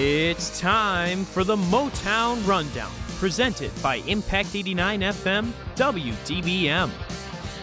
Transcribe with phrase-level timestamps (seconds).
[0.00, 6.88] It's time for the Motown Rundown, presented by Impact 89 FM WDBM.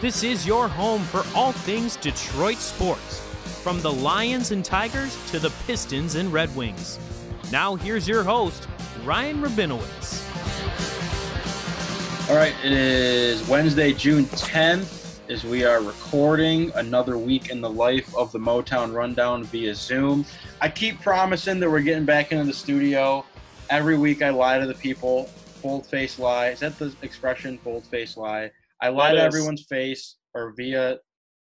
[0.02, 3.20] This is your home for all things Detroit sports,
[3.62, 6.98] from the Lions and Tigers to the Pistons and Red Wings.
[7.50, 8.68] Now, here's your host,
[9.02, 10.22] Ryan Rabinowitz.
[12.28, 17.68] All right, it is Wednesday, June 10th, as we are recording another week in the
[17.68, 20.24] life of the Motown Rundown via Zoom.
[20.60, 23.24] I keep promising that we're getting back into the studio.
[23.70, 25.28] Every week I lie to the people.
[25.62, 26.48] Bold face lie.
[26.48, 27.58] Is that the expression?
[27.64, 28.50] Bold face lie.
[28.80, 29.34] I lie That to is.
[29.34, 30.98] everyone's face or via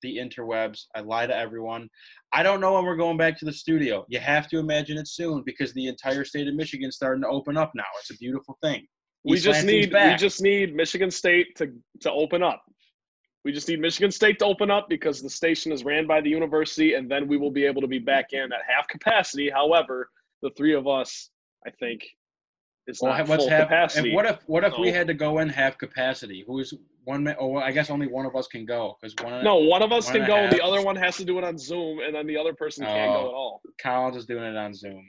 [0.03, 0.85] the interwebs.
[0.95, 1.89] I lie to everyone.
[2.33, 4.05] I don't know when we're going back to the studio.
[4.09, 7.57] You have to imagine it soon because the entire state of Michigan's starting to open
[7.57, 7.85] up now.
[8.01, 8.87] It's a beautiful thing.
[9.25, 12.63] We just Lansing's need we just need Michigan State to to open up.
[13.45, 16.31] We just need Michigan State to open up because the station is ran by the
[16.31, 19.51] university, and then we will be able to be back in at half capacity.
[19.51, 20.11] However,
[20.43, 21.29] the three of us,
[21.67, 22.03] I think,
[22.87, 23.65] is Well, not what's full half?
[23.69, 24.11] capacity.
[24.11, 26.43] If, what if what if we had to go in half capacity?
[26.47, 26.73] Who's
[27.05, 27.25] one?
[27.25, 29.45] ma- Oh, I guess only one of us can go because one.
[29.45, 31.25] no, one of us one can and go, a and the other one has to
[31.25, 33.15] do it on Zoom, and then the other person can't Oh.
[33.23, 33.63] go at all.
[33.79, 35.05] Collins is doing it on Zoom.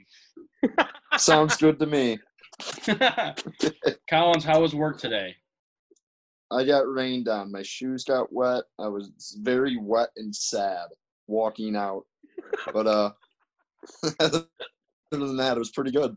[1.16, 2.18] Sounds good to me.
[4.10, 5.34] Collins, how was work today?
[6.50, 7.52] I got rained on.
[7.52, 8.64] My shoes got wet.
[8.78, 10.86] I was very wet and sad
[11.26, 12.04] walking out.
[12.72, 13.10] But uh
[14.20, 14.46] other
[15.10, 16.16] than that, it was pretty good.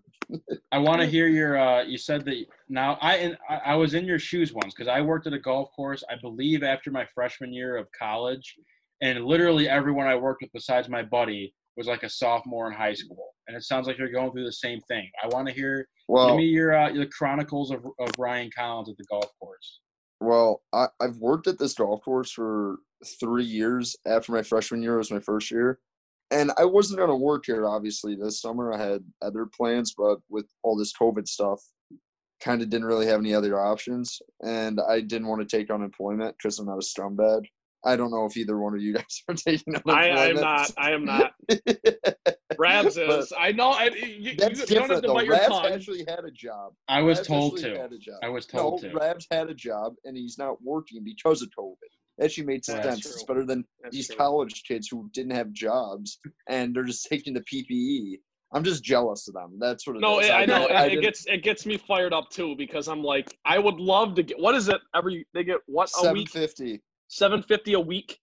[0.72, 1.58] I want to hear your.
[1.58, 5.02] Uh, you said that now I and I, was in your shoes once because I
[5.02, 6.04] worked at a golf course.
[6.10, 8.56] I believe after my freshman year of college,
[9.02, 12.94] and literally everyone I worked with besides my buddy was like a sophomore in high
[12.94, 13.30] school.
[13.48, 15.10] And it sounds like you're going through the same thing.
[15.24, 15.88] I want to hear.
[16.30, 19.80] Give me your uh, your chronicles of of Ryan Collins at the golf course.
[20.20, 22.78] Well, I, I've worked at this golf course for
[23.20, 23.96] three years.
[24.06, 25.80] After my freshman year was my first year,
[26.32, 27.68] and I wasn't gonna work here.
[27.68, 31.62] Obviously, this summer I had other plans, but with all this COVID stuff,
[32.42, 36.36] kind of didn't really have any other options, and I didn't want to take unemployment
[36.38, 37.46] because I'm not a scumbag.
[37.86, 40.10] I don't know if either one of you guys are taking I.
[40.10, 40.72] I am not.
[40.78, 41.32] I am not.
[42.58, 43.32] Rabs is.
[43.38, 43.70] I know.
[43.70, 45.26] I, you, That's you, you don't have different to though.
[45.28, 45.66] Rabs tongue.
[45.72, 46.74] actually had a job.
[46.88, 47.78] I was Rabs told to.
[47.78, 48.20] Had a job.
[48.22, 48.94] I was No, told to.
[48.94, 51.76] Rabs had a job and he's not working because of COVID.
[52.22, 53.00] Actually made That's sense.
[53.00, 53.12] true.
[53.12, 54.18] It's better than That's these true.
[54.18, 56.20] college kids who didn't have jobs
[56.50, 58.20] and they're just taking the PPE.
[58.52, 59.58] I'm just jealous of them.
[59.60, 60.30] That's what it No, is.
[60.30, 60.66] I, I know.
[60.66, 63.76] I it, it gets it gets me fired up too because I'm like, I would
[63.76, 64.40] love to get.
[64.40, 64.82] What is it?
[64.96, 66.30] Every they get what a week?
[66.30, 66.82] 750.
[67.10, 68.20] Seven fifty a week.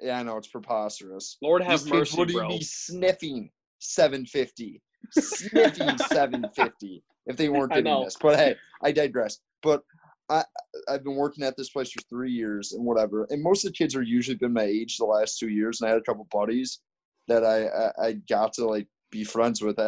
[0.00, 1.36] Yeah, I know it's preposterous.
[1.42, 2.48] Lord have These kids mercy, would bro.
[2.48, 4.80] be sniffing 750,
[5.12, 8.16] sniffing 750 if they weren't doing this.
[8.20, 9.38] But hey, I digress.
[9.62, 9.82] But
[10.30, 10.44] I
[10.88, 13.26] I've been working at this place for three years and whatever.
[13.30, 15.80] And most of the kids are usually been my age the last two years.
[15.80, 16.80] And I had a couple buddies
[17.26, 19.78] that I I, I got to like be friends with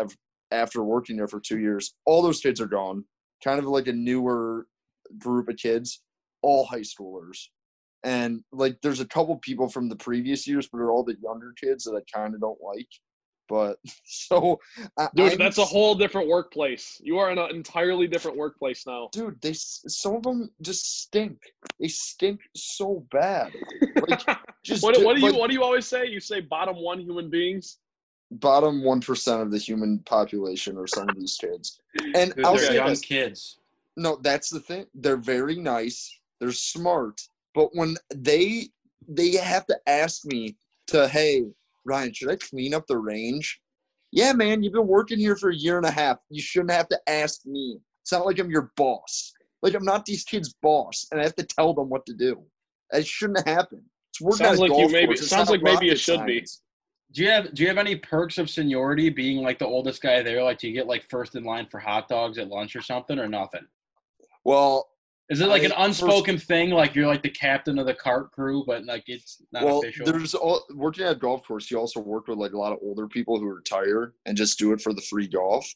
[0.50, 1.94] after working there for two years.
[2.06, 3.04] All those kids are gone.
[3.44, 4.66] Kind of like a newer
[5.18, 6.02] group of kids,
[6.42, 7.48] all high schoolers
[8.06, 11.52] and like there's a couple people from the previous years, but they're all the younger
[11.60, 12.88] kids that I kind of don't like.
[13.48, 14.60] But so,
[14.98, 17.00] I, Dude, I'm that's a whole different workplace.
[17.02, 19.08] You are in an entirely different workplace now.
[19.12, 19.40] dude.
[19.42, 21.38] They some of them just stink.
[21.80, 23.52] They stink so bad.
[24.08, 24.22] Like
[24.64, 26.06] just what, what do you like, what do you always say?
[26.06, 27.78] You say bottom one human beings.
[28.30, 31.80] bottom one percent of the human population are some of these kids.
[32.14, 33.00] And Dude, I'll they're say young this.
[33.00, 33.58] kids.
[33.96, 35.98] no that's the thing they're very nice
[36.40, 37.20] they're smart
[37.56, 38.68] but when they
[39.08, 40.56] they have to ask me
[40.86, 41.42] to hey
[41.84, 43.60] ryan should i clean up the range
[44.12, 46.88] yeah man you've been working here for a year and a half you shouldn't have
[46.88, 51.06] to ask me it's not like i'm your boss like i'm not these kids boss
[51.10, 52.40] and i have to tell them what to do
[52.92, 53.82] it shouldn't happen
[54.16, 55.20] it's working Sounds at a like you golf maybe- course.
[55.20, 56.44] It's sounds like maybe it rocket should be.
[57.12, 60.22] Do you have Do you have any perks of seniority being like the oldest guy
[60.22, 60.42] there?
[60.42, 63.18] Like, do you get like first in line for hot dogs at lunch or something,
[63.18, 63.66] or nothing?
[64.44, 64.88] well
[65.28, 66.70] Is it like an I- first- unspoken thing?
[66.70, 70.06] Like you're like the captain of the cart crew, but like it's not well, official.
[70.06, 71.70] there's all, working at a golf course.
[71.70, 74.72] You also work with like a lot of older people who retire and just do
[74.72, 75.66] it for the free golf.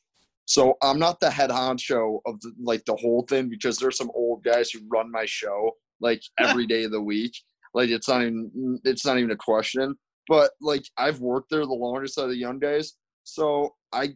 [0.46, 4.10] So I'm not the head honcho of the, like the whole thing because there's some
[4.14, 7.36] old guys who run my show like every day of the week.
[7.74, 9.96] Like it's not even it's not even a question.
[10.28, 12.94] But like I've worked there the longest out of the young guys,
[13.24, 14.14] so I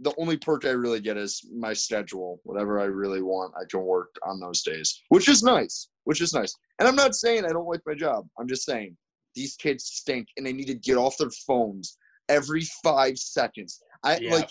[0.00, 2.40] the only perk I really get is my schedule.
[2.44, 5.88] Whatever I really want, I can work on those days, which is nice.
[6.04, 6.54] Which is nice.
[6.78, 8.26] And I'm not saying I don't like my job.
[8.38, 8.96] I'm just saying
[9.34, 11.98] these kids stink and they need to get off their phones
[12.28, 13.82] every five seconds.
[14.04, 14.34] I Yeah.
[14.34, 14.50] like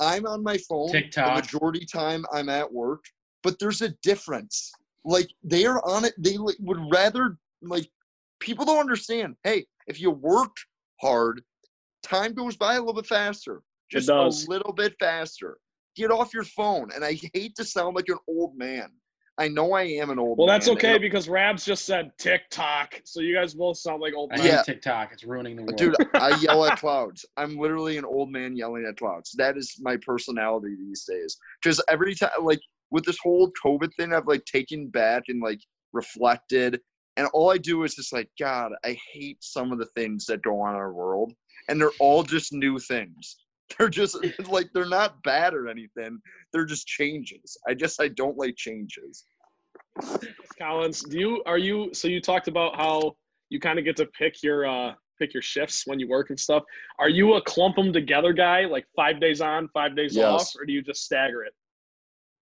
[0.00, 1.26] I'm on my phone TikTok.
[1.36, 3.04] the majority time I'm at work,
[3.42, 4.72] but there's a difference.
[5.04, 7.88] Like they are on it, they like, would rather like
[8.40, 9.36] people don't understand.
[9.44, 10.56] Hey, if you work
[11.00, 11.42] hard,
[12.02, 13.62] time goes by a little bit faster.
[13.90, 15.58] Just a little bit faster.
[15.96, 16.90] Get off your phone.
[16.94, 18.90] And I hate to sound like an old man.
[19.38, 20.36] I know I am an old man.
[20.38, 20.58] Well, man.
[20.58, 24.30] that's okay and- because Rabs just said TikTok, so you guys both sound like old
[24.34, 24.46] I men.
[24.46, 24.62] Yeah.
[24.62, 25.12] TikTok.
[25.12, 25.76] It's ruining the world.
[25.76, 27.24] Dude, I yell at clouds.
[27.36, 29.32] I'm literally an old man yelling at clouds.
[29.38, 31.38] That is my personality these days.
[31.62, 32.60] Because every time, like
[32.90, 35.60] with this whole COVID thing, I've like taken back and like
[35.92, 36.80] reflected,
[37.16, 40.42] and all I do is just like, God, I hate some of the things that
[40.42, 41.32] go on in our world,
[41.68, 43.36] and they're all just new things.
[43.78, 44.16] They're just
[44.48, 46.20] like they're not bad or anything.
[46.52, 47.56] They're just changes.
[47.68, 49.24] I just I don't like changes.
[50.58, 53.16] Collins, do you are you so you talked about how
[53.50, 56.40] you kind of get to pick your uh pick your shifts when you work and
[56.40, 56.64] stuff.
[56.98, 60.24] Are you a clump them together guy, like five days on, five days Yes.
[60.24, 61.52] off, or do you just stagger it?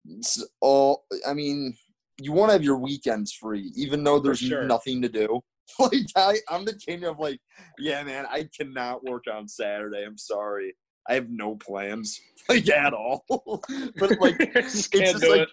[0.06, 1.76] It's all I mean,
[2.20, 4.64] you want to have your weekends free, even though there's sure.
[4.66, 5.42] nothing to do.
[5.80, 7.40] Like I, I'm the king of like,
[7.80, 10.04] yeah, man, I cannot work on Saturday.
[10.06, 10.76] I'm sorry,
[11.10, 12.20] I have no plans,
[12.50, 13.26] like at all.
[13.30, 15.50] but like, it's just like, it.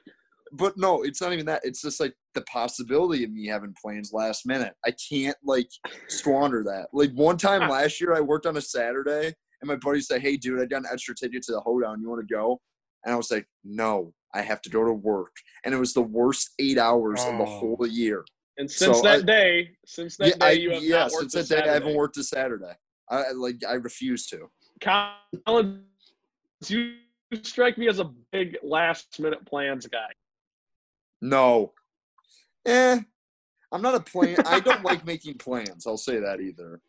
[0.52, 1.60] but no, it's not even that.
[1.64, 4.74] It's just like the possibility of me having plans last minute.
[4.84, 5.68] I can't like
[6.08, 6.88] squander that.
[6.92, 9.26] Like one time last year, I worked on a Saturday,
[9.60, 12.00] and my buddy said, "Hey, dude, I got an extra ticket to the hoedown.
[12.00, 12.60] You want to go?"
[13.04, 15.32] And I was like, "No, I have to go to work."
[15.64, 17.58] And it was the worst eight hours of the Oh.
[17.76, 18.24] whole year.
[18.58, 21.12] And since so that I- day, since that yeah, day, I, you have yeah, not
[21.12, 21.96] worked since that day, I haven't Saturday.
[21.96, 22.72] worked a Saturday.
[23.10, 24.48] I- like I refuse to.
[24.80, 25.82] Collins,
[26.66, 26.94] you
[27.42, 30.10] strike me as a big last minute plans guy.
[31.20, 31.72] No.
[32.66, 33.00] Eh.
[33.72, 34.36] I'm not a plan.
[34.46, 35.86] I don't like making plans.
[35.86, 36.80] I'll say that either.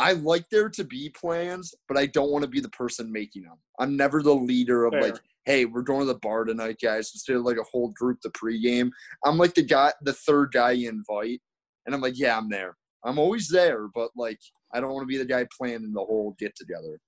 [0.00, 3.42] I like there to be plans, but I don't want to be the person making
[3.42, 3.58] them.
[3.78, 7.10] I'm never the leader of like, hey, we're going to the bar tonight, guys.
[7.14, 8.90] Instead of like a whole group the pregame.
[9.24, 11.40] I'm like the guy, the third guy you invite,
[11.84, 12.76] and I'm like, yeah, I'm there.
[13.04, 14.38] I'm always there, but like,
[14.72, 16.98] I don't want to be the guy planning the whole get together.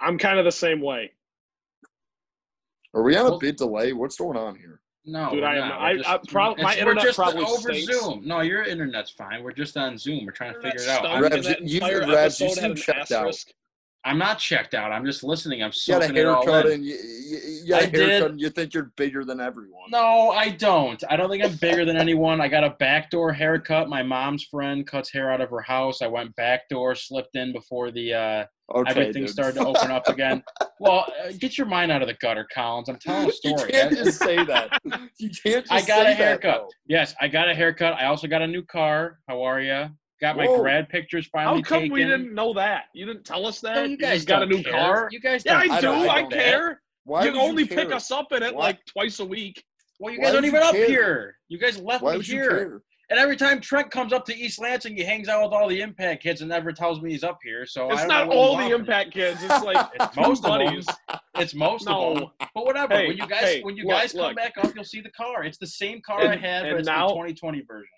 [0.00, 1.12] I'm kind of the same way.
[2.94, 3.92] Are we on a Well- bit delay?
[3.92, 4.80] What's going on here?
[5.04, 5.80] No, Dude, I am- not.
[5.80, 7.92] I- We're I prob- my internet we're just probably over stinks.
[8.00, 8.22] Zoom.
[8.24, 9.42] No, your internet's fine.
[9.42, 10.24] We're just on Zoom.
[10.26, 11.00] We're trying to figure it out.
[11.04, 13.34] stunk, Rebs, you- entire Rebs, you episode seem had an checked out.
[14.04, 14.90] I'm not checked out.
[14.90, 15.62] I'm just listening.
[15.62, 18.08] I'm You got a soaking haircut and you, you, you got a I did.
[18.08, 19.90] haircut and you think you're bigger than everyone.
[19.90, 21.02] No, I don't.
[21.08, 22.40] I don't think I'm bigger than anyone.
[22.40, 23.88] I got a backdoor haircut.
[23.88, 26.02] My mom's friend cuts hair out of her house.
[26.02, 28.44] I went backdoor, slipped in before the uh,
[28.74, 29.30] Okay, everything dude.
[29.30, 30.42] started to open up again.
[30.80, 32.88] Well, uh, get your mind out of the gutter, Collins.
[32.88, 33.54] I'm telling a story.
[33.54, 34.80] You can't just say that.
[35.20, 35.64] You can't.
[35.64, 36.62] Just I got a haircut.
[36.62, 37.92] That, Yes, I got a haircut.
[37.92, 39.20] I also got a new car.
[39.28, 39.90] How are you?
[40.22, 40.60] Got my Whoa.
[40.62, 41.92] grad pictures finally How come taken.
[41.92, 42.84] we didn't know that?
[42.94, 43.74] You didn't tell us that.
[43.74, 44.72] No, you guys just got a new care.
[44.72, 45.08] car.
[45.10, 45.86] You guys Yeah, don't I I do.
[45.88, 46.80] don't- I, I don't care.
[47.04, 47.78] Why you only care?
[47.84, 49.62] pick us up in it Why- like twice a week.
[49.98, 50.86] Well, you Why guys aren't would you even up care?
[50.86, 51.36] here.
[51.48, 52.50] You guys left Why me would you here.
[52.50, 52.80] care?
[53.10, 55.80] And every time Trent comes up to East Lansing, he hangs out with all the
[55.82, 57.66] Impact kids and never tells me he's up here.
[57.66, 58.70] So I It's don't not know all the.
[58.74, 59.42] Impact kids.
[59.42, 60.66] It's like It's most of them.
[60.66, 60.86] buddies.
[61.36, 62.12] It's most No.
[62.12, 62.28] of them.
[62.54, 62.94] But whatever.
[62.94, 64.36] Hey, when you guys hey, when you look, guys come look.
[64.36, 65.42] back up, you'll see the car.
[65.44, 67.88] It's the same car I And- had, and but it's now- the 2020 version.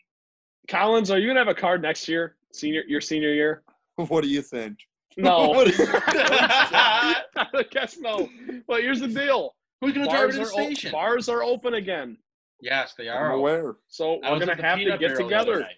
[0.68, 2.36] Collins, are you gonna have a card next year?
[2.52, 3.62] Senior, your senior year?
[3.96, 4.78] What do you think?
[5.16, 5.48] No.
[5.50, 8.28] What do you- I guess no.
[8.66, 10.92] But here's the deal: Who's gonna drive bars it to are, the o- station?
[10.92, 12.16] bars are open again,
[12.60, 13.32] yes, they I'm are.
[13.32, 13.76] aware.
[13.88, 15.68] so I we're gonna have to get Barrel the other together.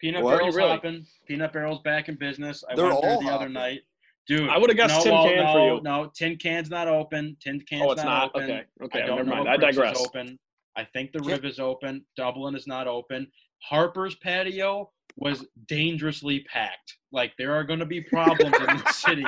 [0.00, 0.38] Peanut What?
[0.38, 0.70] Barrel's oh, Really?
[0.70, 1.06] hopping.
[1.28, 2.64] Peanut Barrel's back in business.
[2.70, 3.80] I They're went there all the other night.
[4.26, 5.80] Dude, I would've guessed no, Tin well, Can no, for you.
[5.82, 7.36] No, Tin Can's not open.
[7.40, 8.30] Tin oh, Can's Oh, it's not.
[8.34, 8.42] open.
[8.44, 9.02] Okay, okay.
[9.02, 9.48] I don't Never know mind.
[9.48, 10.00] if I digress.
[10.00, 10.38] open.
[10.76, 12.04] I think the Can't- is open.
[12.16, 13.26] Dublin is not open.
[13.68, 16.96] Harper's patio was dangerously packed.
[17.12, 19.24] Like there are going to be problems in the city.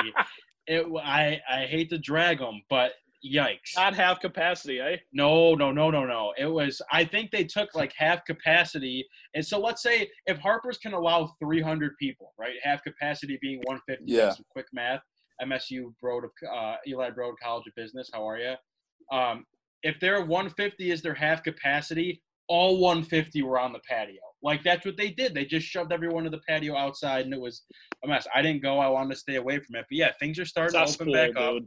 [0.67, 2.93] It, I I hate to drag them, but
[3.25, 3.77] yikes!
[3.77, 4.97] Not half capacity, eh?
[5.13, 6.33] No, no, no, no, no.
[6.39, 6.81] It was.
[6.93, 11.35] I think they took like half capacity, and so let's say if Harper's can allow
[11.43, 12.55] 300 people, right?
[12.63, 14.05] Half capacity being 150.
[14.07, 14.31] Yeah.
[14.31, 15.01] Some quick math.
[15.43, 18.09] MSU Broad of uh, Eli Broad College of Business.
[18.13, 18.55] How are you?
[19.11, 19.45] Um,
[19.83, 24.21] if their 150 is their half capacity, all 150 were on the patio.
[24.43, 25.35] Like that's what they did.
[25.35, 27.63] They just shoved everyone to the patio outside, and it was
[28.05, 28.27] a mess.
[28.35, 28.79] I didn't go.
[28.79, 29.87] I wanted to stay away from it.
[29.89, 31.63] But yeah, things are starting to Cesspool, open back up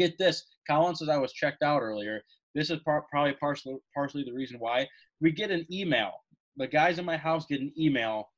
[0.00, 0.44] get this.
[0.68, 2.22] Colin says I was checked out earlier.
[2.54, 4.88] This is par- probably partially partially the reason why
[5.20, 6.12] we get an email.
[6.56, 8.28] The guys in my house get an email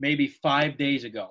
[0.00, 1.30] maybe five days ago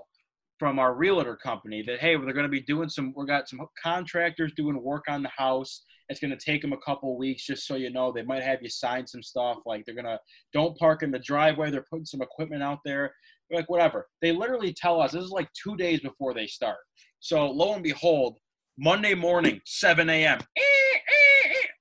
[0.60, 3.14] from our realtor company that hey, they're going to be doing some.
[3.16, 5.84] We got some contractors doing work on the house.
[6.12, 8.12] It's going to take them a couple weeks, just so you know.
[8.12, 9.60] They might have you sign some stuff.
[9.66, 10.20] Like they're gonna
[10.54, 11.72] don't park in the driveway.
[11.72, 13.14] They're putting some equipment out there.
[13.50, 14.08] Like whatever.
[14.22, 16.78] They literally tell us this is like two days before they start.
[17.22, 18.38] So lo and behold,
[18.78, 20.40] Monday morning, 7 a.m.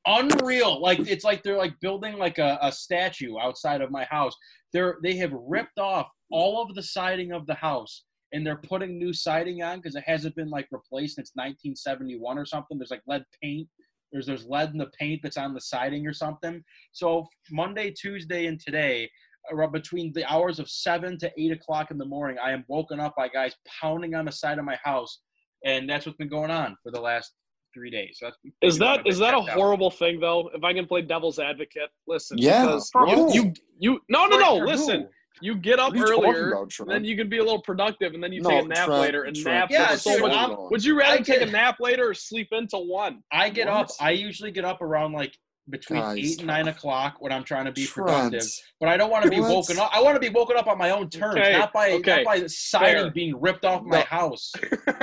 [0.06, 0.80] Unreal.
[0.80, 4.34] Like it's like they're like building like a, a statue outside of my house.
[4.72, 8.98] They're they have ripped off all of the siding of the house and they're putting
[8.98, 12.78] new siding on because it hasn't been like replaced since 1971 or something.
[12.78, 13.68] There's like lead paint.
[14.12, 16.62] There's there's lead in the paint that's on the siding or something.
[16.92, 19.08] So Monday, Tuesday, and today,
[19.52, 23.00] around between the hours of seven to eight o'clock in the morning, I am woken
[23.00, 25.20] up by guys pounding on the side of my house,
[25.64, 27.32] and that's what's been going on for the last
[27.72, 28.16] three days.
[28.18, 29.56] So that's Is people that have been is that a checked out.
[29.56, 30.50] horrible thing though?
[30.54, 32.36] If I can play devil's advocate, listen.
[32.38, 33.34] Yeah, For you, who?
[33.34, 34.66] you you no no no For who?
[34.66, 35.08] listen.
[35.42, 37.62] You get up What are you talking earlier, about, then you can be a little
[37.62, 39.22] productive, and then you No, take a nap Trent, later.
[39.24, 40.58] And Trent, nap Yeah, is so dude, much.
[40.70, 43.22] Would you rather I take a nap later or sleep into one?
[43.32, 43.74] I get What?
[43.74, 43.90] up.
[44.00, 45.34] I usually get up around like
[45.68, 48.48] between Guys, eight and nine o'clock when I'm trying to be Trent, productive.
[48.80, 49.50] But I don't want to be What?
[49.50, 49.90] woken up.
[49.92, 52.24] I want to be woken up on my own terms, Okay, not by okay, not
[52.24, 53.10] by siding fair.
[53.10, 54.04] being ripped off my No.
[54.04, 54.52] house.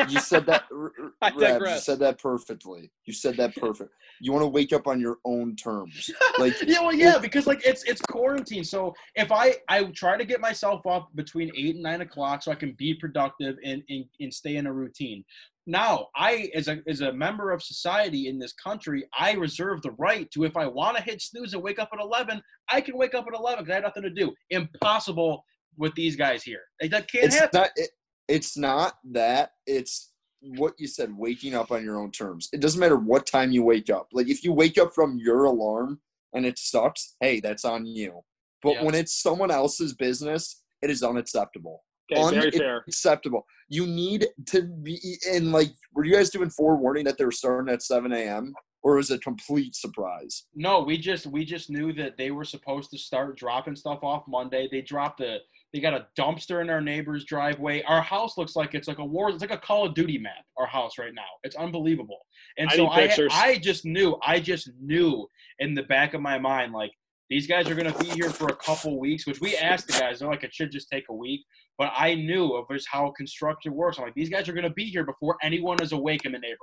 [0.10, 2.92] You said that, R- R- I Rabs, you said that perfectly.
[3.06, 3.92] You said that perfect.
[4.22, 6.10] You want to wake up on your own terms.
[6.40, 8.64] Like, yeah, well, yeah, because like it's it's quarantine.
[8.64, 12.52] So if I I try to get myself up between eight and nine o'clock so
[12.52, 15.24] I can be productive and and, and stay in a routine.
[15.70, 19.92] Now, I as a as a member of society in this country, I reserve the
[19.92, 22.98] right to if I want to hit snooze and wake up at eleven, I can
[22.98, 24.34] wake up at eleven because I have nothing to do.
[24.50, 25.44] Impossible
[25.78, 26.62] with these guys here.
[26.80, 27.60] That can't it's happen.
[27.62, 27.70] not.
[27.76, 27.90] It,
[28.30, 29.52] it's not that.
[29.66, 31.12] It's what you said.
[31.18, 32.48] Waking up on your own terms.
[32.54, 34.08] It doesn't matter what time you wake up.
[34.14, 36.00] Like if you wake up from your alarm
[36.34, 38.22] and it sucks, hey, that's on you.
[38.64, 38.84] But Yeah.
[38.84, 41.84] when it's someone else's business, it is unacceptable.
[42.12, 42.84] Okay, very fair.
[42.88, 43.46] Unacceptable.
[43.70, 45.72] You need to be in like.
[45.94, 48.54] Were you guys doing forewarning that they were starting at seven a.m.
[48.84, 50.46] or was it a complete surprise?
[50.56, 54.24] No, we just we just knew that they were supposed to start dropping stuff off
[54.28, 54.70] Monday.
[54.72, 55.40] They dropped a
[55.74, 57.84] they got a dumpster in our neighbor's driveway.
[57.84, 59.30] Our house looks like it's like a war.
[59.30, 60.46] It's like a Call of Duty map.
[60.58, 61.22] Our house right now.
[61.44, 62.20] It's unbelievable.
[62.58, 63.34] And I so I pictures.
[63.36, 65.28] I just knew I just knew
[65.60, 66.92] in the back of my mind like
[67.30, 70.20] these guys are gonna be here for a couple weeks, which we asked the guys.
[70.20, 71.42] They're like it should just take a week.
[71.78, 73.98] But I knew of just how construction works.
[73.98, 76.58] I'm like these guys are gonna be here before anyone is awake in the neighborhood.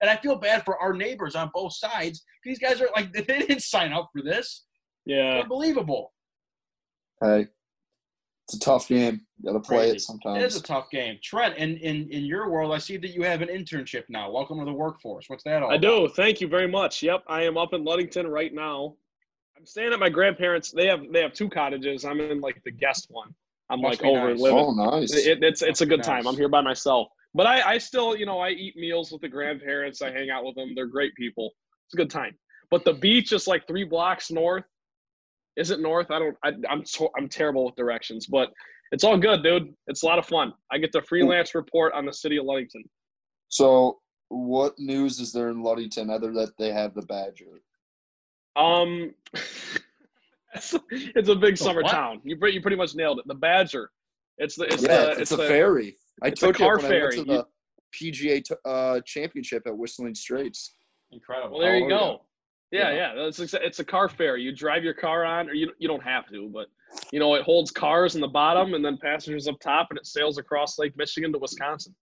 [0.00, 2.22] And I feel bad for our neighbors on both sides.
[2.44, 4.66] These guys are like they didn't sign up for this.
[5.06, 5.40] Yeah.
[5.42, 6.12] Unbelievable.
[7.22, 7.46] Hey,
[8.46, 9.20] it's a tough game.
[9.38, 9.96] You gotta play Crazy.
[9.96, 10.42] it sometimes.
[10.42, 11.18] It is a tough game.
[11.22, 14.30] Trent, in, in in your world, I see that you have an internship now.
[14.30, 15.26] Welcome to the workforce.
[15.28, 16.08] What's that all I about?
[16.08, 16.08] do.
[16.14, 17.02] Thank you very much.
[17.02, 18.96] Yep, I am up in Ludington right now.
[19.60, 20.70] I'm staying at my grandparents.
[20.70, 22.06] They have they have two cottages.
[22.06, 23.34] I'm in like the guest one.
[23.68, 24.40] I'm Must like over nice.
[24.40, 24.58] living.
[24.58, 25.12] oh, nice.
[25.14, 26.06] It, it's it's a good Nice.
[26.06, 26.26] time.
[26.26, 29.28] I'm here by myself, but I I still you know I eat meals with the
[29.28, 30.00] grandparents.
[30.00, 30.74] I hang out with them.
[30.74, 31.50] They're great people.
[31.86, 32.36] It's a good time.
[32.70, 34.64] But the beach is like three blocks north.
[35.56, 36.10] Is it north?
[36.10, 36.36] I don't.
[36.42, 38.48] I, I'm so, I'm terrible with directions, but
[38.92, 39.74] it's all good, dude.
[39.88, 40.54] It's a lot of fun.
[40.72, 42.84] I get the freelance report on the city of Ludington.
[43.48, 43.98] So,
[44.30, 47.60] what news is there in Ludington other that they have the Badger?
[48.60, 49.14] Um,
[50.54, 51.92] it's, it's a big The summer what?
[51.92, 52.20] town.
[52.24, 53.26] You pre- you pretty much nailed it.
[53.26, 53.90] The Badger.
[54.38, 55.96] It's the it's yeah, the it's, it's, a the, ferry.
[56.22, 57.16] I it's a took car it when I went ferry.
[57.18, 57.46] to the
[57.94, 60.74] PGA t- uh, championship at Whistling Straits.
[61.12, 61.58] Incredible.
[61.58, 62.22] Well, there you Oh, go.
[62.72, 63.14] Yeah, Yeah.
[63.16, 63.26] yeah.
[63.26, 64.42] It's it's a car ferry.
[64.42, 66.66] You drive your car on, or you you don't have to, but
[67.12, 70.06] you know it holds cars in the bottom and then passengers up top, and it
[70.06, 71.94] sails across Lake Michigan to Wisconsin.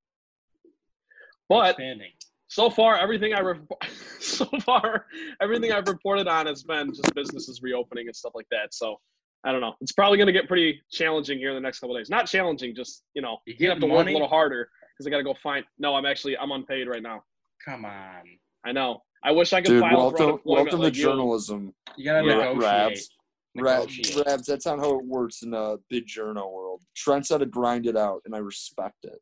[1.49, 2.13] But Outstanding.
[2.49, 3.61] So far, everything I re-
[4.21, 5.07] so far
[5.41, 8.75] everything I've reported on has been just businesses reopening and stuff like that.
[8.75, 8.97] So
[9.45, 9.75] I don't know.
[9.81, 12.11] It's probably going to get pretty challenging here in the next couple of days.
[12.11, 14.13] Not challenging, just you know, You you have to getting work money?
[14.13, 15.65] a little harder because I got to go find.
[15.79, 17.23] No, I'm actually I'm unpaid right now.
[17.65, 18.23] Come on.
[18.65, 19.03] I know.
[19.23, 21.05] I wish I could Dude, file for welcome, unemployment welcome like to you.
[21.05, 21.75] journalism.
[21.97, 22.63] You gotta Yeah, negotiate.
[22.63, 23.09] Rabs.
[23.57, 26.83] Rabs, Rabs, that's not how it works in the big journal world.
[26.95, 29.19] Trent's had to grind it out, and I respect it.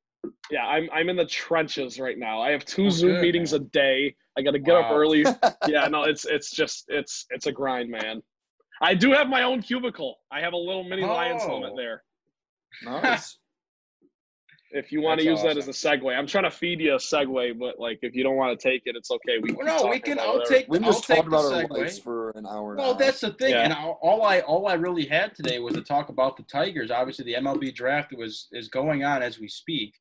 [0.51, 2.41] Yeah, I'm I'm in the trenches right now.
[2.41, 3.63] I have two Oh, Zoom good, meetings man.
[3.63, 4.17] a day.
[4.39, 5.25] I got to get up early.
[5.69, 8.23] yeah, no, it's it's just it's it's a grind, man.
[8.83, 10.17] I do have my own cubicle.
[10.31, 11.49] I have a little mini Lions Oh.
[11.49, 12.03] helmet there.
[12.85, 13.39] nice.
[14.73, 16.95] If you want to That's use that as a segue, I'm trying to feed you
[16.95, 19.39] a segue, but like if you don't want to take it, it's okay.
[19.41, 20.19] We can Well, no, we can.
[20.19, 20.51] I'll whatever.
[20.55, 20.67] take.
[20.69, 21.71] We can just take talk the about our segue.
[21.71, 22.75] lives for an hour.
[22.75, 22.99] Well, half.
[22.99, 23.63] that's the thing, Yeah.
[23.63, 26.91] and all all I all I really had today was to talk about the Tigers.
[26.91, 29.95] Obviously, the MLB draft was is going on as we speak.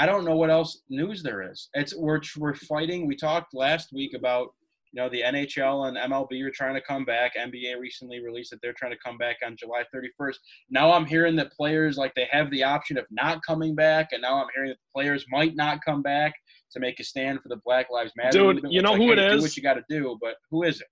[0.00, 1.68] I don't know what else news there is.
[1.74, 3.06] It's we're we're fighting.
[3.06, 4.48] We talked last week about
[4.92, 7.32] you know the NHL and MLB are trying to come back.
[7.36, 10.36] NBA recently released that they're trying to come back on July 31st.
[10.70, 14.22] Now I'm hearing that players like they have the option of not coming back, and
[14.22, 16.32] now I'm hearing that players might not come back
[16.72, 18.38] to make a stand for the Black Lives Matter.
[18.38, 20.36] Dude, movement, you know like, who it hey, Do what you got to do, but
[20.50, 20.86] who is it?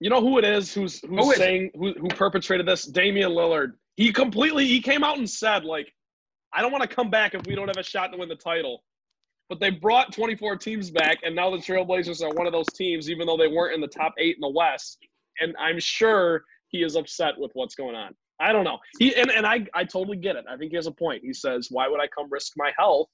[0.00, 1.42] You know who it is who's who's Who is it?
[1.42, 2.86] saying who who perpetrated this?
[2.86, 3.74] Damian Lillard.
[3.94, 5.86] He completely he came out and said like,
[6.52, 8.36] I don't want to come back if we don't have a shot to win the
[8.36, 8.82] title.
[9.48, 13.08] But they brought 24 teams back, and now the Trailblazers are one of those teams,
[13.08, 14.98] even though they weren't in the top eight in the West.
[15.40, 18.14] And I'm sure he is upset with what's going on.
[18.40, 18.78] I don't know.
[18.98, 20.44] He and, and I I totally get it.
[20.48, 21.22] I think he has a point.
[21.24, 23.08] He says, "Why would I come risk my health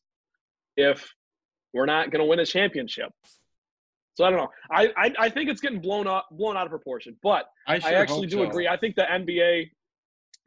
[0.77, 1.15] if
[1.73, 3.11] we're not going to win a championship?"
[4.15, 4.51] So I don't know.
[4.71, 7.17] I, I I think it's getting blown up blown out of proportion.
[7.23, 8.43] But I, I actually do so.
[8.45, 8.69] agree.
[8.69, 9.71] I think the NBA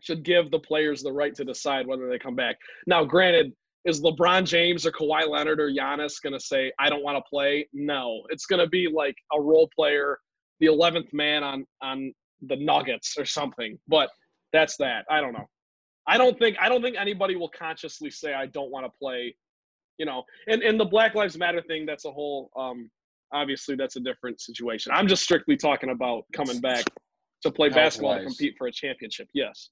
[0.01, 2.58] should give the players the right to decide whether they come back.
[2.86, 3.54] Now, granted,
[3.86, 7.30] is LeBron James or Kawhi Leonard or Giannis going to say, I don't want to
[7.30, 7.68] play?
[7.74, 8.24] No.
[8.30, 10.20] It's going to be like a role player,
[10.60, 13.80] the 11th man on, on the Nuggets or something.
[13.88, 14.10] But
[14.54, 15.06] that's that.
[15.10, 15.48] I don't know.
[16.08, 19.36] I don't think I don't think anybody will consciously say I don't want to play,
[19.98, 20.24] you know.
[20.48, 22.89] And and the Black Lives Matter thing, that's a whole um
[23.34, 24.94] obviously that's a different situation.
[24.96, 26.86] I'm just strictly talking about coming back
[27.42, 28.38] to play basketball and Health-wise.
[28.38, 29.27] compete for a championship.
[29.34, 29.70] Yes.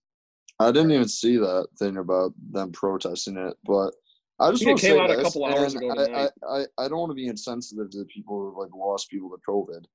[0.59, 3.93] I didn't even see that thing about them protesting it, but
[4.39, 6.59] I just want to say out a this, couple hours and ago I, I.
[6.59, 9.37] I, I don't want to be insensitive to the people who like lost people to
[9.47, 9.85] COVID.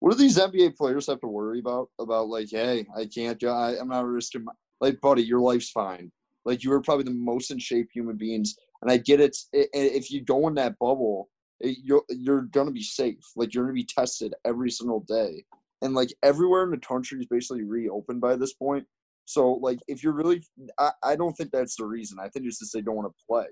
[0.00, 1.90] What do these NBA players have to worry about?
[1.98, 3.42] About like, hey, I can't.
[3.44, 4.44] I, I'm not risking.
[4.44, 6.10] My, like, buddy, your life's fine.
[6.44, 9.36] Like, you were probably the most in shape human beings, and I get it.
[9.52, 11.28] If you go in that bubble,
[11.60, 13.24] it, you're you're gonna be safe.
[13.36, 15.44] Like, you're gonna be tested every single day,
[15.82, 18.86] and like everywhere in the country is basically reopened by this point.
[19.26, 20.42] So, like, if you're really,
[20.78, 22.18] I, I don't think that's the reason.
[22.20, 23.46] I think it's just they don't want to play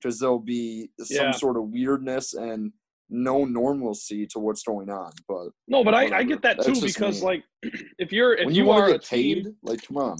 [0.00, 1.30] because there'll be some Yeah.
[1.32, 2.72] sort of weirdness and
[3.10, 5.10] no normalcy to what's going on.
[5.28, 7.26] But No, but I, I get that too That's just because me.
[7.26, 7.44] like
[7.98, 10.18] if you're if when you, you, are get paid, team, like, come on.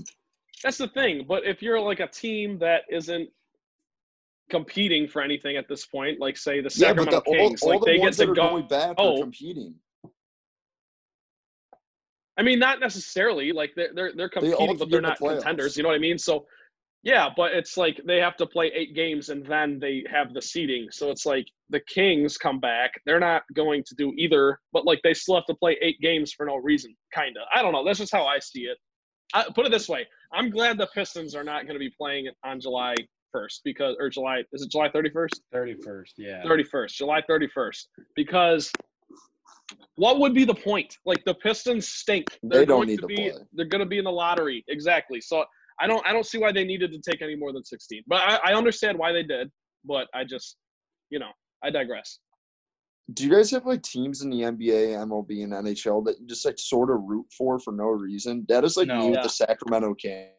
[0.64, 1.24] that's the thing.
[1.28, 3.28] But if you're like a team that isn't
[4.50, 7.80] competing for anything at this point, like say the Yeah, Sacramento the, Kings, all like
[7.80, 8.34] the they get to go.
[8.34, 9.20] going back oh.
[9.20, 9.74] competing.
[12.38, 13.52] I mean, not necessarily.
[13.52, 15.76] Like they're they're they're They competing, but they're not the contenders.
[15.76, 16.18] You know what I mean?
[16.18, 16.46] So,
[17.02, 20.40] yeah, but it's like they have to play eight games and then they have the
[20.40, 20.88] seeding.
[20.90, 22.92] So it's like the Kings come back.
[23.04, 26.32] They're not going to do either, but like they still have to play eight games
[26.32, 26.94] for no reason.
[27.12, 27.40] Kinda.
[27.54, 27.84] I don't know.
[27.84, 28.78] That's just how I see it.
[29.34, 32.28] I, put it this way: I'm glad the Pistons are not going to be playing
[32.44, 32.96] on July
[33.34, 35.40] 1st because, or July is it July 31st?
[35.54, 36.42] 31st, yeah.
[36.42, 38.72] 31st, July 31st, because
[39.96, 40.96] what would be the point?
[41.04, 42.26] Like the Pistons stink.
[42.42, 43.16] They They're don't going need to to be.
[43.16, 43.32] play.
[43.52, 45.20] They're going to be in the lottery exactly.
[45.20, 45.44] So
[45.80, 46.04] I don't.
[46.06, 48.02] I don't see why they needed to take any more than 16.
[48.06, 49.50] But I, I understand why they did.
[49.84, 50.56] But I just,
[51.10, 51.30] you know,
[51.62, 52.18] I digress.
[53.14, 56.44] Do you guys have like teams in the NBA, MLB, and NHL that you just
[56.44, 58.44] like sort of root for for no reason?
[58.48, 59.00] That is like No.
[59.00, 60.32] me with the Sacramento Kings.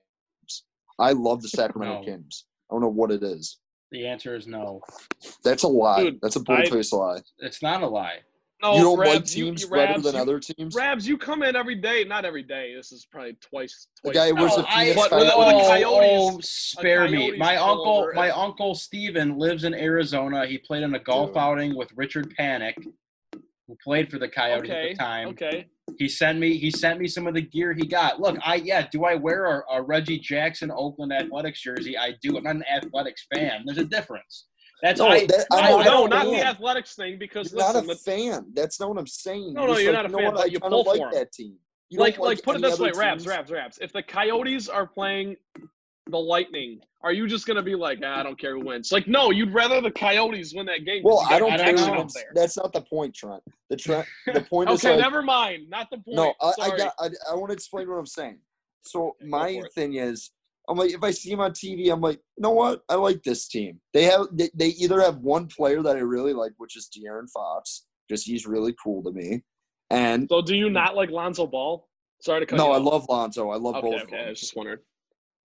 [0.99, 2.05] I love the Sacramento No.
[2.05, 2.45] Kings.
[2.69, 3.59] I don't know what it is.
[3.91, 4.81] The answer is no.
[5.43, 6.03] That's a lie.
[6.03, 7.21] Dude, That's a bold-faced lie.
[7.39, 8.19] It's not a lie.
[8.61, 10.75] No, you don't Rabs, like you- teams you, better Rabs, than you, other teams?
[10.75, 12.03] Rabs, you come in every day.
[12.03, 12.73] Not every day.
[12.75, 13.87] This is probably twice.
[14.03, 14.63] The twice guy wears now.
[14.63, 15.67] a Phoenix But with, with the Coyotes.
[15.67, 17.37] Coyotes, oh, spare me.
[17.37, 20.45] My uncle, my uncle Steven lives in Arizona.
[20.45, 21.37] He played in a golf Dude.
[21.37, 22.75] outing with Richard Panik,
[23.33, 25.27] who played for the Coyotes okay, at the time.
[25.29, 25.67] okay.
[25.97, 28.19] He sent me he sent me some of the gear he got.
[28.21, 31.97] Look, I yeah, do I wear a, a Reggie Jackson Oakland Athletics jersey?
[31.97, 32.37] I do.
[32.37, 33.63] I'm not an athletics fan.
[33.65, 34.45] There's a difference.
[34.81, 37.17] That's No, I, that- I- No, not I no, don't the athletics thing.
[37.19, 38.51] Because You're not a fan.
[38.53, 39.53] That's not what I'm saying.
[39.53, 40.51] No, no, you're like, not a fan, what?
[40.51, 41.55] you pull for that team.
[41.89, 43.25] You don't like, like, put it this way, teams?
[43.27, 43.79] Rabs, Rabs.
[43.81, 45.35] If the Coyotes are playing
[46.07, 48.91] the Lightning, are you just gonna be like, ah, I don't care who wins?
[48.91, 51.01] Like, no, you'd rather the Coyotes win that game.
[51.03, 51.57] Well, I don't care.
[51.57, 52.01] don't action know.
[52.01, 52.31] up there.
[52.35, 53.41] That's not the point, Trent.
[53.69, 54.05] The Trent.
[54.33, 55.69] The point is Okay, like, never mind.
[55.69, 56.15] Not the point.
[56.15, 56.33] no.
[56.41, 56.93] I, I got.
[56.99, 58.39] I, I want to explain what I'm saying.
[58.85, 60.31] So my thing is,
[60.69, 62.82] I'm like, if I see him on TV, I'm like, you know what?
[62.89, 63.79] I like this team.
[63.93, 64.27] They have.
[64.32, 68.23] They, they either have one player that I really like, which is De'Aaron Fox, because
[68.23, 69.41] he's really cool to me,
[69.89, 71.88] and So, do you not like Lonzo Ball?
[72.21, 72.84] Sorry to cut no, I off.
[72.84, 73.49] love Lonzo.
[73.49, 74.25] I love Okay, both of okay.
[74.25, 74.79] I was just wondering.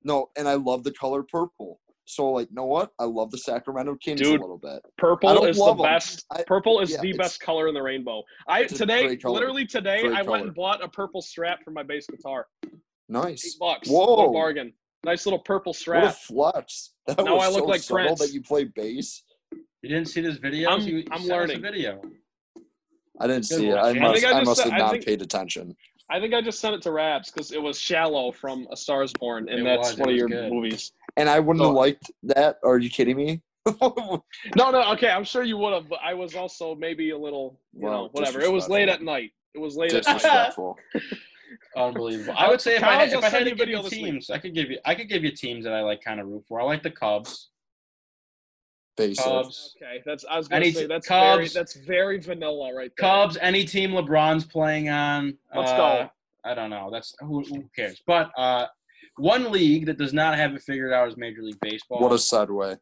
[0.02, 1.80] No, and I love the color purple.
[2.04, 2.90] So like, you know what?
[2.98, 4.82] I love the Sacramento Kings Dude, a little bit.
[4.98, 5.84] Purple is the love 'em.
[5.84, 6.26] best.
[6.30, 8.22] I- Purple is yeah, the best color in the rainbow.
[8.46, 12.06] I today, literally today, Great I went and bought a purple strap for my bass
[12.06, 12.46] guitar.
[12.66, 12.72] Eight
[13.08, 13.56] Nice.
[13.58, 13.88] bucks.
[13.88, 14.30] Whoa.
[14.32, 14.74] Bargain.
[15.04, 16.14] Nice little purple What a strap.
[16.16, 16.90] flex.
[17.06, 18.20] That Now was I look so like subtle Prince.
[18.20, 19.22] that you play bass.
[19.52, 20.70] You didn't see this video?
[20.70, 21.58] I'm- you, you I'm learning.
[21.58, 22.00] a video.
[23.20, 23.74] I didn't see it.
[23.74, 25.76] I I must, I I, just must said- have I not think- paid attention.
[26.10, 29.02] I think I just sent it to Rabs because it was Shallow from A Star
[29.02, 30.52] Is Born, and It that's was, one of your good.
[30.52, 30.92] movies.
[31.16, 32.58] And I wouldn't So- have liked that.
[32.64, 33.40] Are you kidding me?
[33.80, 37.58] No, no, okay, I'm sure you would have, but I was also maybe a little,
[37.72, 38.40] you Wow, know, whatever.
[38.42, 39.32] It was late at night.
[39.54, 40.52] It was late at night.
[41.60, 41.82] Disrespectful.
[41.82, 42.34] Unbelievable.
[42.36, 43.92] I would say if I, Kyle had, if I had to give video you this
[43.92, 44.04] week.
[44.04, 46.26] teams, I could give you I could give you teams that I like kind of
[46.26, 46.60] root for.
[46.60, 47.50] I like the Cubs.
[48.96, 49.24] Basic.
[49.24, 49.74] Cubs.
[49.76, 52.92] Okay, that's I was gonna Any say t- that's very Cubs- that's very vanilla right
[52.96, 53.08] there.
[53.08, 55.36] Cubs, any team LeBron's playing on.
[55.54, 56.10] Let's uh, go.
[56.44, 56.90] I don't know.
[56.92, 58.02] That's who, who cares.
[58.06, 58.66] But uh,
[59.16, 62.00] one league that does not have it figured out is Major League Baseball.
[62.00, 62.78] What a segue.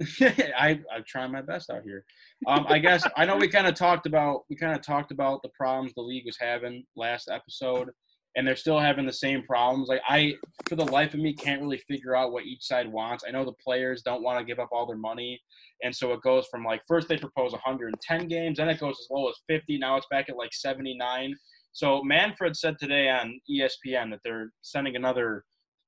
[0.20, 2.04] I I'm trying my best out here.
[2.46, 5.42] Um, I guess I know we kind of talked about we kind of talked about
[5.42, 7.90] the problems the league was having last episode,
[8.34, 9.88] and they're still having the same problems.
[9.88, 10.34] Like I,
[10.68, 13.24] for the life of me, can't really figure out what each side wants.
[13.26, 15.38] I know the players don't want to give up all their money,
[15.82, 19.06] and so it goes from like first they propose 110 games, then it goes as
[19.10, 19.78] low as 50.
[19.78, 21.34] Now it's back at like 79.
[21.72, 25.44] So Manfred said today on ESPN that they're sending another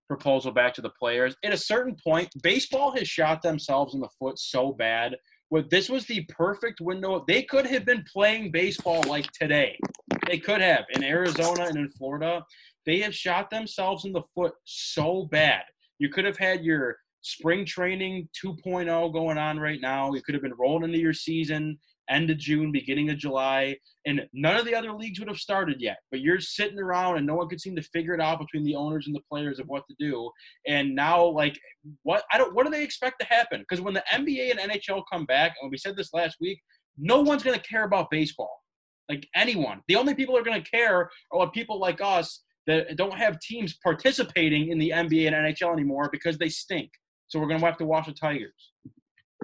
[0.08, 1.34] proposal back to the players.
[1.44, 5.16] At a certain point, baseball has shot themselves in the foot so bad.
[5.52, 7.26] What this was the perfect window.
[7.28, 9.78] They could have been playing baseball like today.
[10.26, 12.42] They could have in Arizona and in Florida.
[12.86, 15.60] They have shot themselves in the foot so bad.
[15.98, 20.14] You could have had your spring training 2.0 going on right now.
[20.14, 21.78] You could have been rolling into your season
[22.10, 25.80] end of June, beginning of July, and none of the other leagues would have started
[25.80, 25.98] yet.
[26.10, 28.74] But you're sitting around and no one could seem to figure it out between the
[28.74, 30.30] owners and the players of what to do.
[30.66, 31.58] And now, like,
[32.02, 33.60] what I don't, what do they expect to happen?
[33.60, 36.60] Because when the NBA and NHL come back, and we said this last week,
[36.98, 38.60] no one's going to care about baseball.
[39.08, 42.96] Like anyone, the only people who are going to care are people like us that
[42.96, 46.90] don't have teams participating in the NBA and NHL anymore because they stink.
[47.26, 48.72] So we're going to have to watch the Tigers.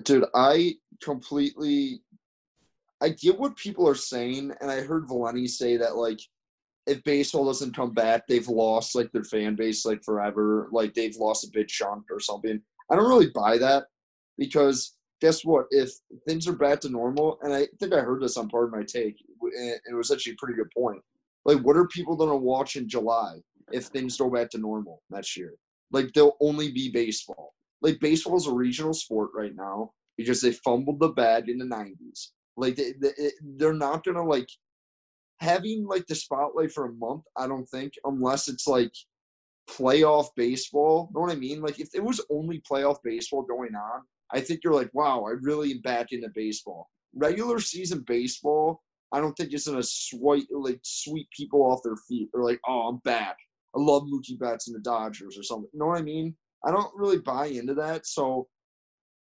[0.04, 2.02] Dude, I completely
[3.00, 6.20] I get what people are saying, and I heard Valenti say that like
[6.86, 11.16] if baseball doesn't come back, they've lost like their fan base like forever, like they've
[11.16, 12.60] lost a big chunk or something.
[12.90, 13.84] I don't really buy that
[14.38, 15.66] because guess what?
[15.70, 15.92] If
[16.26, 19.16] things are back to normal, and I think I heard this on Pardon My Take,
[19.42, 21.02] it was actually a pretty good point.
[21.44, 23.36] Like, what are people gonna watch in July
[23.70, 25.54] if things go back to normal next year?
[25.92, 27.54] Like, they'll only be baseball.
[27.80, 31.64] Like, baseball is a regional sport right now because they fumbled the bag in the
[31.64, 33.12] '90s like they, they,
[33.56, 34.48] they're not gonna like
[35.40, 37.22] having like the spotlight for a month.
[37.36, 38.92] I don't think unless it's like
[39.70, 41.08] playoff baseball.
[41.10, 41.60] You Know what I mean?
[41.60, 45.32] Like if it was only playoff baseball going on, I think you're like, wow, I
[45.40, 46.88] really am back into baseball.
[47.14, 52.28] Regular season baseball, I don't think it's gonna sweep like sweep people off their feet.
[52.32, 53.36] They're like, oh, I'm back.
[53.76, 55.68] I love Mookie Betts and the Dodgers or something.
[55.72, 56.34] You know what I mean?
[56.66, 58.06] I don't really buy into that.
[58.06, 58.48] So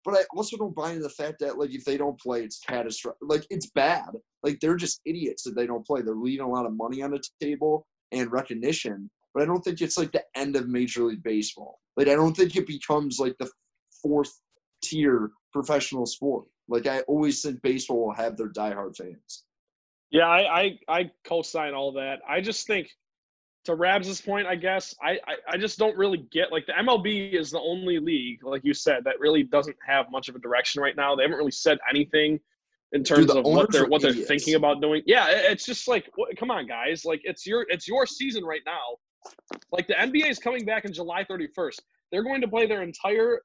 [0.06, 2.60] but I also don't buy into the fact that like if they don't play, it's
[2.60, 3.18] catastrophic.
[3.20, 4.10] Like it's bad.
[4.44, 6.00] Like they're just idiots that they don't play.
[6.00, 9.10] They're leaving a lot of money on the table and recognition.
[9.34, 11.80] But I don't think it's like the end of Major League Baseball.
[11.96, 13.50] Like I don't think it becomes like the
[14.00, 14.32] fourth
[14.82, 16.44] tier professional sport.
[16.68, 19.44] Like I always think baseball will have their diehard fans.
[20.12, 22.20] Yeah, I I, I co-sign all that.
[22.28, 22.88] I just think
[23.66, 27.34] to Rabs's point, I guess I, I, I just don't really get like the MLB
[27.34, 30.82] is the only league, like you said, that really doesn't have much of a direction
[30.82, 31.14] right now.
[31.14, 32.40] They haven't really said anything
[32.92, 35.02] in terms Dude, of what they're what they're thinking about doing.
[35.06, 38.96] Yeah, it's just like come on, guys, like it's your it's your season right now.
[39.72, 41.80] Like the NBA is coming back in July 31st.
[42.12, 43.40] They're going to play their entire,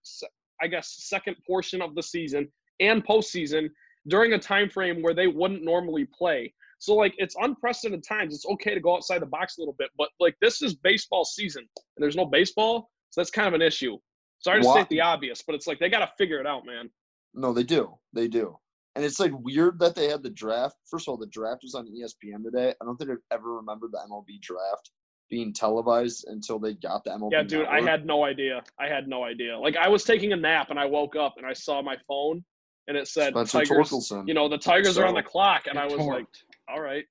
[0.61, 2.47] I guess, second portion of the season
[2.79, 3.69] and postseason
[4.07, 6.53] during a time frame where they wouldn't normally play.
[6.81, 8.33] So like it's unprecedented times.
[8.33, 11.23] It's okay to go outside the box a little bit, but like this is baseball
[11.23, 13.99] season and there's no baseball, so that's kind of an issue.
[14.39, 16.89] Sorry to state the obvious, but it's like they got to figure it out, man.
[17.35, 17.99] No, they do.
[18.13, 18.57] They do.
[18.95, 20.75] And it's like weird that they had the draft.
[20.89, 22.73] First of all, the draft was on ESPN today.
[22.81, 24.89] I don't think I've ever remembered the MLB draft
[25.29, 27.31] being televised until they got the MLB.
[27.31, 27.69] Yeah, dude, network.
[27.69, 28.63] I had no idea.
[28.79, 29.55] I had no idea.
[29.55, 32.43] Like I was taking a nap and I woke up and I saw my phone
[32.87, 33.89] and it said Spencer Tigers.
[33.89, 34.27] Torkelson.
[34.27, 36.25] You know, the Tigers so, are on the clock, and I was like,
[36.71, 37.05] all right.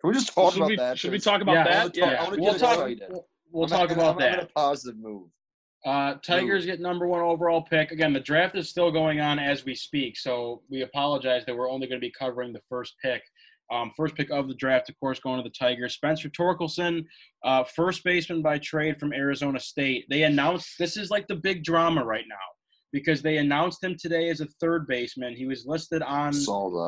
[0.00, 0.98] Can we just talk should about we, that?
[0.98, 1.94] Should we talk about yeah, that?
[1.94, 2.88] Talk, yeah, we'll talk.
[3.08, 4.42] We'll, we'll talk gonna, about I'm that.
[4.44, 5.28] A positive move.
[5.84, 6.72] Uh, Tigers move.
[6.72, 7.92] get number one overall pick.
[7.92, 11.70] Again, the draft is still going on as we speak, so we apologize that we're
[11.70, 13.22] only going to be covering the first pick.
[13.72, 15.94] Um, first pick of the draft, of course, going to the Tigers.
[15.94, 17.04] Spencer Torkelson,
[17.44, 20.04] uh, first baseman by trade from Arizona State.
[20.08, 22.36] They announced this is like the big drama right now
[22.96, 25.36] because they announced him today as a third baseman.
[25.36, 26.32] He was listed on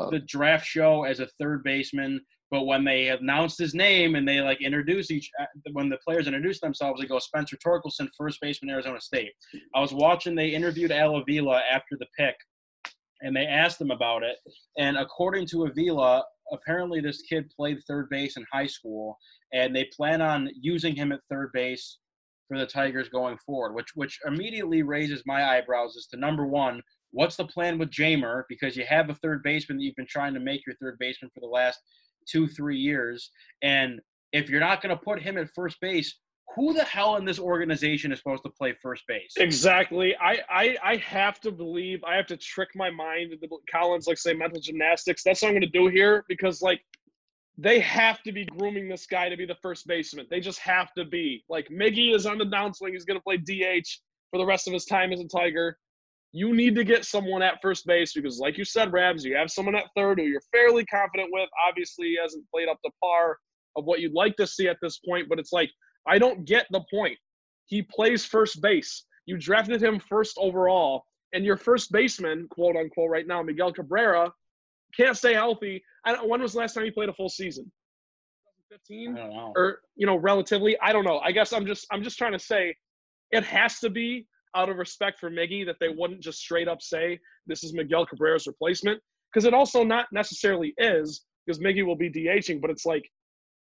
[0.09, 2.19] the draft show as a third baseman,
[2.49, 6.25] but when they announced his name and they like introduce each, uh, when the players
[6.25, 9.33] introduce themselves, they go Spencer Torkelson, first baseman, Arizona State.
[9.75, 10.33] I was watching.
[10.33, 12.33] They interviewed Al Avila after the pick,
[13.21, 14.37] and they asked him about it.
[14.79, 19.15] And according to Avila, apparently this kid played third base in high school,
[19.53, 21.99] and they plan on using him at third base
[22.49, 26.81] for the Tigers going forward, which which immediately raises my eyebrows as to number one,
[27.11, 28.43] what's the plan with Jeimer?
[28.49, 31.31] Because you have a third baseman that you've been trying to make your third baseman
[31.33, 31.79] for the last
[32.27, 33.31] two, three years.
[33.61, 34.01] And
[34.33, 36.15] if you're not going to put him at first base,
[36.55, 39.33] who the hell in this organization is supposed to play first base?
[39.37, 40.15] Exactly.
[40.17, 43.33] I, I, I have to believe, I have to trick my mind.
[43.33, 45.23] into Collins, like, say mental gymnastics.
[45.23, 46.81] That's what I'm going to do here because, like,
[47.61, 50.25] they have to be grooming this guy to be the first baseman.
[50.29, 51.43] They just have to be.
[51.49, 52.91] Like Miggy is on the downswing.
[52.91, 53.87] He's going to play DH
[54.31, 55.77] for the rest of his time as a Tiger.
[56.31, 59.49] You need to get someone at first base because, like you said, Rabs, you have
[59.49, 61.49] someone at third who you're fairly confident with.
[61.67, 63.37] Obviously, he hasn't played up to par
[63.75, 65.69] of what you'd like to see at this point, but it's like
[66.07, 67.17] I don't get the point.
[67.65, 69.05] He plays first base.
[69.25, 74.31] You drafted him first overall, and your first baseman, quote unquote, right now, Miguel Cabrera,
[74.95, 75.83] can't stay healthy.
[76.05, 77.71] I don't, when was the last time he played a full season?
[78.69, 79.53] 2015 I don't know.
[79.55, 82.39] or you know relatively i don't know i guess i'm just i'm just trying to
[82.39, 82.75] say
[83.31, 86.81] it has to be out of respect for miggy that they wouldn't just straight up
[86.81, 89.01] say this is miguel cabrera's replacement
[89.33, 93.09] because it also not necessarily is because miggy will be dhing but it's like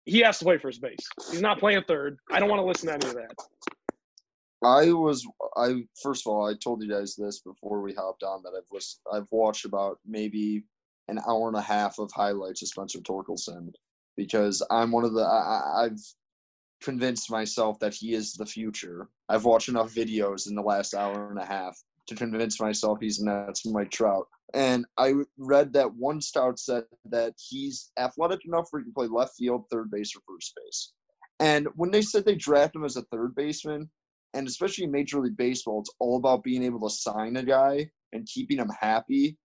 [0.04, 2.88] he has to play first base he's not playing third i don't want to listen
[2.88, 3.34] to any of that
[4.62, 8.42] I was I first of all I told you guys this before we hopped on
[8.42, 10.64] that I've listened, I've watched about maybe
[11.10, 13.72] an hour and a half of highlights of Spencer Torkelson
[14.16, 16.00] because I'm one of the I, I've
[16.82, 19.08] convinced myself that he is the future.
[19.28, 23.20] I've watched enough videos in the last hour and a half to convince myself he's
[23.20, 24.26] not Mike Trout.
[24.54, 29.06] And I read that one scout said that he's athletic enough where he can play
[29.06, 30.92] left field, third base, or first base.
[31.38, 33.88] And when they said they draft him as a third baseman,
[34.34, 37.88] and especially in Major League Baseball, it's all about being able to sign a guy
[38.12, 39.36] and keeping him happy.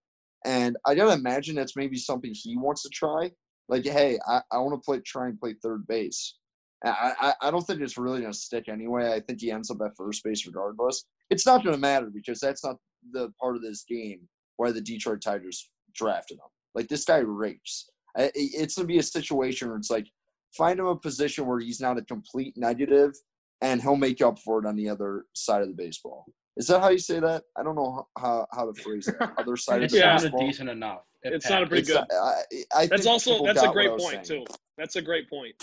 [0.45, 3.31] And I gotta imagine that's maybe something he wants to try.
[3.67, 6.35] Like, hey, I, I want to play try and play third base.
[6.83, 9.13] I, I I don't think it's really gonna stick anyway.
[9.13, 11.05] I think he ends up at first base regardless.
[11.29, 12.77] It's not gonna matter because that's not
[13.11, 14.27] the part of this game
[14.57, 16.49] why the Detroit Tigers drafted him.
[16.75, 17.89] Like this guy rakes.
[18.17, 20.07] It's gonna be a situation where it's like
[20.55, 23.13] find him a position where he's not a complete negative
[23.61, 26.25] and he'll make up for it on the other side of the baseball.
[26.57, 27.43] Is that how you say that?
[27.57, 29.33] I don't know how, how to phrase that.
[29.37, 30.17] Other side of It the Yeah.
[30.17, 30.47] sounded baseball.
[30.47, 31.05] decent enough.
[31.23, 32.05] It not a pretty It's, good.
[32.11, 34.45] I, I that's also that's a great point saying.
[34.45, 34.45] too
[34.77, 35.55] that's a great point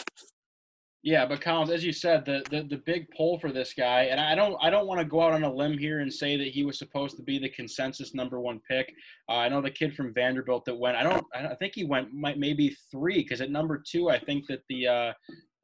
[1.05, 4.21] Yeah, but Collins, as you said, the, the the big pull for this guy, and
[4.21, 6.49] I don't I don't want to go out on a limb here and say that
[6.49, 8.93] he was supposed to be the consensus number one pick.
[9.29, 10.97] Uh, I know the kid from Vanderbilt that went.
[10.97, 11.25] I don't.
[11.35, 14.87] I think he went might maybe three because at number two, I think that the
[14.89, 15.13] uh,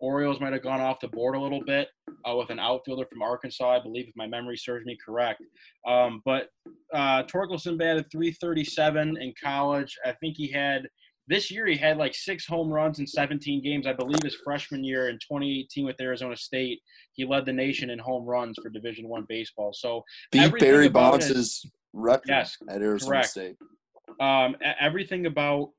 [0.00, 1.88] Orioles might have gone off the board a little bit
[2.28, 5.42] uh, with an outfielder from Arkansas, I believe, if my memory serves me correct.
[5.86, 6.48] Um, but
[6.94, 9.96] uh, Torkelson batted 337 in college.
[10.04, 10.88] I think he had
[11.28, 13.86] this year he had like six home runs in 17 games.
[13.86, 16.80] I believe his freshman year in 2018 with Arizona State,
[17.12, 19.72] he led the nation in home runs for Division One baseball.
[19.74, 23.28] So Beat Barry Bonds' record Yes, at Arizona correct.
[23.28, 23.56] State.
[24.20, 25.70] um, everything about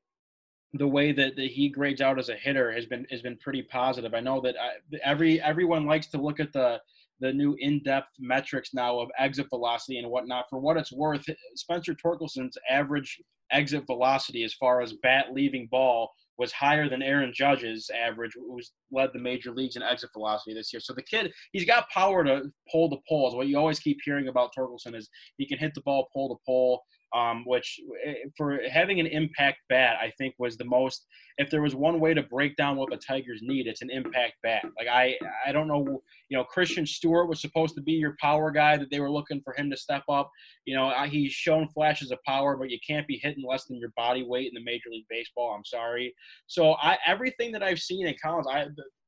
[0.74, 3.62] the way that, that he grades out as a hitter has been has been pretty
[3.62, 4.14] positive.
[4.14, 4.60] I know that uh,
[4.94, 6.80] I, every everyone likes to look at the
[7.20, 10.46] the new in-depth metrics now of exit velocity and whatnot.
[10.48, 13.20] For what it's worth, Spencer Torkelson's average
[13.52, 18.72] exit velocity as far as bat leaving ball was higher than Aaron Judge's average, who's
[18.90, 20.80] led the major leagues in exit velocity this year.
[20.80, 23.34] So the kid, he's got power to pull the poles.
[23.34, 26.40] What you always keep hearing about Torkelson is he can hit the ball, pull the
[26.46, 26.82] pole,
[27.14, 31.06] um, which eh, for having an impact bat, I think was the most.
[31.38, 34.34] If there was one way to break down what the Tigers need, it's an impact
[34.42, 34.62] bat.
[34.78, 38.50] Like I, I don't know, you know, Christin Stewart was supposed to be your power
[38.50, 40.30] guy that they were looking for him to step up.
[40.66, 43.92] You know, he's shown flashes of power, but you can't be hitting less than your
[43.96, 45.54] body weight in the Major League Baseball.
[45.56, 46.14] I'm sorry.
[46.46, 48.66] So I, everything that I've seen in college, I,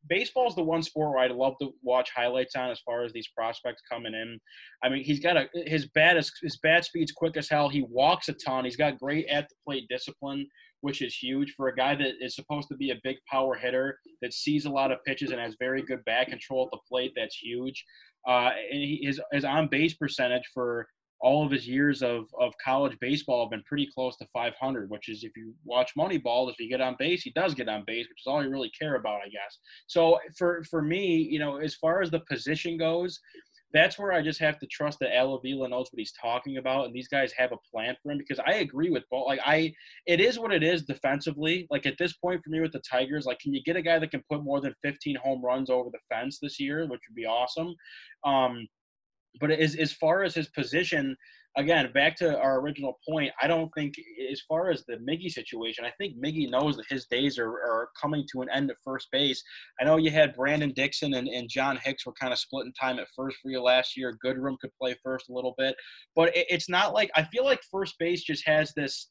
[0.09, 3.13] baseball is the one sport where I'd love to watch highlights on as far as
[3.13, 4.39] these prospects coming in.
[4.83, 7.69] I mean, he's got a his bat is his bat speed's quick as hell.
[7.69, 8.65] He walks a ton.
[8.65, 10.47] He's got great at the plate discipline,
[10.81, 13.99] which is huge for a guy that is supposed to be a big power hitter
[14.21, 17.13] that sees a lot of pitches and has very good bat control at the plate.
[17.17, 17.85] That's huge.
[18.27, 20.87] Uh, and he, his his on base percentage for
[21.23, 25.09] all of his years of, of college baseball have been pretty close to 500, which
[25.09, 28.09] is if you watch Moneyball, if you get on base, he does get on base,
[28.09, 29.59] which is all you really care about, I guess.
[29.87, 33.21] So for for me, you know, as far as the position goes,
[33.73, 36.87] that's where I just have to trust that Al Avila knows what he's talking about,
[36.87, 38.19] and these guys have a plan for him.
[38.19, 39.27] Because I agree with both.
[39.29, 39.73] Like I,
[40.07, 41.69] it is what it is defensively.
[41.71, 44.01] Like at this point for me with the Tigers, like can you get a guy
[44.01, 47.15] that can put more than 15 home runs over the fence this year, which would
[47.15, 47.75] be awesome.
[48.25, 48.67] Um,
[49.41, 51.17] but as as far as his position,
[51.57, 53.95] again, back to our original point, I don't think
[54.31, 57.89] as far as the Miggy situation, I think Miggy knows that his days are, are
[58.01, 59.43] coming to an end at first base.
[59.81, 62.99] I know you had Brandon Dixon and, and John Hicks were kind of splitting time
[62.99, 64.19] at first for you last year.
[64.25, 65.75] Goodrum could play first a little bit,
[66.15, 69.09] but it, it's not like I feel like first base just has this.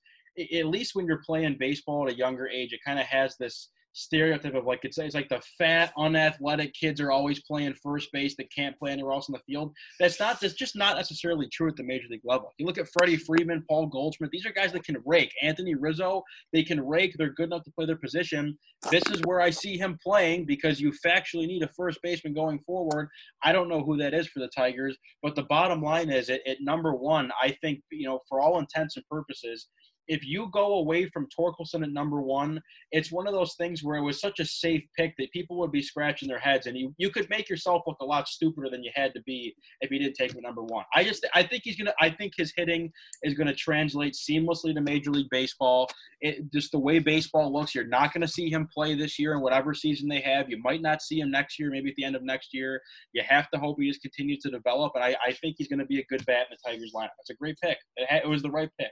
[0.53, 3.69] At least when you're playing baseball at a younger age, it kind of has this
[3.93, 8.35] stereotype of like it's, it's like the fat, unathletic kids are always playing first base
[8.37, 9.73] that can't play anywhere else in the field.
[9.99, 12.51] That's not that's just not necessarily true at the major league level.
[12.57, 15.31] You look at Freddie Freeman, Paul Goldschmidt; these are guys that can rake.
[15.41, 16.23] Anthony Rizzo,
[16.53, 17.15] they can rake.
[17.17, 18.57] They're good enough to play their position.
[18.89, 22.59] This is where I see him playing because you factually need a first baseman going
[22.65, 23.09] forward.
[23.43, 26.41] I don't know who that is for the Tigers, but the bottom line is at,
[26.47, 29.67] at number one, I think you know for all intents and purposes,
[30.07, 32.61] if you go away from Torkelson at number one,
[32.91, 35.71] it's one of those things where it was such a safe pick that people would
[35.71, 38.83] be scratching their heads, and you you could make yourself look a lot stupider than
[38.83, 40.85] you had to be if you didn't take him number one.
[40.95, 42.91] I just I think he's gonna I think his hitting
[43.23, 45.89] is gonna translate seamlessly to Major League Baseball.
[46.21, 49.41] It, just the way baseball looks, you're not gonna see him play this year in
[49.41, 50.49] whatever season they have.
[50.49, 52.81] You might not see him next year, maybe at the end of next year.
[53.13, 55.85] You have to hope he just continues to develop, and I, I think he's gonna
[55.85, 57.09] be a good bat in the Tigers lineup.
[57.19, 57.77] It's a great pick.
[57.97, 58.91] It, it was the right pick.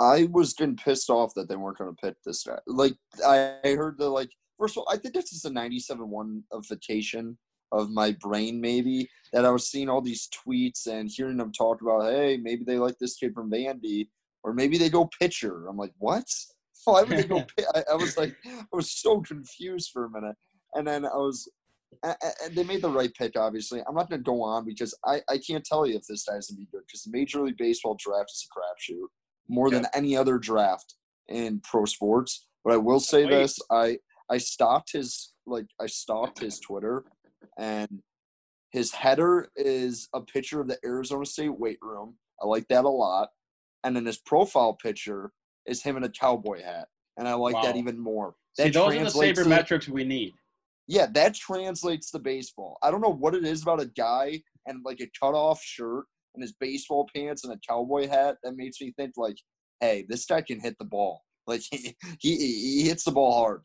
[0.00, 2.58] I was getting pissed off that they weren't going to pick this guy.
[2.66, 2.94] Like
[3.26, 4.30] I heard the like.
[4.58, 7.36] First of all, I think this is a ninety-seven one of vacation
[7.72, 11.82] of my brain, maybe that I was seeing all these tweets and hearing them talk
[11.82, 14.08] about, hey, maybe they like this kid from Vandy,
[14.44, 15.66] or maybe they go pitcher.
[15.66, 16.24] I'm like, what?
[16.84, 17.44] Why would they go?
[17.74, 20.36] I, I was like, I was so confused for a minute,
[20.74, 21.50] and then I was
[22.02, 23.80] and they made the right pick, obviously.
[23.86, 26.48] I'm not going to go on because I, I can't tell you if this guy's
[26.48, 29.06] going to be good because the Major League Baseball draft is a crapshoot
[29.48, 30.94] more than any other draft
[31.28, 32.46] in pro sports.
[32.64, 33.98] But I will say this: I
[34.30, 37.04] I stopped his like I stopped his Twitter,
[37.58, 38.02] and
[38.70, 42.16] his header is a picture of the Arizona State weight room.
[42.42, 43.28] I like that a lot.
[43.84, 45.30] And then his profile picture
[45.66, 47.62] is him in a cowboy hat, and I like wow.
[47.62, 48.34] that even more.
[48.58, 50.34] That See, those are the sabermetrics we need.
[50.88, 52.78] Yeah, that translates to baseball.
[52.82, 56.04] I don't know what it is about a guy and like a cutoff shirt
[56.36, 59.36] and his baseball pants and a cowboy hat that makes me think like,
[59.80, 61.22] hey, this guy can hit the ball.
[61.48, 63.62] Like he he, he hits the ball hard.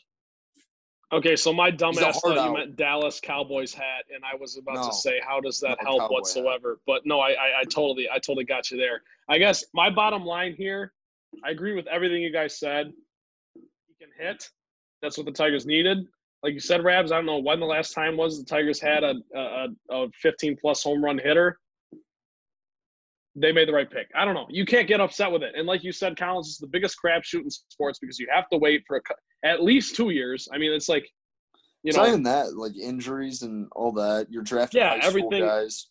[1.11, 4.87] Okay, so my dumbass thought you meant Dallas Cowboys hat, and I was about no,
[4.87, 6.73] to say, how does that no help whatsoever?
[6.73, 6.77] Hat.
[6.85, 9.01] But no, I, I, I totally I totally got you there.
[9.29, 10.93] I guess my bottom line here,
[11.43, 12.93] I agree with everything you guys said.
[13.55, 14.47] He can hit.
[15.01, 16.05] That's what the Tigers needed.
[16.43, 19.03] Like you said, Rabs, I don't know when the last time was the Tigers had
[19.03, 21.57] a, a, a 15 plus home run hitter
[23.35, 24.09] they made the right pick.
[24.15, 24.47] I don't know.
[24.49, 25.53] You can't get upset with it.
[25.55, 28.57] And like you said, Collins is the biggest crapshoot in sports because you have to
[28.57, 30.49] wait for a, at least two years.
[30.53, 31.07] I mean, it's like,
[31.83, 34.27] you it's know, not even that like injuries and all that.
[34.29, 35.87] You're drafting yeah, everything, guys,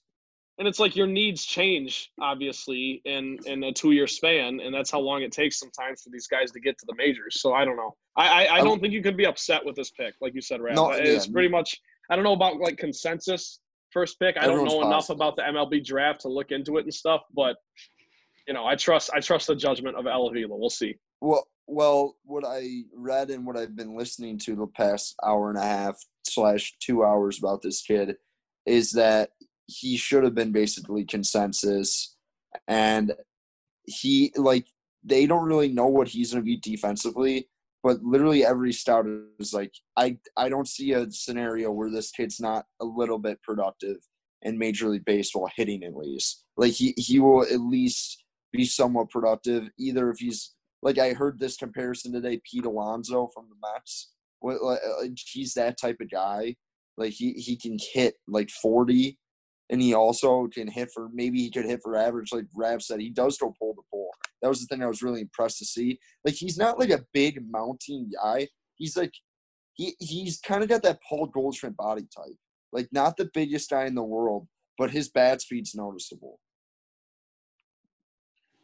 [0.59, 4.91] and it's like your needs change obviously in in a two year span, and that's
[4.91, 7.41] how long it takes sometimes for these guys to get to the majors.
[7.41, 7.97] So I don't know.
[8.17, 10.61] I I, I don't think you can be upset with this pick, like you said,
[10.61, 10.77] Rap.
[10.77, 11.33] No, it's yeah.
[11.33, 11.81] pretty much.
[12.11, 13.59] I don't know about like consensus
[13.93, 14.37] first pick.
[14.39, 17.57] I don't know enough about the MLB draft to look into it and stuff, but
[18.47, 20.57] you know, I trust I trust the judgment of Al Avila.
[20.57, 20.97] We'll see.
[21.21, 25.59] Well, well, what I read and what I've been listening to the past hour and
[25.59, 28.17] a half slash two hours about this kid
[28.67, 29.31] is that
[29.67, 32.17] he should have been basically consensus,
[32.67, 33.15] and
[33.85, 34.67] he like
[35.05, 37.49] they don't really know what he's going to be defensively
[37.83, 39.07] but literally every scout
[39.39, 43.43] is like, I I don't see a scenario where this kid's not a little bit
[43.43, 43.97] productive
[44.43, 46.45] in Major League Baseball hitting at least.
[46.57, 49.69] Like he he will at least be somewhat productive.
[49.79, 54.13] Either if he's like I heard this comparison today, Pete Alonso from the Mets.
[54.41, 56.57] What like, uh, He's that type of guy.
[56.97, 59.19] Like he he can hit like forty,
[59.71, 62.33] and he also can hit for maybe he could hit for average.
[62.33, 64.11] Like Rav said, he does go pull the ball.
[64.43, 65.99] That was the thing I was really impressed to see.
[66.25, 68.49] Like he's not like a big mounting guy.
[68.75, 69.15] He's like
[69.75, 72.37] he he's kind of got that Paul Goldschmidt body type.
[72.73, 76.41] Like not the biggest guy in the world, but his bat speed's noticeable.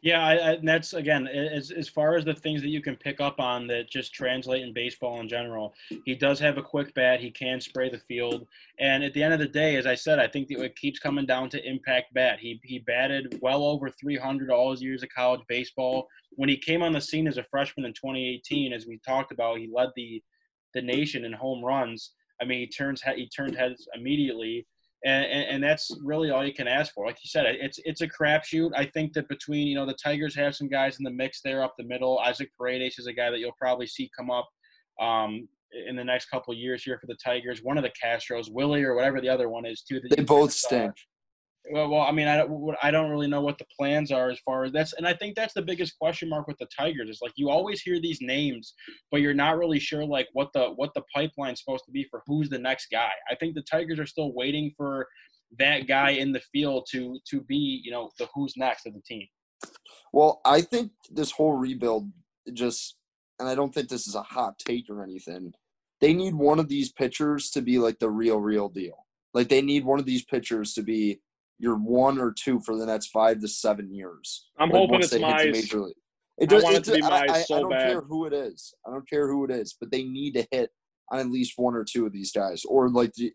[0.01, 2.95] Yeah, I, I, and that's again as as far as the things that you can
[2.95, 5.73] pick up on that just translate in baseball in general.
[6.05, 7.19] He does have a quick bat.
[7.19, 8.45] He can spray the field,
[8.79, 10.99] and at the end of the day, as I said, I think that it keeps
[10.99, 12.39] coming down to impact bat.
[12.39, 16.07] He he batted well over 300 all his years of college baseball.
[16.35, 19.57] When he came on the scene as a freshman in 2018, as we talked about,
[19.57, 20.21] he led the
[20.75, 22.11] the nation in home runs.
[22.39, 24.67] I mean, he turns he turned heads immediately
[25.05, 27.05] and, and, and, that's really all you can ask for.
[27.05, 28.71] Like you said, it's it's a crapshoot.
[28.75, 31.63] I think that between you know the Tigers have some guys in the mix there
[31.63, 32.19] up the middle.
[32.19, 34.49] Isaac Paredes is a guy that you'll probably see come up
[34.99, 35.47] um,
[35.87, 37.61] in the next couple of years here for the Tigers.
[37.61, 40.01] One of the Castros, Willi or whatever the other one is too.
[40.09, 40.93] They both stink.
[41.71, 44.39] Well, well, I mean, I don't, I don't really know what the plans are as
[44.45, 47.09] far as that's, and I think that's the biggest question mark with the Tigers.
[47.09, 48.73] Is like you always hear these names,
[49.11, 52.21] but you're not really sure like what the what the pipeline's supposed to be for
[52.25, 53.11] who's the next guy.
[53.29, 55.07] I think the Tigers are still waiting for
[55.59, 59.01] that guy in the field to to be, you know, the who's next of the
[59.01, 59.27] team.
[60.13, 62.11] Well, I think this whole rebuild
[62.53, 62.95] just,
[63.39, 65.53] and I don't think this is a hot take or anything.
[65.99, 69.05] They need one of these pitchers to be like the real, real deal.
[69.33, 71.19] Like they need one of these pitchers to be
[71.59, 74.49] you're one or two for the next five to seven years.
[74.59, 75.91] I'm like hoping it's Mize.
[76.39, 77.87] It does, I want it, to be Mize I, so I don't bad.
[77.87, 78.73] care who it is.
[78.85, 80.69] I don't care who it is, but they need to hit
[81.11, 83.33] on at least one or two of these guys, or like the,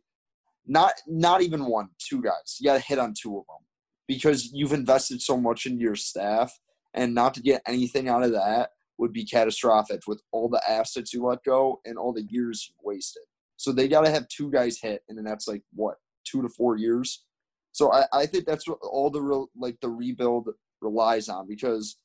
[0.66, 2.58] not not even one, two guys.
[2.60, 3.66] You got to hit on two of them
[4.06, 6.52] because you've invested so much into your staff,
[6.94, 11.12] and not to get anything out of that would be catastrophic with all the assets
[11.12, 13.22] you let go and all the years you wasted.
[13.56, 16.48] So they got to have two guys hit, and then that's like what two to
[16.48, 17.24] four years.
[17.72, 20.48] So I, I think that's what all the real like the rebuild
[20.80, 21.96] relies on because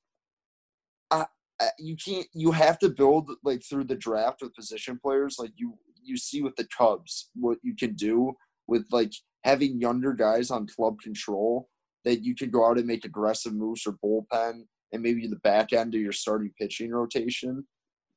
[1.11, 1.25] I,
[1.61, 5.51] I you can't you have to build like through the draft with position players like
[5.55, 8.33] you you see with the Cubs what you can do
[8.67, 9.11] with like
[9.43, 11.69] having younger guys on club control
[12.05, 14.61] that you can go out and make aggressive moves or bullpen
[14.91, 17.65] and maybe the back end of your starting pitching rotation.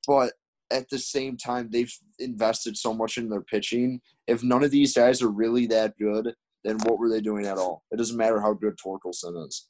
[0.06, 0.34] But
[0.70, 4.00] at the same time, they've invested so much in their pitching.
[4.26, 6.34] If none of these guys are really that good,
[6.64, 7.84] then what were they doing at all?
[7.90, 9.68] It doesn't matter how good Torkelson is.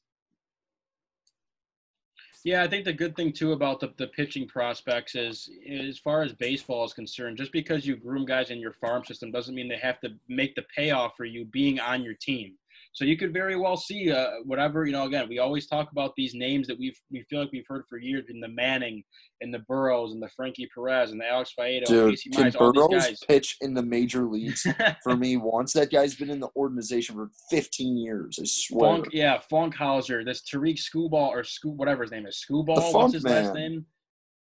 [2.43, 6.23] Yeah, I think the good thing too about the, the pitching prospects is, as far
[6.23, 9.69] as baseball is concerned, just because you groom guys in your farm system doesn't mean
[9.69, 12.55] they have to make the payoff for you being on your team.
[12.93, 15.05] So you could very well see uh, whatever you know.
[15.05, 17.99] Again, we always talk about these names that we've we feel like we've heard for
[17.99, 19.05] years in the Manning,
[19.41, 22.61] and the Burrows, and the Frankie Perez, and the Alex Faedo, Dude, Casey can Mize,
[22.61, 23.21] all these Burrows guys.
[23.29, 24.67] pitch in the major leagues
[25.05, 25.73] for me once?
[25.73, 28.39] That guy's been in the organization for 15 years.
[28.41, 28.97] I swear.
[28.97, 32.77] Funk, yeah, Funkhouser, this Tarik Skubal or School, whatever his name is, Schoolball.
[32.77, 33.87] The What's his last name?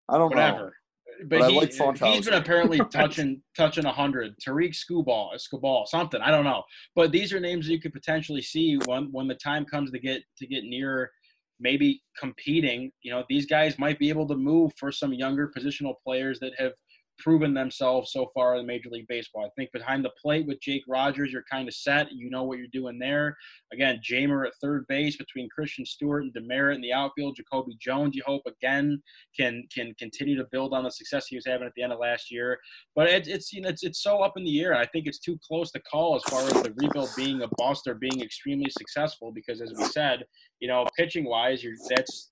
[0.07, 0.35] I don't know.
[0.35, 0.75] Whatever.
[1.19, 2.25] But, But I he, like he's Funkhouser.
[2.25, 4.35] been apparently touching touching a hundred.
[4.45, 6.21] Tariq Schoolball, Schoolball, something.
[6.21, 6.63] I don't know.
[6.95, 10.21] But these are names you could potentially see when when the time comes to get
[10.37, 11.11] to get near
[11.59, 12.91] maybe competing.
[13.01, 16.53] You know, these guys might be able to move for some younger positional players that
[16.57, 16.73] have
[17.17, 19.45] proven themselves so far in Major League Baseball.
[19.45, 22.11] I think behind the plate with Jake Rogers, you're kind of set.
[22.11, 23.35] You know what you're doing there.
[23.73, 27.37] Again, Jeimer at third base between Christin Stewart and Demeritte in the outfield.
[27.37, 29.01] Jacoby Jones, you hope again
[29.37, 31.99] can can continue to build on the success he was having at the end of
[31.99, 32.59] last year.
[32.95, 34.75] But it, it's you know it's it's so up in the air.
[34.75, 37.87] I think it's too close to call as far as the rebuild being a bust
[37.87, 40.23] or being extremely successful because as we said,
[40.59, 42.27] you know, pitching wise, you're that's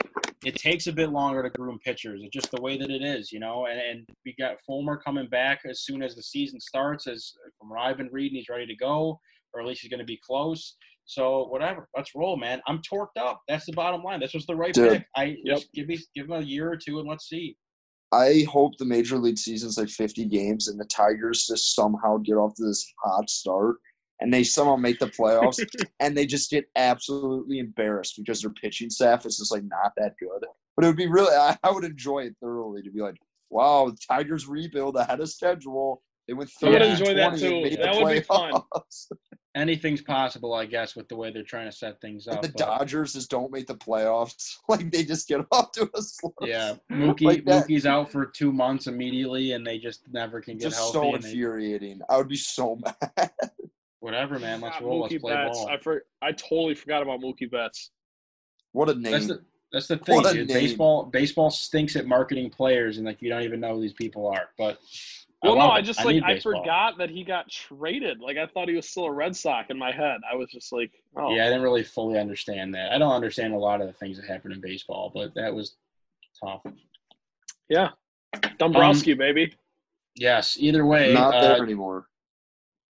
[0.46, 2.22] it takes a bit longer to groom pitchers.
[2.24, 3.66] It's just the way that it is, you know.
[3.68, 7.08] And and we got Fulmer coming back as soon as the season starts.
[7.08, 9.20] As from what I've been reading, he's ready to go,
[9.54, 10.76] or at least he's going to be close.
[11.06, 12.62] So whatever, let's roll, man.
[12.68, 13.42] I'm torqued up.
[13.48, 14.20] That's the bottom line.
[14.20, 14.90] That's what's the right Dude.
[14.92, 15.06] pick.
[15.16, 15.60] I Yep.
[15.74, 17.58] give me give him a year or two and let's see.
[18.14, 22.34] I hope the major league season's like 50 games and the Tigers just somehow get
[22.36, 23.78] off to this hot start
[24.24, 25.60] and they somehow make the playoffs
[26.00, 30.16] and they just get absolutely embarrassed because their pitching staff is just like not that
[30.20, 30.44] good.
[30.76, 33.18] But it would be really, I, I would enjoy it thoroughly to be like,
[33.52, 36.02] wow, the Tigers rebuild ahead of schedule.
[36.28, 37.50] They went I would enjoy that 20 too.
[37.64, 38.54] made the That would be fun.
[38.54, 39.08] playoffs.
[39.56, 42.42] Anything's possible, I guess, with the way they're trying to set things And up.
[42.44, 44.56] the but- Dodgers just don't make the playoffs.
[44.70, 46.34] Like they just get off to a slow.
[46.42, 47.44] Yeah, Mookie Like.
[47.44, 50.94] Mookie's out for two months immediately, and they just never can get Just healthy.
[50.94, 52.00] so and they, infuriating.
[52.10, 53.30] I would be so mad.
[54.04, 54.62] Whatever, man.
[54.62, 55.02] Let's roll.
[55.02, 55.58] Let's Mookie play Betts.
[55.60, 55.70] ball.
[55.70, 57.90] I for, I totally forgot about Mookie Betts.
[58.74, 59.12] What a name.
[59.12, 59.42] That's the
[59.72, 60.36] that's the thing, dude.
[60.36, 60.48] name.
[60.48, 64.28] Baseball baseball stinks at marketing players, and like you don't even know who these people
[64.28, 64.50] are.
[64.58, 64.78] But
[65.42, 65.84] Well, no, love I it.
[65.84, 66.60] just like I baseball.
[66.62, 68.20] forgot that he got traded.
[68.20, 70.18] Like I thought he was still a Red Sox in my head.
[70.32, 72.92] I was just like, oh, Yeah, I didn't really fully understand that.
[72.92, 75.76] I don't understand a lot of the things that happen in baseball, but that was
[76.44, 76.62] tough.
[77.70, 77.90] yeah.
[78.58, 79.54] Dombrowski, baby.
[80.16, 80.58] Yes.
[80.60, 82.08] Either way, Not uh, there anymore.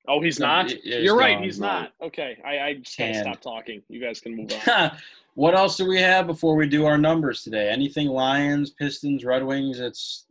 [0.08, 0.70] Oh, he's No, not.
[0.72, 1.34] it- it's You're right.
[1.34, 1.66] gone, He's no.
[1.66, 1.92] not.
[2.02, 3.82] Okay, I, I just gotta stop talking.
[3.88, 4.90] You guys can move on.
[5.34, 7.70] what else do we have before we do our numbers today?
[7.70, 9.78] Anything Lions, Pistons, Red Wings?
[9.80, 10.26] It's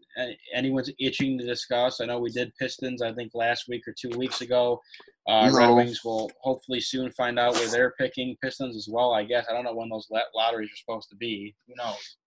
[0.53, 2.01] anyone's itching to discuss.
[2.01, 4.81] I know we did Pistons, I think last week or two weeks ago.
[5.27, 9.13] Uh, Red Wings will hopefully soon find out where they're picking Pistons as well.
[9.13, 11.55] I guess I don't know when those lotteries are supposed to be.
[11.67, 12.17] Who knows?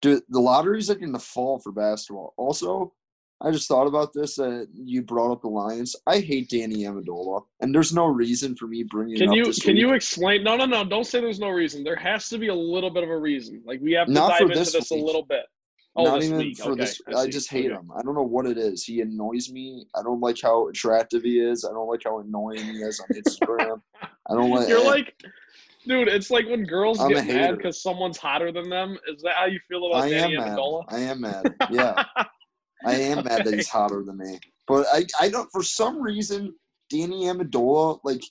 [0.00, 2.32] Dude, the lottery's like in the fall for basketball.
[2.38, 2.94] Also,
[3.42, 5.96] I just thought about this that you brought up the Lions.
[6.06, 9.44] I hate Danny Amendola, and there's no reason for me bringing it Can up you
[9.44, 9.80] can week.
[9.80, 10.44] you explain?
[10.44, 10.84] No, no, no.
[10.84, 11.82] Don't say there's no reason.
[11.82, 13.62] There has to be a little bit of a reason.
[13.64, 15.46] Like we have to Not dive into this this, a little bit.
[15.96, 16.58] Oh, Not this even week.
[16.58, 17.00] for okay, this.
[17.16, 17.30] I, see.
[17.30, 17.74] just hate Okay.
[17.74, 17.90] him.
[17.98, 18.84] I don't know what it is.
[18.84, 19.86] He annoys me.
[19.96, 21.64] I don't like how attractive he is.
[21.64, 23.80] I don't like how annoying he is on Instagram.
[24.02, 24.68] I don't like.
[24.68, 25.14] You're like,
[25.88, 26.08] dude.
[26.08, 28.98] It's like when girls I'm get mad because someone's hotter than them.
[29.08, 30.58] Is that how you feel about I am Danny mad.
[30.58, 30.84] Amendola?
[30.88, 31.54] I am mad.
[31.70, 32.04] Yeah,
[32.84, 34.38] I am mad that he's hotter than me.
[34.66, 35.48] But I, I don't.
[35.52, 36.54] For some reason,
[36.90, 38.22] Danny Amendola, like,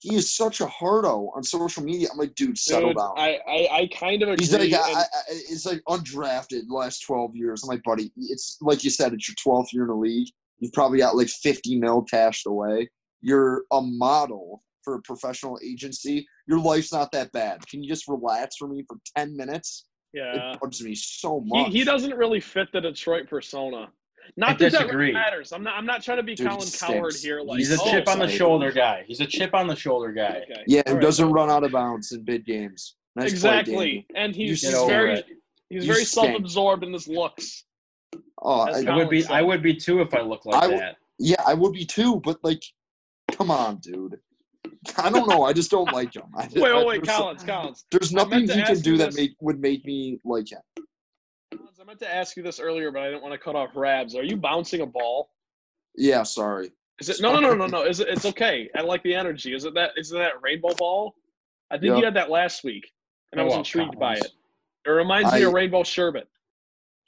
[0.00, 2.08] he is such a hardo on social media.
[2.10, 3.12] I'm like, dude, settle Dude, down.
[3.18, 4.44] I, I, I kind of agree.
[4.44, 7.62] He's like, and- I, I- it's like undrafted the last 12 years.
[7.62, 10.28] I'm like, buddy, it's like you said, it's your 12th year in the league.
[10.58, 12.88] You've probably got like 50 mil cashed away.
[13.20, 16.26] You're a model for a professional agency.
[16.46, 17.66] Your life's not that bad.
[17.68, 19.86] Can you just relax for me for 10 minutes?
[20.12, 20.52] Yeah.
[20.54, 21.72] It bugs me so He, much.
[21.72, 23.90] he doesn't really fit the Detroit persona.
[24.36, 25.06] Not that that disagree.
[25.06, 25.52] really matters.
[25.52, 25.74] I'm not.
[25.76, 27.40] I'm not trying to be Dude, he Colin Cowherd here.
[27.40, 29.02] Like He's a oh, chip on the shoulder guy.
[29.06, 30.42] He's a chip on the shoulder guy.
[30.44, 30.62] Okay.
[30.68, 32.96] Yeah, All and right, doesn't run out of bounds in big games.
[33.16, 34.06] Nice exactly, Danny.
[34.14, 35.26] and he's, he's very it.
[35.68, 36.26] he's You very stink.
[36.28, 37.64] self-absorbed in his looks.
[38.42, 39.22] Oh, I, I would be.
[39.22, 39.32] said.
[39.32, 40.96] I would be too if I looked like I w- that.
[41.18, 42.20] yeah, I would be too.
[42.20, 42.62] But like,
[43.32, 44.16] come on, dude.
[44.96, 45.44] I don't know.
[45.44, 46.24] I just don't like him.
[46.34, 47.84] I, Wait, I- wait, wait, Collins, Collins.
[47.90, 50.60] There's nothing meant he can do that make would make me like him.
[51.54, 53.70] Collins, I meant to ask you this earlier, but I didn't want to cut off
[53.74, 54.14] Rabs.
[54.14, 55.30] Are you bouncing a ball?
[55.96, 56.72] Yeah, sorry.
[57.00, 57.82] Is it no, no, no, no, no?
[57.84, 58.08] Is it?
[58.08, 58.68] It's okay.
[58.76, 59.54] I like the energy.
[59.54, 59.92] Is it that?
[59.96, 61.14] Is it that rainbow ball?
[61.70, 61.98] I think Yep.
[61.98, 62.90] you had that last week,
[63.32, 64.28] and I Oh, was well, intrigued by it.
[64.86, 66.28] It reminds me of rainbow sherbet.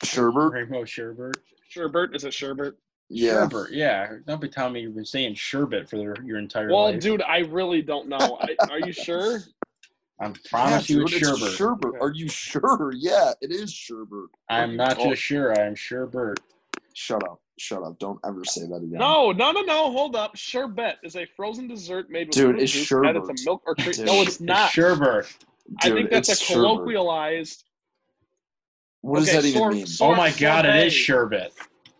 [0.04, 0.52] Sherbert.
[0.52, 1.36] Rainbow sherbet.
[1.68, 2.74] Sherbet is it sherbet?
[3.12, 3.32] Yeah.
[3.48, 3.70] Sherbet.
[3.72, 4.12] Yeah.
[4.26, 6.92] Don't be telling me you've been saying sherbet for your, your entire Well, life.
[6.94, 8.38] Well, dude, I really don't know.
[8.40, 9.40] I, are you sure?
[10.20, 11.58] I promise yeah, you it's dude, it's sherbet.
[11.58, 12.00] Sherbert.
[12.00, 12.92] Are you sure?
[12.96, 14.28] Yeah, it is Sherbert.
[14.48, 15.10] I'm not Oh.
[15.10, 15.52] just sure.
[15.60, 16.38] I'm sherbet.
[16.94, 17.40] Shut up.
[17.58, 17.98] Shut up.
[17.98, 18.98] Don't ever say that again.
[18.98, 19.90] No, no, no, no.
[19.92, 20.36] Hold up.
[20.36, 23.40] Sherbet is a frozen dessert made with Dude, fruit it's juice added to sherbet.
[23.44, 23.92] milk or cream.
[23.92, 24.66] Dude, No, it's not.
[24.66, 25.26] It's sherbet.
[25.80, 26.84] I think that's a it's Sherbert.
[26.86, 27.64] colloquialized.
[29.00, 29.86] What does Okay, that even sor- mean?
[29.86, 31.52] sor- Oh my god, it is sherbet.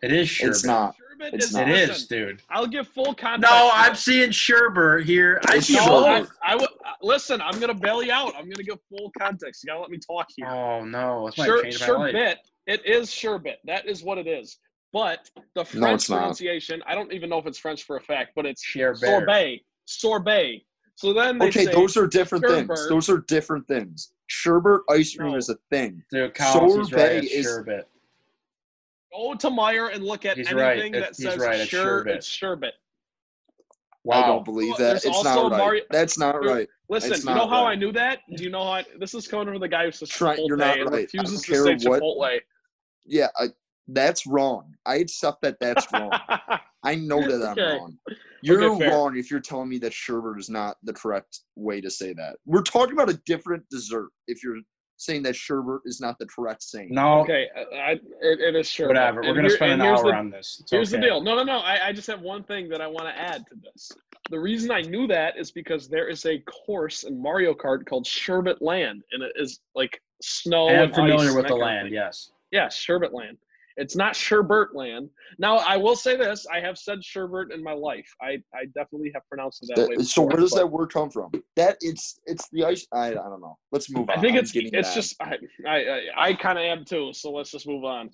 [0.02, 0.50] It is sherbet.
[0.56, 0.94] It's not.
[1.22, 1.52] Sherbet It's is.
[1.54, 1.68] not.
[1.68, 2.42] It is, listen, dude.
[2.50, 3.50] I'll give full context.
[3.52, 5.40] No, I'm seeing sherbet here.
[5.48, 6.30] I It's see No, both.
[6.42, 7.40] I, I would uh, listen.
[7.40, 8.34] I'm gonna bail you out.
[8.36, 9.62] I'm gonna give full context.
[9.64, 10.46] You gotta let me talk here.
[10.48, 12.38] Oh no, that's my Sure, change my sherbet.
[12.66, 13.58] It is sherbet.
[13.64, 14.58] That is what it is.
[14.92, 16.18] But the French No, it's not.
[16.18, 18.98] pronunciation, I don't even know if it's French for a fact, but it's Sherbet.
[19.00, 19.64] sorbet.
[19.86, 20.64] Sorbet.
[20.96, 22.88] So then they Okay, say, those are different things.
[22.88, 24.12] Those are different things.
[24.30, 25.38] Sherbert ice cream No.
[25.38, 26.02] is a thing.
[26.10, 27.22] Dude, Collins, he's right.
[27.22, 27.88] Sorbet is- sherbet.
[29.14, 31.00] Go to Meijer and look at He's anything right.
[31.02, 31.60] that says right.
[31.60, 32.16] It's sure, sherbet.
[32.16, 32.74] it's sherbet.
[34.04, 34.22] Wow.
[34.22, 35.02] I don't believe that.
[35.02, 35.58] there's It's not right.
[35.58, 36.68] Mario- That's not there- right.
[36.88, 37.72] Listen, It's you know how right.
[37.72, 38.20] I knew that?
[38.36, 40.48] Do you know how I, this is coming from the guy who says Trent, Chipotle
[40.48, 40.98] you're not and right.
[40.98, 42.40] I refuses to don't say what- Chipotle.
[43.06, 43.48] Yeah, I,
[43.88, 44.74] that's wrong.
[44.86, 46.10] I accept that that's wrong.
[46.84, 47.78] I know that I'm Okay.
[47.78, 47.96] wrong.
[48.42, 51.90] You're Okay, wrong if you're telling me that sherbet is not the correct way to
[51.90, 52.36] say that.
[52.44, 54.08] We're talking about a different dessert.
[54.26, 54.58] If you're
[55.02, 56.88] saying that sherbet is not the correct saying.
[56.90, 58.96] No, okay, I, I, it, it is sherbet.
[58.96, 59.22] whatever.
[59.22, 60.58] We're gonna spend an hour the- on this.
[60.60, 61.20] It's Here's the deal.
[61.20, 61.58] No, no, no.
[61.58, 63.92] I, I just have one thing that I want to add to this.
[64.30, 68.06] The reason I knew that is because there is a course in Mario Kart called
[68.06, 71.48] Sherbet Land, and it is like snow I am and familiar ice with the that
[71.48, 71.86] kind of land.
[71.86, 71.94] thing.
[71.94, 72.30] Yes.
[72.52, 73.38] Yeah, Sherbet Land.
[73.76, 75.08] It's not Sherbert Land.
[75.38, 78.08] Now, I will say this: I have said Sherbert in my life.
[78.20, 80.04] I, I definitely have pronounced it that, That- way.
[80.04, 81.30] so where does that word come from?
[81.56, 82.86] That it's it's the ice.
[82.92, 83.58] I, I don't know.
[83.70, 84.18] Let's move on.
[84.18, 84.94] I think I'm it's it's mad.
[84.94, 87.12] just I I, I, I kind of am too.
[87.12, 88.10] So let's just move on.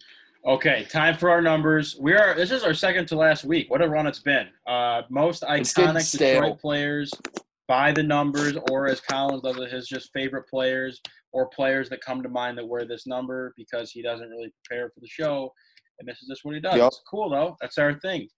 [0.46, 1.96] Okay, time for our numbers.
[2.00, 2.34] We are.
[2.34, 3.70] This is our second to last week.
[3.70, 4.46] What a run it's been.
[4.66, 6.10] Uh, most iconic.
[6.16, 7.10] Detroit players
[7.66, 11.00] by the numbers, or as Collins does it, his just favorite players
[11.32, 14.90] or players that come to mind that wear this number because he doesn't really prepare
[14.90, 15.52] for the show,
[15.98, 16.76] and this is just what he does.
[16.76, 16.86] Yep.
[16.88, 17.56] It's cool though.
[17.60, 18.28] That's our thing.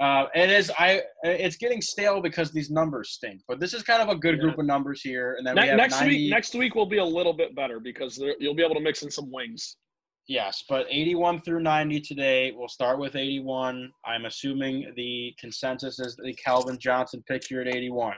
[0.00, 0.70] Uh, it is.
[0.78, 1.02] I.
[1.22, 3.42] It's getting stale because these numbers stink.
[3.46, 4.42] But this is kind of a good Yeah.
[4.42, 6.86] group of numbers here, and then we Ne- have next 90, week, next week will
[6.86, 9.76] be a little bit better because there, you'll be able to mix in some wings.
[10.28, 12.50] Yes, but 81 through 90 today.
[12.52, 13.92] We'll start with 81.
[14.04, 18.14] I'm assuming the consensus is the Calvin Johnson pick here at 81.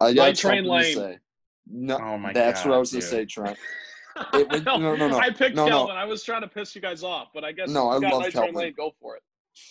[0.00, 1.20] I Night got Train something to Lane.
[1.66, 1.72] Say.
[1.76, 3.58] No, Oh my that's what I God, was gonna say, Trent.
[4.32, 5.18] It would- no, no, no.
[5.18, 5.70] I picked No, no.
[5.70, 5.96] Calvin.
[5.96, 8.22] I was trying to piss you guys off, but I guess No, I got love
[8.22, 8.54] Night Calvin.
[8.54, 8.74] Lane.
[8.76, 9.22] Go for it.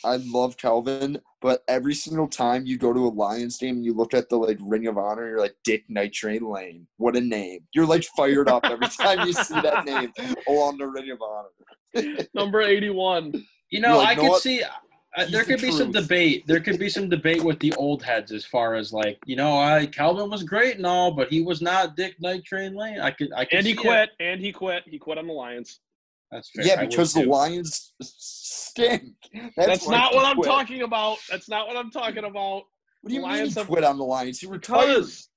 [0.05, 3.93] I love Calvin, but every single time you go to a Lions game and you
[3.93, 6.87] look at the like Ring of Honor, you're like Dick Night Train Lane.
[6.97, 7.61] What a name!
[7.73, 10.13] You're like fired up every time you see that name
[10.47, 12.25] along the Ring of Honor.
[12.33, 13.33] Number eighty-one.
[13.71, 14.41] You know, like, I "Know could what?
[14.41, 14.63] see.
[15.15, 16.43] Uh, He's there the could be some debate.
[16.47, 19.57] There could be some debate with the old heads as far as like, you know,
[19.59, 22.99] I Calvin was great and all, but he was not Dick Night Train Lane.
[22.99, 23.59] I could, I could.
[23.59, 23.81] And he see it.
[23.81, 24.09] quit.
[24.19, 24.83] And he quit.
[24.87, 25.79] He quit on the Lions.
[26.31, 26.65] That's fair.
[26.65, 27.29] yeah, I because the too.
[27.29, 29.03] Lions stink.
[29.55, 30.47] That's, That's, not he what I'm quit.
[30.47, 31.17] talking about.
[31.29, 32.63] That's not what I'm talking about.
[33.01, 34.39] What do you The mean Lions he have- quit on the Lions?
[34.39, 34.87] He retired.
[34.87, 35.29] Because.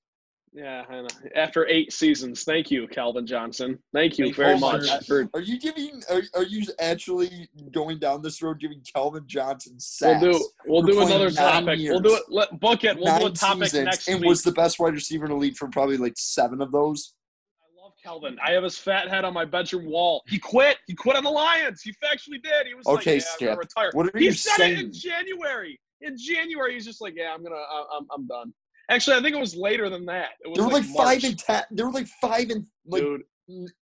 [0.57, 1.09] Yeah, I know.
[1.35, 2.43] After eight seasons.
[2.45, 3.79] Thank you, Calvin Johnson.
[3.93, 5.07] Thank you very you, much.
[5.07, 6.03] for- Are you giving?
[6.11, 10.49] Are, are you actually going down this road giving Calvin Johnson We'll do.
[10.67, 11.79] We'll do another topic.
[11.79, 11.93] years.
[11.93, 12.23] We'll do it.
[12.31, 12.97] Let, book it.
[12.97, 14.29] We'll do a topic seasons next and week.
[14.31, 17.13] was the best wide receiver in the league for probably like seven of those.
[17.61, 18.39] I love Calvin.
[18.43, 20.23] I have his fat head on my bedroom wall.
[20.27, 20.79] He quit.
[20.87, 21.83] He quit on the Lions.
[21.83, 22.67] He actually did.
[22.67, 23.59] He was like, Okay, "Yeah, I'm Skip.
[23.59, 24.91] retire." What are he you said it in?
[24.91, 25.79] January.
[26.01, 27.57] In January, he's just like, "Yeah, I'm gonna.
[27.95, 28.07] I'm.
[28.11, 28.55] I'm done."
[28.89, 30.30] Actually, I think it was later than that.
[30.45, 30.97] It was They were like, March.
[31.22, 31.62] five and ten.
[31.72, 33.22] They were like five and like Dude,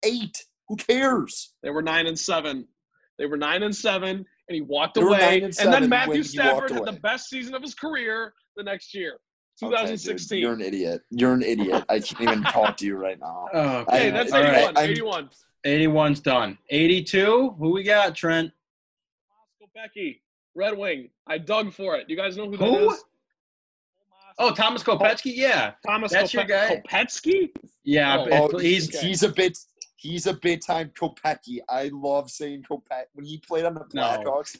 [0.04, 0.43] eight.
[0.70, 1.54] Who cares?
[1.62, 2.68] they were nine and seven.
[3.20, 5.20] They were nine and seven, and he walked They were away.
[5.20, 8.64] nine and And, then Matthew he Stafford had the best season of his career the
[8.64, 9.20] next year,
[9.62, 10.39] Okay, 2016.
[10.39, 11.01] you're an idiot.
[11.12, 11.84] You're an idiot.
[11.89, 13.47] I can't even talk to you right now.
[13.54, 14.08] Oh, okay.
[14.08, 14.78] I- that's 81.
[14.78, 15.30] I'm- 81.
[15.66, 16.58] 81's done.
[16.70, 17.56] 82.
[17.60, 18.51] Who we got, Trent?
[19.62, 20.22] Moscow Becky,
[20.56, 21.10] Red Wing.
[21.28, 22.10] I dug for it.
[22.10, 22.91] You guys know who that Who?
[22.91, 23.04] is?
[24.40, 25.32] Oh, Thomas Kopetsky.
[25.32, 26.82] Oh, yeah, Thomas That's your guy?
[26.88, 27.50] Kopetsky?
[27.84, 28.18] yeah.
[28.20, 29.58] Oh, but Oh, he's he's he's a bit
[29.98, 31.60] he's a big time Kopecky.
[31.70, 34.02] I love saying Kopet when he played on the No.
[34.04, 34.58] Blackhawks.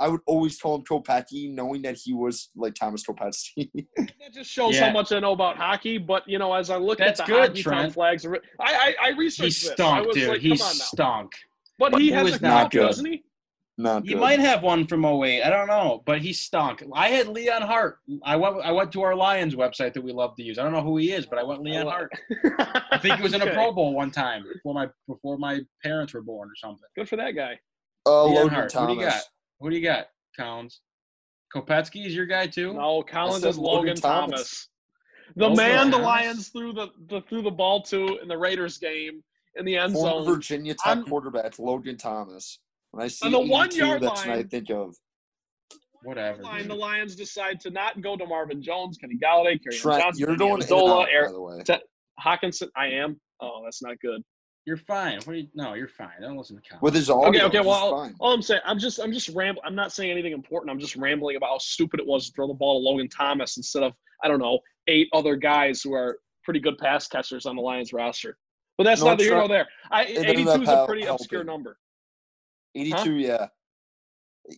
[0.00, 3.70] I would always call him Kopecky, knowing that he was like Thomas Kopetsky.
[3.96, 4.86] That just shows Yeah.
[4.86, 5.98] how much I know about hockey.
[5.98, 7.94] But you know, as I look That's at the good, hockey Trent.
[7.94, 9.70] flags, I I, I he researched this.
[9.70, 10.28] I stunk, was dude.
[10.28, 10.84] like, he come on now.
[10.84, 11.32] stunk.
[11.78, 13.24] But he He has a not cup, doesn't he?
[13.80, 14.18] Not He good.
[14.20, 15.40] might have one from 08.
[15.44, 16.82] I don't know, but he stunk.
[16.92, 17.98] I had Leon Hart.
[18.24, 18.56] I went.
[18.64, 20.58] I went to our Lions website that we love to use.
[20.58, 22.12] I don't know who he is, but I went Leon I Hart.
[22.90, 23.54] I think he was in a Okay.
[23.54, 26.88] Pro Bowl one time before my before my parents were born or something.
[26.96, 27.56] Good for that guy.
[28.04, 28.70] uh, Leon Logan Hart.
[28.70, 28.88] Thomas.
[28.90, 29.22] Who do you got?
[29.60, 30.06] Who do you got?
[30.36, 30.80] Collins.
[31.54, 32.74] Kopetsky is your guy too.
[32.74, 34.30] No, Collins is Logan Logan Thomas.
[34.32, 34.68] Thomas.
[35.36, 38.78] The Logan man the Lions threw the, the threw the ball to in the Raiders
[38.78, 39.22] game
[39.54, 40.34] in the end Former zone.
[40.34, 42.58] Virginia Tech I'm- quarterback Logan Thomas.
[42.98, 44.48] When I see On the 82, one-yard that's what I line.
[44.48, 44.96] think of.
[46.02, 46.42] Whatever.
[46.42, 50.18] Line, the Lions decide to not go to Marvin Jones, Kenny Golladay, Kerry Trent, Johnson,
[50.20, 51.62] you're Danny going in and by Eric the way.
[52.20, 52.68] Hockenson.
[52.76, 53.20] I am.
[53.40, 54.20] Oh, that's not good.
[54.66, 55.18] You're fine.
[55.18, 56.08] What are you, no, you're fine.
[56.18, 56.82] I don't listen to Collins.
[56.82, 57.60] With his audio, Okay, okay.
[57.60, 58.16] Well, fine.
[58.18, 59.62] all I'm saying, I'm just, I'm just rambling.
[59.64, 60.72] I'm not saying anything important.
[60.72, 63.58] I'm just rambling about how stupid it was to throw the ball to Logan Thomas
[63.58, 63.92] instead of,
[64.24, 67.92] I don't know, eight other guys who are pretty good pass catchers on the Lions
[67.92, 68.36] roster.
[68.76, 69.68] But that's No, neither here Trent, nor there.
[69.92, 71.46] I, 82 is a pretty obscure helping.
[71.46, 71.78] number.
[72.74, 73.48] 82, yeah.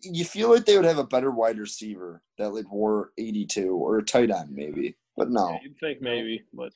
[0.02, 3.98] You feel like they would have a better wide receiver that like wore 82 or
[3.98, 5.50] a tight end maybe, but no.
[5.50, 6.72] Yeah, you'd think maybe, but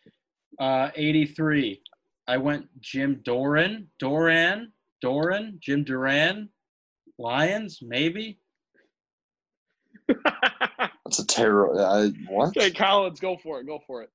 [0.59, 1.81] Uh, 83.
[2.27, 6.49] I went Jim Doran, Doran, Doran, Jim Duran,
[7.19, 8.39] Lions, maybe.
[10.09, 11.79] That's a terror.
[11.79, 12.57] Uh, what?
[12.57, 13.67] okay, Collins, go for it.
[13.67, 14.11] Go for it.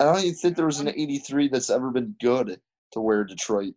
[0.00, 2.60] I don't even think there was an 83 that's ever been good
[2.96, 3.74] to wear Detroit.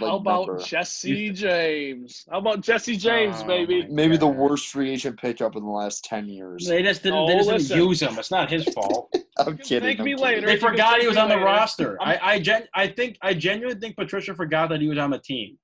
[0.00, 0.62] Like, How about number.
[0.62, 2.24] Jesse James?
[2.30, 3.82] How about Jesse James, Oh, baby?
[3.82, 6.66] my maybe the worst free agent pickup in the last 10 years?
[6.66, 8.18] They just didn't, Oh, they just didn't use him.
[8.18, 9.14] It's not his fault.
[9.38, 9.86] I'm kidding.
[9.86, 10.24] thank I'm me kidding.
[10.24, 10.46] later.
[10.48, 11.46] they forgot he was me on the later.
[11.46, 12.02] roster.
[12.02, 15.10] I'm- I I, gen, I think I genuinely think Patricia forgot that he was on
[15.10, 15.56] the team.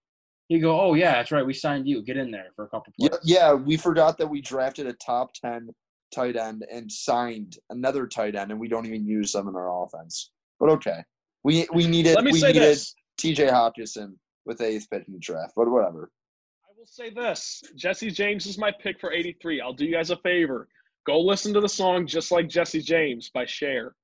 [0.49, 1.45] You go, oh yeah, that's right.
[1.45, 2.03] We signed you.
[2.03, 5.33] Get in there for a couple Yeah, yeah, we forgot that we drafted a top
[5.35, 5.71] 10
[6.15, 9.85] tight end and signed another tight end, and we don't even use them in our
[9.85, 10.31] offense.
[10.61, 11.03] But okay.
[11.45, 12.95] We we needed Let me we say needed this.
[13.21, 14.15] TJ Hockenson
[14.47, 16.11] with the eighth pick in the draft, but whatever.
[16.65, 17.63] I will say this.
[17.77, 19.61] Jesse James is my pick for 83.
[19.61, 20.69] I'll do you guys a favor.
[21.07, 23.95] Go listen to the song Just Like Jesse James by Cher.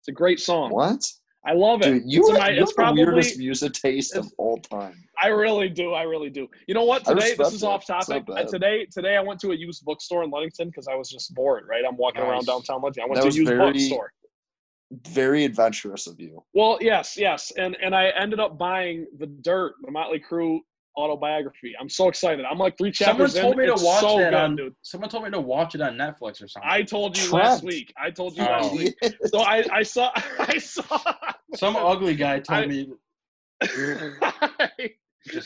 [0.00, 0.70] It's a great song.
[0.70, 1.04] What?
[1.46, 1.84] I love it.
[1.84, 4.94] Dude, you it's have, my, it's have the weirdest music taste of all time.
[5.22, 5.92] I really do.
[5.92, 6.48] I really do.
[6.66, 7.04] You know what?
[7.04, 7.66] Today, this is it.
[7.66, 8.24] off topic.
[8.28, 11.34] Uh, today, today I went to a used bookstore in Ludington because I was just
[11.34, 11.66] bored.
[11.68, 13.04] Right, I'm walking around downtown Ludington.
[13.04, 14.12] I went That to a used very- bookstore.
[15.08, 16.42] Very adventurous of you.
[16.54, 20.60] Well, yes, yes, and and I ended up buying the Dirt, the Motley Crue
[20.96, 21.74] autobiography.
[21.78, 22.44] I'm so excited.
[22.50, 23.34] I'm like three chapters.
[23.34, 23.58] Someone told in.
[23.60, 24.56] me to It's watch so that good, on.
[24.56, 24.74] dude.
[24.82, 26.62] Someone told me to watch it on Netflix or something.
[26.70, 27.44] I told you Trent.
[27.44, 27.92] last week.
[28.02, 28.50] I told you Oh.
[28.50, 28.94] last week.
[29.26, 30.84] So I, I saw I saw
[31.56, 32.88] Some ugly guy told I- me.
[33.62, 34.70] I,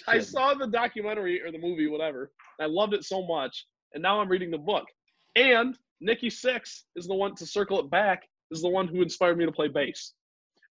[0.07, 2.31] I saw the documentary or the movie, whatever.
[2.61, 4.85] I loved it so much, and now I'm reading the book.
[5.37, 8.29] And Nikki Sixx is the one to circle it back.
[8.51, 10.13] Is the one who inspired me to play bass.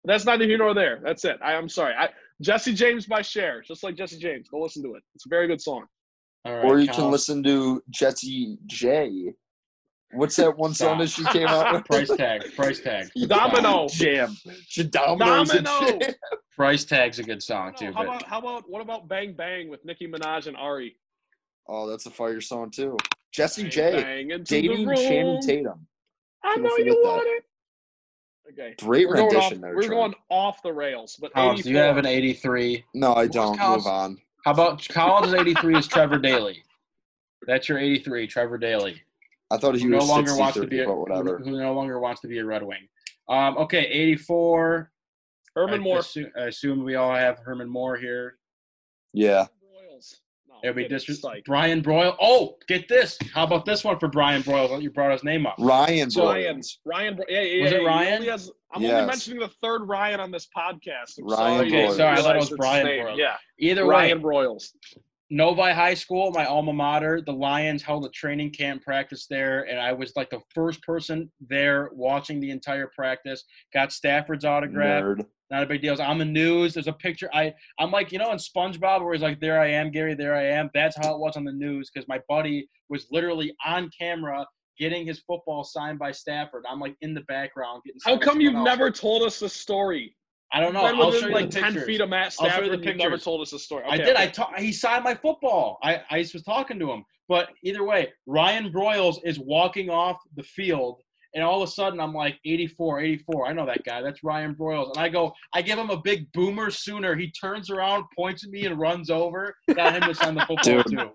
[0.03, 0.99] But that's neither here nor there.
[1.03, 1.37] That's it.
[1.43, 1.93] I, I'm sorry.
[1.93, 2.09] I,
[2.41, 4.47] Jesse James by Cher, just like Jesse James.
[4.49, 5.03] Go listen to it.
[5.15, 5.85] It's a very good song.
[6.45, 6.95] All right, or you Kyle.
[6.95, 9.33] can listen to Jesse J.
[10.13, 11.85] What's that one song that she came out with?
[11.85, 12.55] Price tag.
[12.55, 13.09] Price tag.
[13.27, 13.87] Domino.
[13.89, 14.35] Jam.
[14.67, 15.99] She dominoes a Domino.
[16.55, 17.87] Price tag's a good song too.
[17.87, 20.95] how But about how about what about Bang Bang with Nicki Minaj and Ari?
[21.67, 22.97] Oh, that's a fire song too.
[23.31, 23.91] Jesse Bang, J.
[24.01, 24.85] bang into Dating.
[24.95, 25.85] Channing Tatum.
[26.43, 27.07] I People know forget you that.
[27.09, 27.43] want it.
[28.51, 28.73] Okay.
[28.79, 29.75] Great We're rendition there.
[29.75, 29.93] we're Trent.
[29.93, 32.83] going off the rails, but Collins, do you have an 83?
[32.93, 33.59] No, I don't.
[33.59, 34.17] Move on.
[34.45, 36.63] How about Collins' 83 is Trevor Daley.
[37.45, 39.01] That's your 83, Trevor Daley.
[39.51, 41.37] I thought he Who no was longer 60, wants to be a, but who, whatever.
[41.39, 42.87] who no longer wants to be a Red Wing.
[43.27, 44.91] Um, okay, 84.
[45.55, 45.99] Herman I Moore.
[45.99, 48.37] assume, I assume we all have Herman Moore here.
[49.13, 49.47] Yeah.
[50.63, 50.63] Royals.
[50.63, 50.97] No, It'll be kidding.
[51.07, 51.43] dis- Psych.
[51.45, 52.15] Brian Broyle.
[52.21, 53.17] Oh, get this.
[53.33, 54.81] How about this one for Brian Broyle?
[54.81, 55.55] You brought his name up.
[55.59, 56.77] Ryan So Broyles.
[56.85, 57.15] Ryan.
[57.15, 58.13] Bro- Yeah, yeah, Was yeah, it Ryan?
[58.15, 58.93] only has- I'm Yes.
[58.93, 61.17] only mentioning the third Ryan on this podcast.
[61.19, 63.05] I'm Ryan sorry, Okay, sorry, I thought it was Brian his name.
[63.07, 63.17] Broyles.
[63.17, 64.63] Yeah, Either Ryan way, Broyles.
[65.31, 69.79] Novi High School, my alma mater, the Lions held a training camp practice there, and
[69.79, 73.43] I was like the first person there watching the entire practice.
[73.73, 75.03] Got Stafford's autograph.
[75.03, 75.25] Nerd.
[75.51, 75.99] Not a big deal.
[75.99, 76.75] I'm the news.
[76.75, 77.29] There's a picture.
[77.33, 80.13] I I'm like you know in SpongeBob where he's like, "There I am, Gary.
[80.13, 83.55] There I am." That's how it was on the news because my buddy was literally
[83.65, 84.45] on camera
[84.77, 86.63] getting his football signed by Stafford.
[86.69, 87.99] I'm like in the background getting.
[88.05, 88.65] How come you've else.
[88.65, 90.15] never told us the story?
[90.51, 90.81] I don't know.
[90.81, 92.69] I'll within show you like ten feet of Matt you Stafford.
[92.69, 93.83] and You've never told us the story.
[93.87, 94.09] I did.
[94.09, 94.23] okay.
[94.23, 95.77] I ta- he signed my football.
[95.83, 97.03] I, I was talking to him.
[97.27, 101.01] But either way, Ryan Broyles is walking off the field,
[101.35, 103.47] And all of a sudden, I'm like 84, 84.
[103.47, 104.01] I know that guy.
[104.01, 104.89] That's Ryan Broyles.
[104.95, 107.15] And I go, I give him a big boomer sooner.
[107.15, 109.55] He turns around, points at me, and runs over.
[109.75, 110.85] Got him to sign the football Dude.
[110.87, 111.11] too.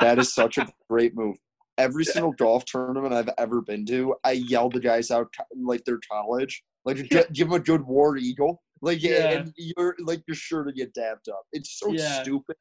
[0.00, 1.36] That is such a great move.
[1.78, 6.00] Every single golf tournament I've ever been to, I yell the guys out like they're
[6.10, 6.62] college.
[6.84, 8.62] Like gi- give them a good war eagle.
[8.84, 9.30] Like yeah, Yeah.
[9.38, 11.44] and you're like you're sure to get dapped up.
[11.52, 12.22] It's so Yeah.
[12.22, 12.56] stupid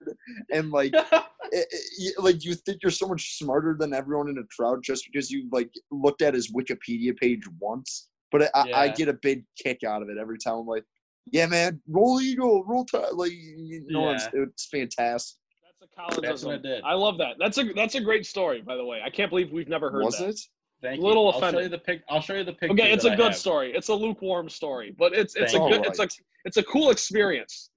[0.54, 4.44] and like it, it, like you think you're so much smarter than everyone in a
[4.56, 8.10] crowd just because you like looked at his Wikipedia page once.
[8.32, 10.54] But I, I I get a big kick out of it every time.
[10.60, 10.86] I'm like,
[11.32, 13.14] yeah, man, roll eagle, roll tide.
[13.14, 15.38] Like you know, it's, it's fantastic.
[15.66, 16.22] That's a college.
[16.22, 16.84] That's what I did.
[16.84, 17.36] I love that.
[17.40, 19.02] That's a that's a great story, by the way.
[19.04, 20.30] I can't believe we've never heard Was that.
[20.30, 20.40] it?
[20.82, 21.30] Thank Little you.
[21.42, 22.02] I'll show you the pic.
[22.10, 22.74] I'll show you the picture.
[22.74, 23.36] Okay, it's that a I good have.
[23.38, 23.72] story.
[23.74, 25.82] It's a lukewarm story, but it's it's Thank a you.
[25.82, 26.08] good it's a
[26.46, 27.70] it's a cool experience.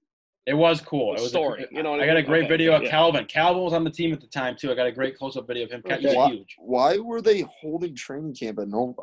[0.47, 1.11] It was cool.
[1.13, 2.83] It was a- story, you know what I I got a great Okay, video of
[2.83, 2.89] yeah.
[2.89, 3.25] Calvin.
[3.25, 4.71] Calvin was on the team at the time too.
[4.71, 5.81] I got a great close-up video of him.
[5.99, 6.55] He's Why, huge.
[6.59, 9.01] why were they holding training camp at Novi?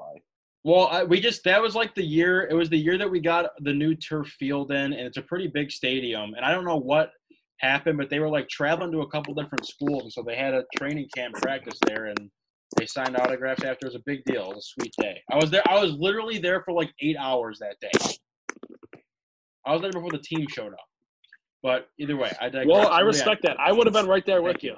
[0.65, 2.47] Well, I, we just that was like the year.
[2.49, 5.23] It was the year that we got the new turf field in, and it's a
[5.23, 6.35] pretty big stadium.
[6.35, 7.11] And I don't know what
[7.59, 10.55] happened, but they were like traveling to a couple different schools, and so they had
[10.55, 12.31] a training camp practice there, and
[12.77, 13.87] they signed autographs after.
[13.87, 14.51] It was a big deal.
[14.51, 15.21] It was a sweet day.
[15.31, 15.63] I was there.
[15.69, 18.15] I was literally there for like eight hours that day.
[19.67, 20.79] I was there before the team showed up.
[21.63, 22.67] But either way, I digress.
[22.67, 23.57] Well, I you respect got?
[23.57, 23.61] that.
[23.61, 24.77] I would have been right there with Thank you.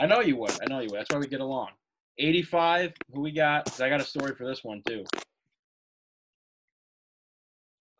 [0.00, 0.52] I know you would.
[0.62, 1.00] I know you would.
[1.00, 1.70] That's why we get along.
[2.18, 2.92] 85.
[3.12, 3.80] Who we got?
[3.80, 5.04] I got a story for this one too.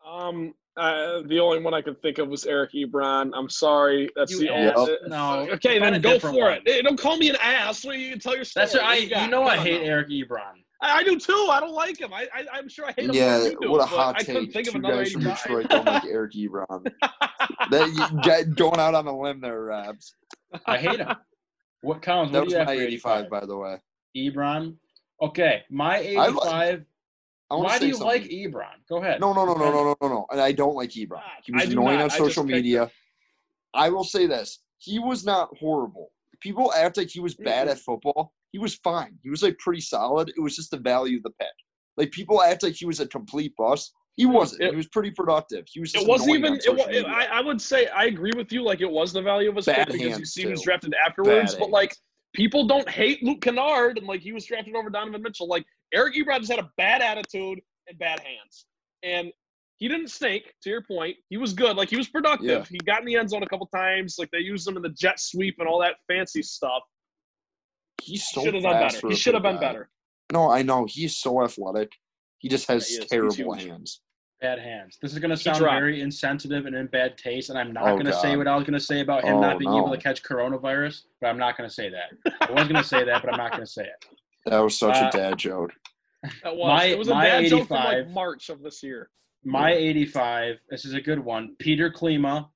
[0.05, 3.31] Um, uh, the only one I could think of was Eric Ebron.
[3.33, 4.09] I'm sorry.
[4.15, 4.73] That's You the ass.
[4.77, 4.95] only.
[5.07, 5.47] No.
[5.53, 6.53] Okay, then go for one.
[6.53, 6.61] it.
[6.65, 7.83] Hey, don't call me an ass.
[7.85, 8.63] What you tell your story.
[8.65, 8.99] That's what I.
[9.01, 9.23] What got?
[9.23, 9.87] You know I hate now.
[9.87, 10.61] Eric Ebron.
[10.81, 11.47] I, I do too.
[11.49, 12.13] I don't like him.
[12.13, 13.15] I, I I'm sure I hate him.
[13.15, 14.53] Yeah, more do, what a but hot I couldn't take.
[14.53, 16.83] think Two another guys from Detroit don't like Eric Ebron.
[17.71, 20.13] that, you, get- going out on a limb there, Rabs.
[20.65, 21.15] I hate him.
[21.81, 22.33] What counts?
[22.33, 23.77] That What was do you my for 85, by the way.
[24.17, 24.75] Ebron.
[25.21, 26.85] Okay, my I like- 85.
[27.61, 28.23] I Why do you like.
[28.23, 28.65] Ebron?
[28.89, 29.19] Go ahead.
[29.21, 30.25] No, no, no, no, no, no, no, no.
[30.31, 31.19] And I don't like Ebron.
[31.19, 32.05] Ah, he was annoying not.
[32.05, 32.89] on social picked media.
[33.73, 36.11] I will say this: he was not horrible.
[36.41, 38.33] People act like he was bad at football.
[38.51, 39.17] He was fine.
[39.23, 40.29] He was like pretty solid.
[40.29, 41.47] It was just the value of the pick.
[41.97, 43.93] Like people act like he was a complete bust.
[44.15, 44.63] He wasn't.
[44.63, 45.65] It- he was pretty productive.
[45.67, 45.91] He was.
[45.91, 46.55] Just It wasn't even.
[46.55, 47.05] It, it.
[47.05, 48.63] I, I would say I agree with you.
[48.63, 50.93] Like it was the value of his Bad pick because you see he was drafted
[51.05, 51.53] afterwards.
[51.53, 51.95] Bad but like
[52.33, 55.47] people don't hate Luke Kennard and like he was drafted over Donovan Mitchell.
[55.47, 58.65] Like Eric Ebron just had a bad attitude and bad hands,
[59.03, 59.31] and
[59.77, 60.53] he didn't stink.
[60.63, 61.75] To your point, he was good.
[61.77, 62.47] Like he was productive.
[62.47, 62.65] Yeah.
[62.69, 64.15] He got in the end zone a couple times.
[64.17, 66.81] Like they used him in the jet sweep and all that fancy stuff.
[68.01, 69.07] He's He should have done better.
[69.07, 69.61] He should have been guy.
[69.61, 69.89] better.
[70.31, 71.91] No, I know he's so athletic.
[72.39, 74.01] He just has Yeah, he terrible hands.
[74.41, 74.97] Bad hands.
[75.01, 77.93] This is going to sound very insensitive and in bad taste, and I'm not Oh,
[77.93, 79.91] going to say what I was going to say about him Oh, not being able
[79.91, 82.11] to catch coronavirus, but I'm not going to say that.
[82.41, 84.05] I was going to say that, but I'm not going to say it.
[84.45, 85.73] That was such Uh, a dad joke.
[86.43, 86.67] That was.
[86.67, 89.09] My- it was a my bad joke from like 85 March of this year.
[89.43, 91.55] My 85, this is a good one.
[91.59, 92.49] Peter Klima,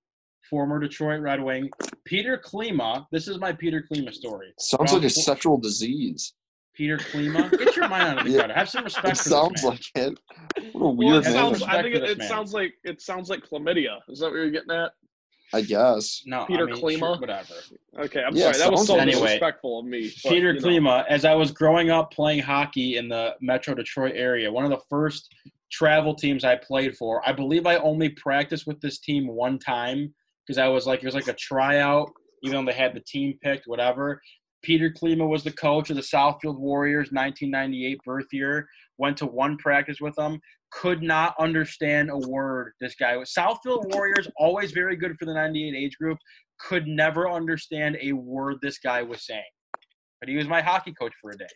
[0.49, 1.69] former Detroit Red Wing.
[2.03, 4.53] Peter Klima, this is my Peter Klima story.
[4.57, 6.33] Sounds Round like a sexual disease.
[6.73, 7.49] Peter Klima.
[7.59, 8.37] Get your mind out of the Yeah.
[8.41, 8.53] gutter.
[8.53, 9.71] Have some respect It for sounds man.
[9.71, 10.19] like it.
[10.73, 13.29] What a Well, weird it have sounds, I think it, it sounds like it sounds
[13.29, 13.99] like chlamydia.
[14.07, 14.93] Is that what you're getting at?
[15.53, 16.23] I guess.
[16.25, 16.99] no, Peter I mean, Klima?
[16.99, 17.53] sure, whatever.
[17.97, 18.57] Okay, I'm Yeah, sorry.
[18.57, 20.11] That was so Anyway, disrespectful of me.
[20.23, 20.67] but, Peter you know.
[20.67, 24.69] Klima, as I was growing up playing hockey in the Metro Detroit area, one of
[24.71, 25.33] the first
[25.71, 30.13] travel teams I played for, I believe I only practiced with this team one time
[30.45, 32.09] because I was like, it was like a tryout,
[32.43, 34.21] even though they had the team picked, whatever.
[34.61, 38.67] Peter Klima was the coach of the Southfield Warriors, 1998 birth year.
[38.97, 40.39] Went to one practice with them.
[40.71, 43.33] Could not understand a word this guy was.
[43.33, 46.17] Southfield Warriors, always very good for the 98 age group.
[46.59, 49.43] Could never understand a word this guy was saying
[50.19, 51.47] but he was my hockey coach for a day.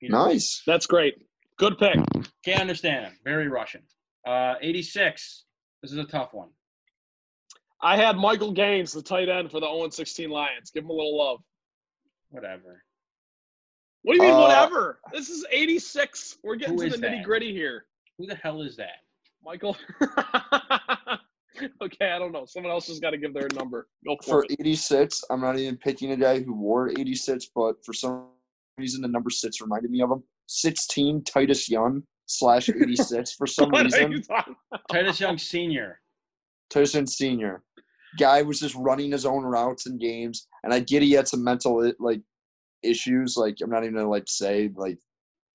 [0.00, 0.62] Peter Nice.
[0.66, 1.14] That's great.
[1.58, 1.96] Good pick.
[2.44, 3.12] Can't understand him.
[3.24, 3.82] Very Russian.
[4.26, 5.44] Uh, 86.
[5.82, 6.48] This is a tough one.
[7.82, 10.70] I had Michael Gaines, the tight end for the 0 16 Lions.
[10.70, 11.40] Give him a little love.
[12.28, 12.82] Whatever.
[14.02, 15.00] What do you mean, Uh, whatever?
[15.12, 16.38] This is 86.
[16.42, 17.86] We're getting to the nitty gritty here.
[18.20, 18.98] Who the hell is that?
[19.42, 19.74] Michael.
[21.82, 22.44] okay, I don't know.
[22.44, 23.88] Someone else has got to give their number.
[24.06, 27.94] Go for, For 86, I'm not even picking a guy who wore 86, but for
[27.94, 28.26] some
[28.76, 30.22] reason the number six reminded me of him.
[30.48, 34.12] 16 Titus Young slash 86 for some What reason.
[34.12, 34.20] you
[34.90, 35.98] Titus Young Sr.
[36.68, 37.62] Titus Young Senior.
[38.18, 41.42] Guy was just running his own routes in games, and I get he had some
[41.42, 42.20] mental like
[42.82, 43.36] issues.
[43.38, 44.98] Like I'm not even gonna like say like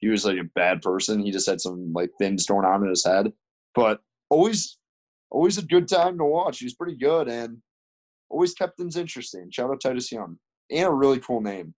[0.06, 1.20] he was like a bad person.
[1.20, 3.34] He just had some like things going on in his head.
[3.74, 4.78] But always,
[5.32, 6.60] always a good time to watch.
[6.60, 7.58] He's pretty good and
[8.30, 9.49] always kept things interesting.
[9.49, 10.38] Shout out Titus Young
[10.70, 11.74] and a really cool name.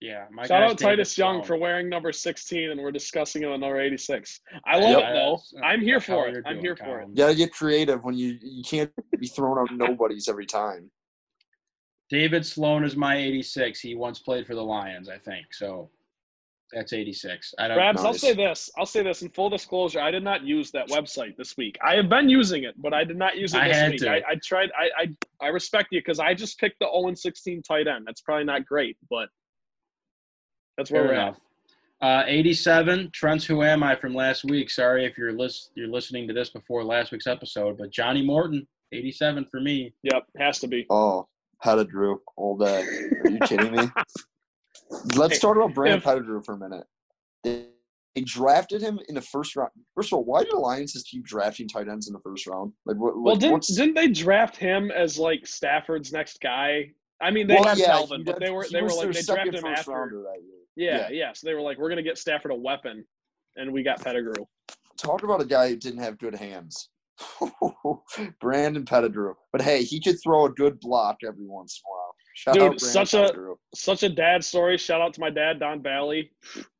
[0.00, 1.44] Yeah, my Shout out Titus Young Sloan.
[1.46, 4.40] for wearing number 16, and we're discussing him at number 86.
[4.64, 4.98] I love Yep.
[5.00, 5.40] it though.
[5.64, 6.36] I'm here that's for it.
[6.46, 7.02] I'm doing, here for it.
[7.02, 7.08] Colin.
[7.10, 10.88] You gotta get creative when you you can't be throwing out nobodies every time.
[12.08, 13.80] David Sloan is my 86.
[13.80, 15.52] He once played for the Lions, I think.
[15.52, 15.90] So
[16.72, 17.54] that's 86.
[17.58, 17.76] I don't.
[17.76, 18.70] Rabs, I'll say this.
[18.76, 20.00] I'll say this in full disclosure.
[20.00, 21.76] I did not use that website this week.
[21.84, 24.00] I have been using it, but I did not use it I this had week.
[24.00, 24.10] to.
[24.10, 24.70] I, I tried.
[24.78, 28.06] I, I I respect you because I just picked the 0 16 tight end.
[28.06, 29.28] That's probably not great, but
[30.78, 31.36] that's where Fair we're at.
[32.00, 33.10] Uh, 87.
[33.12, 34.70] Trent's Who Am I from last week.
[34.70, 38.66] Sorry if you're lis- you're listening to this before last week's episode, but Johnny Morton,
[38.92, 39.92] 87 for me.
[40.02, 40.86] Yep, has to be.
[40.90, 41.28] Oh,
[41.62, 42.82] Pettigrew all day.
[43.24, 43.88] Are you kidding me?
[45.16, 46.84] Let's talk about Brandon If- Pettigrew for a minute.
[47.44, 47.66] They,
[48.14, 49.70] they drafted him in the first round.
[49.94, 52.46] First of all, why do the Lions just keep drafting tight ends in the first
[52.46, 52.72] round?
[52.84, 56.92] Like, what, Well, didn't didn't they draft him as like Stafford's next guy?
[57.20, 59.54] I mean, they well, had yeah, Calvin, but they were they were like they drafted
[59.54, 60.10] him after.
[60.10, 60.26] year.
[60.76, 61.32] Yeah, yeah.
[61.32, 63.04] So they were like, we're gonna get Stafford a weapon,
[63.56, 64.44] and we got Pettigrew.
[64.98, 66.90] Talk about a guy who didn't have good hands.
[68.40, 69.34] Brandon Pettigrew.
[69.52, 72.14] But hey, he could throw a good block every once in a while.
[72.34, 73.56] Shout Dude, such a- Pettigrew.
[73.74, 74.76] Such a dad story.
[74.78, 76.30] Shout out to my dad, Don Balley.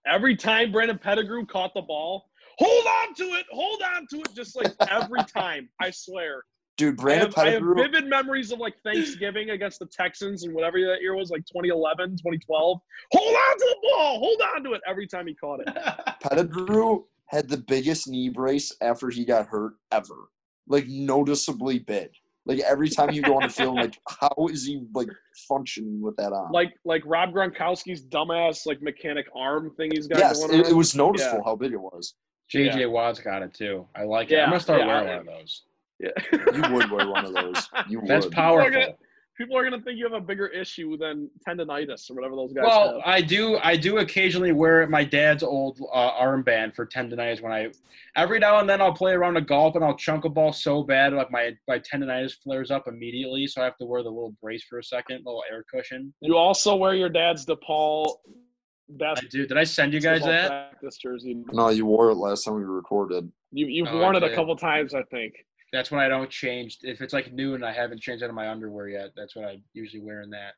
[0.07, 4.29] Every time Brandon Pettigrew caught the ball, hold on to it, hold on to it,
[4.35, 5.69] just like every time.
[5.81, 6.43] I swear.
[6.79, 7.75] Dude, I Brandon have, I have Pettigrew.
[7.77, 12.13] vivid memories of like Thanksgiving against the Texans and whatever that year was, like 2011,
[12.17, 12.81] 2012.
[13.13, 15.69] Hold on to the ball, hold on to it every time he caught it.
[16.21, 20.29] Pettigrew had the biggest knee brace after he got hurt ever.
[20.67, 22.09] Like noticeably big.
[22.45, 25.09] Like every time you go on the field, like how is he like
[25.49, 26.51] functioning with that on?
[26.53, 30.73] Like like Rob Gronkowski's dumbass like mechanic arm thing he's got yes, going it, on.
[30.73, 32.15] it was noticeable how big it was.
[32.53, 32.87] JJ Yeah.
[32.87, 33.87] Watt's got it too.
[33.95, 34.35] I like it.
[34.35, 35.63] Yeah, I'm gonna start yeah, wearing one of those.
[36.01, 36.11] yeah.
[36.33, 37.69] You would wear one of those.
[37.89, 38.09] You would.
[38.09, 38.99] That's People powerful.
[39.43, 42.37] Are gonna- People are gonna think you have a bigger issue than tendonitis or whatever
[42.37, 43.03] those guys Well, have.
[43.05, 43.59] I do.
[43.63, 47.71] I do occasionally wear my dad's old uh, armband for tendonitis when I.
[48.15, 50.83] Every now and then I'll play around a golf and I'll chunk a ball so
[50.83, 54.35] bad like my my tendonitis flares up immediately, so I have to wear the little
[54.43, 56.13] brace for a second, little air cushion.
[56.21, 59.47] You also wear your dad's DePaul I basketball do.
[59.47, 60.49] Did I send you guys that?
[60.49, 61.43] practice jersey.
[61.53, 63.31] No, you wore it last time we recorded.
[63.51, 65.35] You, you've Oh, worn I it a couple times, I think.
[65.73, 66.79] That's when I don't change.
[66.83, 69.47] If it's like new and I haven't changed out of my underwear yet, that's what
[69.47, 70.53] I usually wear in that.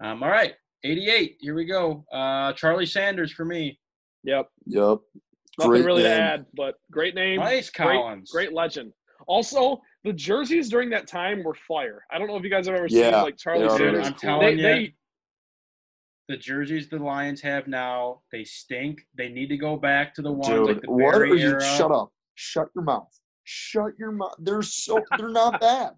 [0.00, 1.36] Um, all right, 88.
[1.40, 2.04] Here we go.
[2.12, 3.78] Uh, Charlie Sanders for me.
[4.22, 4.48] Yep.
[4.66, 4.98] Yep.
[5.58, 7.40] Nothing Great really to add, but great name.
[7.40, 8.30] Nice, great, Collins.
[8.30, 8.92] great legend.
[9.28, 12.02] Also, the jerseys during that time were fire.
[12.10, 13.76] I don't know if you guys have ever seen like Charlie they.
[13.76, 14.06] Sanders.
[14.08, 14.94] I'm telling They, you, they
[16.28, 19.02] the jerseys the Lions have now, they stink.
[19.16, 21.48] They need to go back to the ones Dude, like the Barry what are you?
[21.50, 21.62] era.
[21.76, 22.10] Shut up.
[22.34, 23.08] Shut your mouth.
[23.44, 24.34] Shut your mouth.
[24.38, 25.02] They're so.
[25.18, 25.90] They're not bad.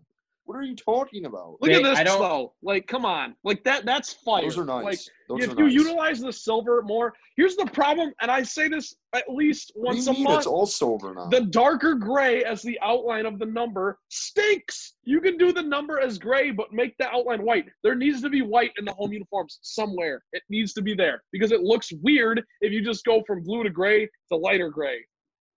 [0.44, 1.56] What are you talking about?
[1.60, 2.54] look They- at this I though.
[2.62, 3.34] Like, come on.
[3.42, 3.84] Like that.
[3.84, 4.42] That's fire.
[4.42, 4.84] Those are nice.
[4.84, 5.72] Like, Those if are you nice.
[5.74, 9.96] utilize the silver more, here's the problem, and I say this at least What do
[9.96, 10.38] once you a mean month.
[10.38, 11.26] It's all silver now.
[11.30, 14.94] The darker gray as the outline of the number stinks.
[15.02, 17.64] You can do the number as gray, but make the outline white.
[17.82, 20.22] There needs to be white in the home uniforms somewhere.
[20.32, 23.64] It needs to be there because it looks weird if you just go from blue
[23.64, 24.98] to gray to lighter gray.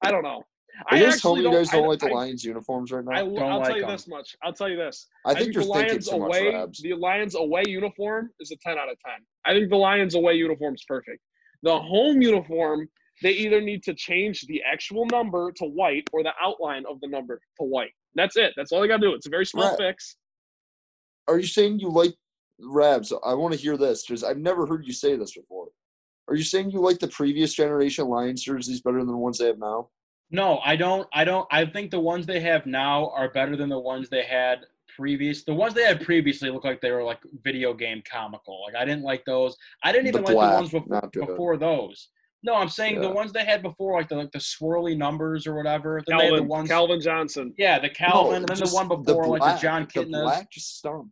[0.04, 0.42] I don't know.
[0.88, 3.04] Are I you guys telling actually you guys don't I, like the Lions uniforms right
[3.04, 3.12] now?
[3.12, 3.92] I, I, will Don't tell like you them.
[3.92, 4.36] this much.
[4.44, 5.08] I'll tell you this.
[5.26, 6.82] I think you're the Lions too much, away, Rabs.
[6.82, 9.14] the Lions away uniform is a 10 out of 10.
[9.46, 11.22] I think the Lions away uniform is perfect.
[11.64, 12.88] The home uniform,
[13.22, 17.08] they either need to change the actual number to white or the outline of the
[17.08, 17.92] number to white.
[18.16, 18.54] That's it.
[18.56, 19.14] That's all they got to do.
[19.14, 19.78] It's a very small Right.
[19.78, 20.16] fix.
[21.28, 22.16] Are you saying you like
[22.60, 23.14] Rabs?
[23.24, 25.68] I want to hear this because I've never heard you say this before.
[26.28, 29.48] Are you saying you like the previous generation Lions jerseys better than the ones they
[29.48, 29.90] have now?
[30.32, 31.08] No, I don't.
[31.14, 31.48] I don't.
[31.52, 34.60] I think the ones they have now are better than the ones they had
[34.96, 35.44] previous.
[35.44, 38.64] The ones they had previously look like they were like video game comical.
[38.66, 39.58] Like I didn't like those.
[39.84, 42.10] I didn't The even like the ones before, before those.
[42.42, 45.56] No, I'm saying the ones they had before, like the like the swirly numbers or
[45.56, 46.02] whatever.
[46.08, 46.70] Then they the Calvin, ones.
[46.70, 47.54] Calvin Johnson.
[47.58, 49.62] Yeah, the Calvin, No, and then the one before, like the black.
[49.62, 51.08] John The black just stunk.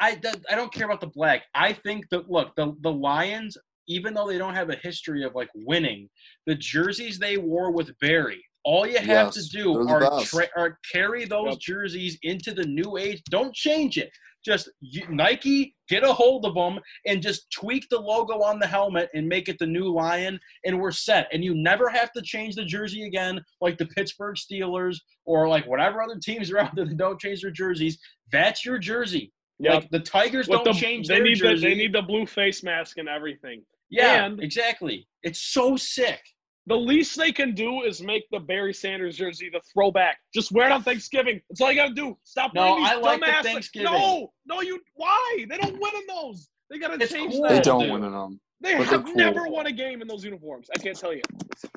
[0.00, 1.42] I that- I don't care about the black.
[1.54, 3.56] I think that look the the Lions,
[3.88, 6.08] even though they don't have a history of like winning,
[6.46, 8.44] the jerseys they wore with Barry.
[8.64, 10.30] All you have Yes, to do they're the are, best.
[10.30, 11.58] tra- are carry those Yep.
[11.60, 13.22] jerseys into the new age.
[13.30, 14.10] Don't change it.
[14.44, 18.66] Just you, Nike get a hold of them and just tweak the logo on the
[18.66, 21.28] helmet and make it the new lion, and we're set.
[21.32, 25.66] And you never have to change the jersey again, like the Pittsburgh Steelers or like
[25.66, 27.98] whatever other teams are out there that don't change their jerseys.
[28.30, 29.32] That's your jersey.
[29.60, 29.74] Yep.
[29.74, 32.24] Like the Tigers With don't the, change they their need the, they need the blue
[32.26, 33.64] face mask and everything.
[33.90, 35.08] yeah, and- exactly.
[35.24, 36.20] It's so sick.
[36.68, 40.18] The least they can do is make the Barry Sanders jersey the throwback.
[40.34, 41.40] Just wear it on Thanksgiving.
[41.48, 42.16] That's all you got to do.
[42.24, 43.90] Stop No, wearing these I like the dumbass- Thanksgiving.
[43.92, 44.80] No, no, you.
[44.94, 45.46] Why?
[45.48, 46.48] They don't win in those.
[46.70, 47.42] They got to It's change cool.
[47.42, 47.48] that.
[47.48, 47.92] They They don't do.
[47.92, 48.40] win in them.
[48.60, 49.14] They But have cool.
[49.14, 50.68] never won a game in those uniforms.
[50.74, 51.22] I can't tell you.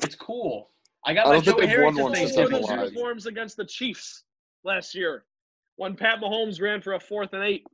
[0.01, 0.71] It's cool.
[1.05, 2.49] I got I my don't think Joey they've won Harrington one thing They since wore
[2.59, 4.23] they've those uniforms against the Chiefs
[4.65, 5.23] last year
[5.77, 7.65] when Pat Mahomes ran for a fourth and eight.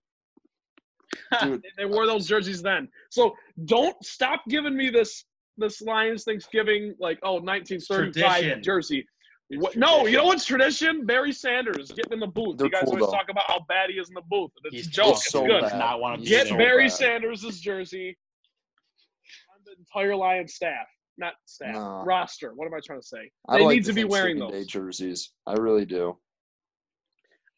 [1.42, 2.90] Dude, They wore those jerseys then.
[3.10, 5.24] So don't stop giving me this
[5.58, 8.64] this Lions Thanksgiving like oh 1935 tradition.
[8.64, 9.06] jersey.
[9.50, 11.06] What, no, you know what's tradition?
[11.06, 12.58] Barry Sanders getting in the booth.
[12.58, 13.12] They're you guys cool, always though.
[13.14, 14.52] talk about how bad he is in the booth.
[14.66, 15.06] It's He's a joke.
[15.06, 15.18] drunk.
[15.18, 15.62] It's so good.
[15.62, 15.80] Bad.
[15.80, 16.58] not want to Get so.
[16.58, 16.92] Barry bad.
[16.92, 18.18] Sanders' jersey
[19.56, 20.86] on the entire Lions staff.
[21.18, 21.74] Not staff.
[21.74, 22.04] No.
[22.06, 22.54] Roster.
[22.56, 23.32] What am I trying to say?
[23.48, 24.52] I They like need the to be wearing those.
[24.52, 25.32] Day jerseys.
[25.48, 26.18] I really do.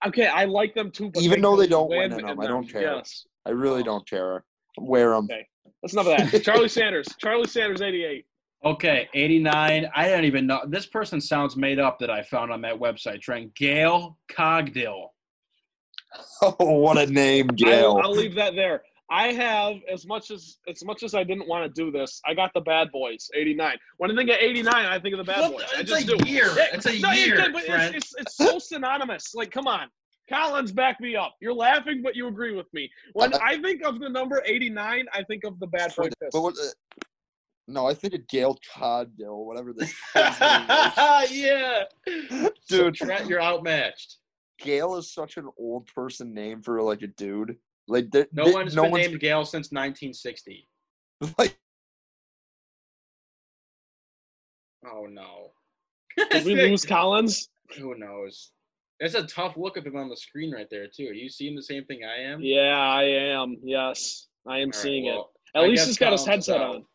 [0.06, 1.10] Okay, I like them too.
[1.12, 2.82] But Even make though they don't win win in 'em, in I don't care.
[2.84, 3.26] Yes.
[3.47, 3.86] I really Oh.
[3.86, 4.45] don't care.
[4.78, 5.26] Wear them.
[5.26, 5.45] Okay.
[5.82, 6.43] That's enough of that.
[6.43, 7.07] Charlie Sanders.
[7.20, 8.26] Charlie Sanders, 88.
[8.65, 9.89] Okay, 89.
[9.95, 10.61] I don't even know.
[10.67, 13.55] This person sounds made up that I found on that website, Trent.
[13.55, 15.07] Gail Cogdill.
[16.41, 17.99] Oh, what a name, I'll, Gail.
[18.03, 18.82] I'll leave that there.
[19.11, 22.20] I have as much as as much as I didn't want to do this.
[22.26, 23.76] I got the Bad Boys, 89.
[23.97, 25.65] When I think of 89, I think of the Bad What Boys.
[25.72, 26.30] the- I it's just a do.
[26.30, 26.47] year.
[26.55, 29.36] Yeah, It's a no, year, can, but it's, it's, it's so synonymous.
[29.36, 29.88] Like, come on.
[30.30, 31.36] Collins, back me up.
[31.41, 32.89] You're laughing, but you agree with me.
[33.13, 36.32] When Uh, I think of the number 89, I think of the Bad Boy Fist.
[36.32, 36.67] But what, uh,
[37.67, 41.32] no, I think of Gail Cogdill, whatever this is.
[41.32, 41.84] yeah.
[42.69, 44.17] Dude, Trent, you're outmatched.
[44.59, 47.57] Gail is such an old person name for like a dude.
[47.88, 50.67] Like there- No there- one's no been one's named Gail since 1960.
[51.38, 51.57] like
[54.86, 55.51] Oh, no.
[56.32, 57.49] Did we lose Collins?
[57.77, 58.51] Who knows?
[59.00, 61.08] It's a tough look of him on the screen right there, too.
[61.08, 62.41] Are you seeing the same thing I am?
[62.41, 63.58] Yeah, I am.
[63.64, 65.58] Yes, I am right, seeing well, it.
[65.58, 66.86] At I least he's got his Collins is headset on.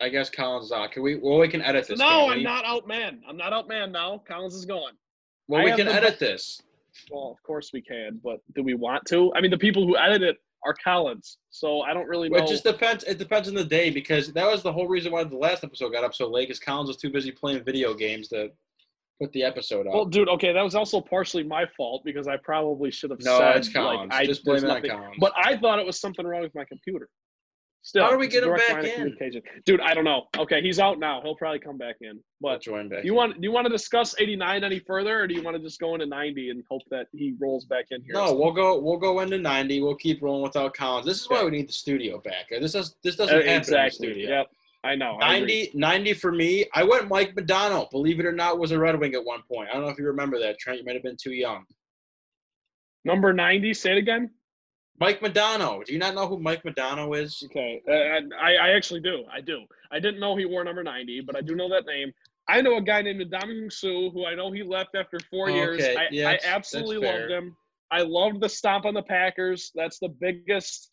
[0.00, 0.92] I guess Collins is out.
[0.92, 1.16] Can we?
[1.16, 1.98] Well, we can edit this.
[1.98, 2.44] no, I'm we?
[2.44, 3.20] not outman.
[3.28, 4.22] I'm not outman now.
[4.26, 4.92] Collins is gone.
[5.48, 6.60] Well, I we can the- edit this.
[7.10, 9.32] Well, of course we can, but do we want to?
[9.34, 12.38] I mean, the people who edit it are Collins, so I don't really know.
[12.38, 13.04] It just depends.
[13.04, 15.92] It depends on the day because that was the whole reason why the last episode
[15.92, 16.48] got up so late.
[16.48, 18.50] Because Collins was too busy playing video games to
[19.20, 19.94] put the episode up.
[19.94, 23.38] well, dude, okay, that was also partially my fault because I probably should have no,
[23.38, 24.10] said it's Collins.
[24.10, 24.90] like I Just blame nothing.
[24.90, 25.16] Collins.
[25.18, 27.08] But I thought it was something wrong with my computer.
[27.82, 29.16] Still, How do we get him back in?
[29.64, 30.24] Dude, I don't know.
[30.36, 31.22] Okay, he's out now.
[31.22, 32.18] He'll probably come back in.
[32.40, 33.04] But join back.
[33.04, 33.16] you in.
[33.16, 35.78] want do you want to discuss 89 any further, or do you want to just
[35.80, 38.14] go into 90 and hope that he rolls back in here?
[38.14, 38.78] No, we'll go.
[38.78, 39.80] We'll go into ninety.
[39.80, 41.06] We'll keep rolling without Collins.
[41.06, 42.48] This is why we need the studio back.
[42.50, 44.28] This is this doesn't Uh, happen in the studio.
[44.28, 44.46] Yep.
[44.88, 45.18] I know.
[45.20, 46.64] I 90, 90 for me.
[46.74, 47.90] I went Mike Modano.
[47.90, 49.68] Believe it or not, was a Red Wing at one point.
[49.68, 50.78] I don't know if you remember that, Trent.
[50.78, 51.64] You might have been too young.
[53.04, 53.74] Number 90.
[53.74, 54.30] Say it again.
[54.98, 55.84] Mike Modano.
[55.84, 57.42] Do you not know who Mike Modano is?
[57.46, 59.24] Okay, uh, I, I actually do.
[59.30, 59.60] I do.
[59.92, 62.12] I didn't know he wore number 90, but I do know that name.
[62.48, 65.80] I know a guy named Ndamukong Suh, who I know he left after four years.
[65.82, 67.54] Okay, I, yeah, I absolutely loved him.
[67.90, 69.70] I loved the stomp on the Packers.
[69.74, 70.90] That's the biggest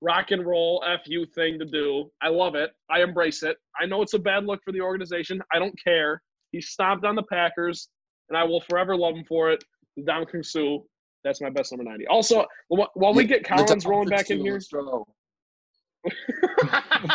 [0.00, 2.10] rock and roll fu thing to do.
[2.22, 2.70] I love it.
[2.90, 3.56] I embrace it.
[3.80, 5.42] I know it's a bad look for the organization.
[5.52, 6.22] I don't care.
[6.52, 7.88] He stomped on the Packers,
[8.28, 9.62] and I will forever love him for it.
[9.98, 10.78] Ndamukong Suh.
[11.24, 12.06] That's my best number 90.
[12.06, 14.60] Also, while we get The Collins rolling back in here,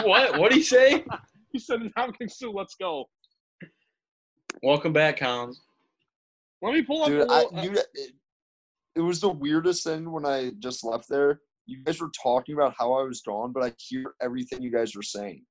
[0.03, 0.37] what?
[0.37, 1.05] What did he say?
[1.53, 3.05] he said, "Ndamukong Suh, let's go."
[4.61, 5.61] Welcome back, Collins.
[6.61, 7.09] Let me pull up.
[7.09, 8.11] Dude, a I, little, uh, you, it,
[8.95, 11.39] it was the weirdest thing when I just left there.
[11.65, 14.95] You guys were talking about how I was gone, but I hear everything you guys
[14.95, 15.43] were saying.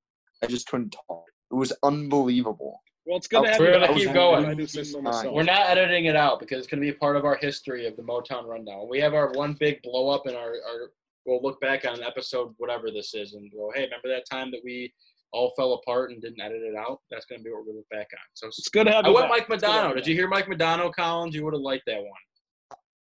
[0.42, 1.24] I just couldn't talk.
[1.50, 2.80] It was unbelievable.
[3.06, 3.96] well, it's good to have We're you gonna back.
[3.96, 4.56] keep I going.
[4.56, 5.04] do say so Fine.
[5.04, 5.34] myself.
[5.34, 7.86] We're not editing it out because it's going to be a part of our history
[7.86, 8.88] of the Motown Rundown.
[8.88, 10.90] We have our one big blow up and our, our
[11.26, 14.60] we'll look back on episode, whatever this is, and go, hey, remember that time that
[14.64, 14.92] we
[15.32, 17.00] all fell apart and didn't edit it out?
[17.10, 18.24] That's going to be what we're going to look back on.
[18.34, 19.30] So It's good to have I went back.
[19.30, 19.94] Mike It's good to have Modano.
[19.94, 21.34] Did you hear Mike Modano, Collins?
[21.34, 22.10] You would have liked that one.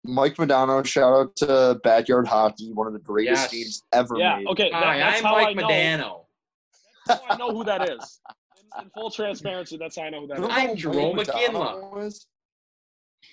[0.05, 3.51] Mike Modano, shout out to Backyard Hockey, one of the greatest Yes.
[3.51, 4.21] teams ever back.
[4.21, 4.37] Yeah.
[4.39, 4.47] made.
[4.49, 4.71] Okay.
[4.71, 5.67] That, Hi, that's I'm how Mike I know.
[5.69, 6.25] Modano.
[7.07, 8.21] That's how I know who that is.
[8.79, 10.49] In, in full transparency, that's how I know who that You is.
[10.49, 12.25] know I'm who Jerome Mike McGinley.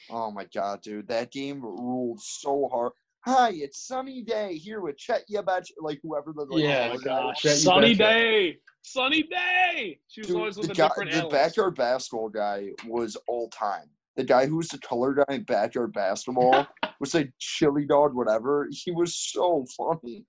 [0.10, 2.92] Oh my god, dude, that game ruled so hard.
[3.26, 7.04] Hi, it's sunny day here with Chet Yabach, like whoever the like, Yeah, Oh my
[7.04, 7.42] gosh.
[7.42, 8.14] Chet, Sunny betcha.
[8.20, 8.58] day.
[8.84, 10.00] Sunny day.
[10.08, 11.34] She was Dude, always with the, a guy, different the analyst.
[11.36, 13.90] backyard basketball guy was all time.
[14.18, 16.68] The guy who was the color guy in backyard basketball
[17.00, 18.68] was a chili dog, whatever.
[18.72, 20.26] He was so funny.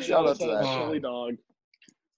[0.00, 0.64] Shout out to that.
[0.64, 1.34] Chili dog.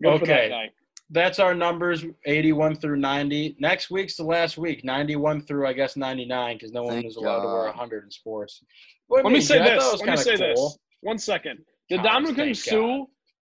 [0.01, 0.71] Good for that Okay.
[1.11, 3.57] That's our numbers 81 through 90.
[3.59, 7.16] Next week's the last week, 91 through, I guess, 99, because no one Thank was
[7.16, 8.62] allowed to wear 100 in sports.
[9.07, 9.75] What Let me say Jay?
[9.75, 10.01] This.
[10.01, 10.55] Let me say cool.
[10.55, 10.79] this.
[11.01, 11.61] One second.
[11.89, 13.05] The Collins, Ndamukong thank Suh,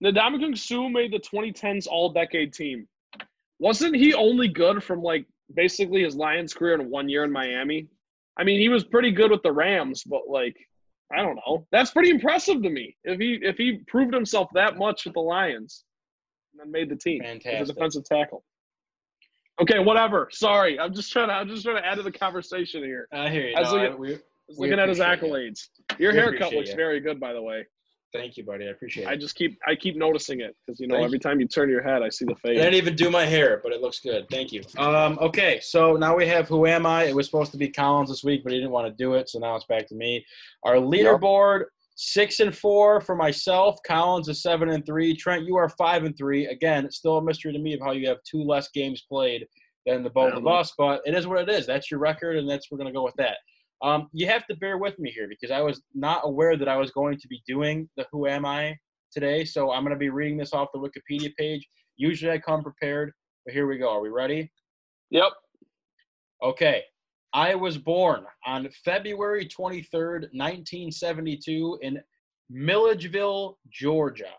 [0.00, 2.88] the Ndamukong Suh made the 2010s All-Decade team.
[3.58, 7.88] Wasn't he only good from like basically his Lions career in one year in Miami?
[8.36, 10.56] I mean, he was pretty good with the Rams, but like,
[11.12, 11.66] I don't know.
[11.70, 12.96] That's pretty impressive to me.
[13.04, 15.84] If he if he proved himself that much with the Lions,
[16.52, 18.44] and then made the team as a defensive tackle.
[19.60, 20.28] Okay, whatever.
[20.32, 21.34] Sorry, I'm just trying to.
[21.34, 23.06] I'm just trying to add to the conversation here.
[23.12, 23.54] I hear you.
[23.56, 24.18] I was No, I- looking- we- I
[24.48, 25.02] was looking at his it.
[25.02, 25.68] accolades.
[25.98, 26.76] Your We haircut looks it.
[26.76, 27.66] very good, by the way.
[28.12, 28.66] Thank you, buddy.
[28.66, 29.08] I appreciate it.
[29.08, 31.20] I just keep I keep noticing it because you know Thank every you.
[31.20, 32.58] time you turn your head, I see the face.
[32.58, 34.26] I didn't even do my hair, but it looks good.
[34.30, 34.62] Thank you.
[34.78, 37.04] Um, okay, so now we have Who Am I?
[37.04, 39.28] It was supposed to be Collins this week, but he didn't want to do it,
[39.28, 40.24] so now it's back to me.
[40.64, 43.78] Our leaderboard six and four for myself.
[43.86, 45.14] Collins is seven and three.
[45.14, 46.46] Trent, you are five and three.
[46.46, 49.46] Again, it's still a mystery to me of how you have two less games played
[49.86, 51.66] than the both of us, but it is what it is.
[51.66, 53.36] That's your record, and that's we're gonna go with that.
[53.82, 56.76] Um, you have to bear with me here because I was not aware that I
[56.76, 58.76] was going to be doing the Who Am I
[59.10, 61.66] today, so I'm going to be reading this off the Wikipedia page.
[61.96, 63.12] Usually I come prepared,
[63.44, 63.90] but here we go.
[63.90, 64.50] Are we ready?
[65.10, 65.32] Yep.
[66.42, 66.82] Okay.
[67.34, 72.00] I was born on February 23rd, 1972, in
[72.50, 74.30] Milledgeville, Georgia.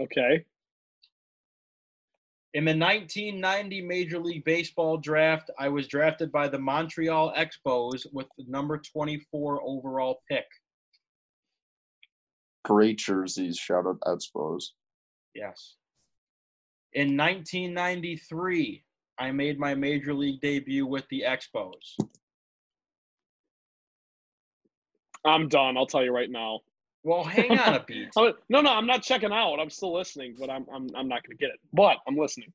[0.00, 0.44] Okay.
[2.52, 8.26] In the 1990 Major League Baseball draft, I was drafted by the Montreal Expos with
[8.36, 10.46] the number 24 overall pick.
[12.64, 13.56] Great jerseys.
[13.56, 14.70] Shout out Expos.
[15.32, 15.76] Yes.
[16.94, 18.84] In 1993,
[19.18, 22.04] I made my Major League debut with the Expos.
[25.24, 25.76] I'm done.
[25.76, 26.60] I'll tell you right now.
[27.02, 28.10] Well, hang on a beat.
[28.16, 29.58] No, no, I'm not checking out.
[29.58, 31.60] I'm still listening, but I'm I'm I'm not going to get it.
[31.72, 32.52] But I'm listening.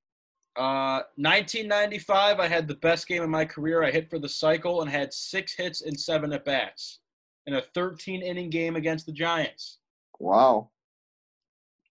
[0.57, 3.83] Uh, 1995, I had the best game of my career.
[3.83, 6.99] I hit for the cycle and had six hits and seven at bats
[7.45, 9.79] in a 13 inning game against the Giants.
[10.17, 10.69] Wow.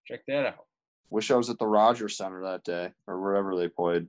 [0.06, 0.66] Check that out.
[1.10, 4.06] Wish I was at the Rogers Center that day or wherever they played.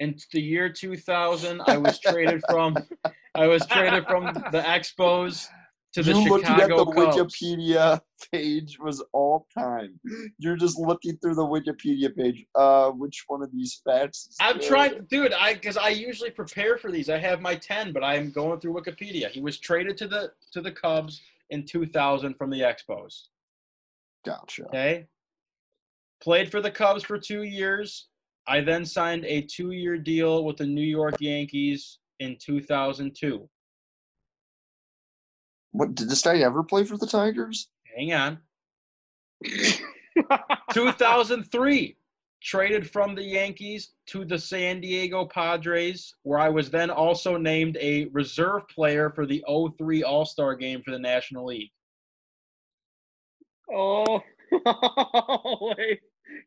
[0.00, 2.76] In the year 2000, I was traded from
[3.34, 5.48] I was traded from the Expos
[5.94, 6.96] to the you looking at the Cubs.
[6.96, 8.00] Wikipedia
[8.32, 9.98] page was all time.
[10.38, 12.44] You're just looking through the Wikipedia page.
[12.54, 14.28] Uh, which one of these facts?
[14.30, 14.68] is I'm good?
[14.68, 15.32] trying, dude.
[15.32, 17.08] I because I usually prepare for these.
[17.08, 19.30] I have my ten, but I'm going through Wikipedia.
[19.30, 21.20] He was traded to the to the Cubs
[21.50, 23.24] in 2000 from the Expos.
[24.24, 24.64] Gotcha.
[24.66, 25.06] Okay.
[26.22, 28.08] Played for the Cubs for two years.
[28.46, 33.48] I then signed a two-year deal with the New York Yankees in 2002.
[35.72, 37.68] What did this guy ever play for the Tigers?
[37.96, 38.38] Hang on.
[40.72, 41.96] 2003.
[42.42, 47.78] Traded from the Yankees to the San Diego Padres, where I was then also named
[47.80, 49.42] a reserve player for the
[49.78, 51.70] 03 All Star game for the National League.
[53.72, 54.20] oh,
[55.78, 56.00] wait.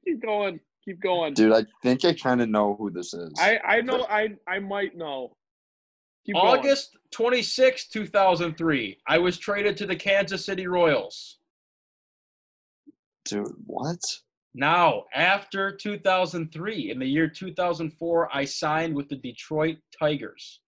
[0.06, 0.60] Keep going.
[0.86, 1.34] Keep going.
[1.34, 3.34] Dude, I think I kind of know who this is.
[3.40, 5.36] I I know I I might know.
[6.28, 6.60] Keep going.
[6.60, 11.40] August 26, 2003, I was traded to the Kansas City Royals.
[13.24, 14.00] Dude, what?
[14.54, 20.60] Now, after 2003, in the year 2004, I signed with the Detroit Tigers.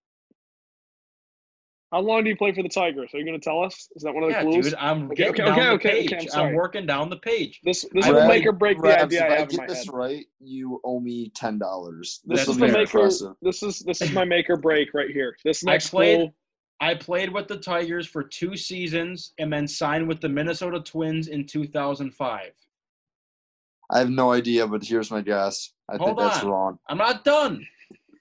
[1.92, 3.10] How long do you play for the Tigers?
[3.14, 3.88] Are you going to tell us?
[3.96, 4.66] Is that one of the Yeah, clues?
[4.66, 6.14] dude, I'm Okay, getting okay, down okay, the okay, page.
[6.14, 7.60] okay, I'm I'm, working down the page.
[7.64, 9.68] This this I will make or break the idea if I I have in get
[9.68, 9.94] this head.
[9.94, 12.22] right, you owe me ten dollars.
[12.26, 12.78] This That's is is the fair.
[12.78, 12.98] maker.
[13.00, 13.34] impressive.
[13.42, 15.36] This is this is my make or break right here.
[15.44, 16.30] This I played- clue.
[16.82, 21.28] I played with the Tigers for two seasons and then signed with the Minnesota Twins
[21.28, 22.52] in 2005.
[23.92, 25.74] I have no idea, but here's my guess.
[25.90, 26.50] I think Hold that's on.
[26.50, 26.80] wrong.
[26.88, 27.66] I'm not done.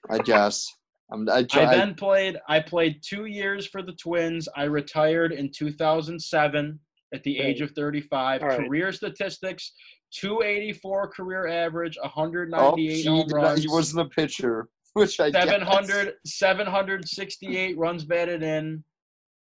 [0.09, 0.75] I guess.
[1.11, 2.37] I I then played.
[2.47, 4.47] I played two years for the Twins.
[4.55, 6.79] I retired in 2007
[7.13, 8.43] at the age of 35.
[8.43, 8.59] All right.
[8.59, 9.71] Career statistics:
[10.13, 15.45] 284 career average, oh, 198 he, home runs, he wasn't a pitcher, which I guess.
[15.45, 18.83] 700, 768 runs batted in,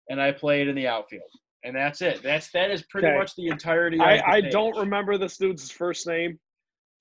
[0.10, 1.30] and I played in the outfield.
[1.64, 2.22] And that's it.
[2.22, 3.18] That's that is pretty Okay.
[3.18, 3.98] much the entirety.
[3.98, 6.40] of I, the I don't remember this dude's first name.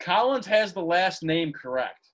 [0.00, 2.05] Collins has the last name correct.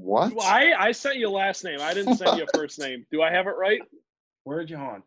[0.00, 0.32] What?
[0.44, 1.78] I, I sent you last name.
[1.80, 3.04] I didn't send you a first name.
[3.10, 3.80] Do I have it right?
[4.44, 5.02] Where'd you on?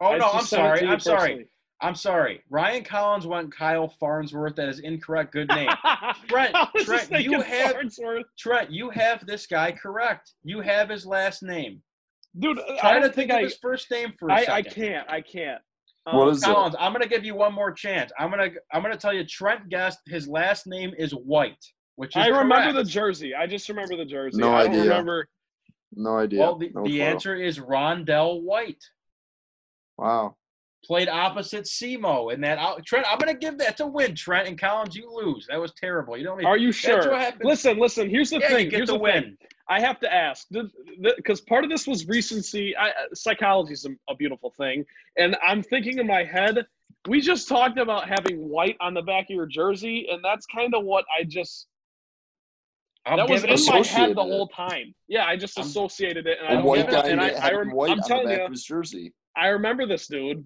[0.00, 0.88] Oh I no, I'm sent it to sorry.
[0.92, 1.18] I'm sorry.
[1.28, 1.48] personally.
[1.82, 2.42] I'm sorry.
[2.48, 4.56] Ryan Collins went Kyle Farnsworth.
[4.56, 5.32] That is incorrect.
[5.32, 5.68] Good name.
[6.28, 6.54] Trent,
[6.84, 8.24] Trent, you have- Farnsworth.
[8.38, 10.32] Trent, you have this guy correct.
[10.42, 11.82] You have his last name.
[12.38, 14.40] Dude, Try I to don't think think of I, his first name for a I,
[14.44, 14.52] second.
[14.54, 15.10] I can't.
[15.10, 15.62] I can't.
[16.04, 16.46] What Um, is it?
[16.46, 18.12] Collins, I'm gonna give you one more chance.
[18.18, 21.64] I'm gonna I'm gonna tell you Trent guessed his last name is White,
[21.96, 23.34] which is I remember the jersey.
[23.34, 24.38] I just remember the jersey.
[24.40, 24.82] No I don't idea.
[24.82, 25.28] remember.
[25.94, 26.40] No idea.
[26.40, 28.84] Well, the, No the answer is Rondell White.
[29.98, 30.36] Wow.
[30.84, 32.58] Played opposite Simo in that.
[32.58, 34.14] out- Trent, I'm gonna give that to win.
[34.14, 35.46] Trent and Collins, you lose.
[35.50, 36.16] That was terrible.
[36.16, 36.38] You don't.
[36.38, 37.10] Even, Are you That's sure?
[37.10, 37.42] what.
[37.44, 38.08] Listen, listen.
[38.08, 38.64] Here's the yeah, thing.
[38.66, 39.22] you get Here's the the win.
[39.24, 39.36] thing.
[39.68, 40.46] I have to ask,
[41.16, 42.72] because part of this was recency.
[43.14, 44.84] Psychology is a, a beautiful thing,
[45.18, 46.64] and I'm thinking in my head,
[47.08, 50.72] we just talked about having white on the back of your jersey, and that's kind
[50.72, 51.66] of what I just.
[53.06, 54.94] I'm that was in my head associated the whole time.
[55.08, 57.12] Yeah, I just I'm- associated it, and I A white guy it.
[57.12, 59.12] And I, I rem- white I'm on the telling back you, of his jersey.
[59.36, 60.44] I remember this dude.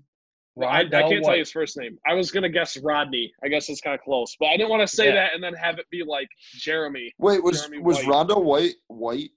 [0.61, 1.97] I, I can't tell you his first name.
[2.07, 3.33] I was gonna guess Rodney.
[3.43, 5.15] I guess it's kind of close, but I didn't want to say Yeah.
[5.15, 7.15] that and then have it be like Jeremy.
[7.19, 8.07] Wait, was Jeremy was White.
[8.09, 9.31] Rondo White white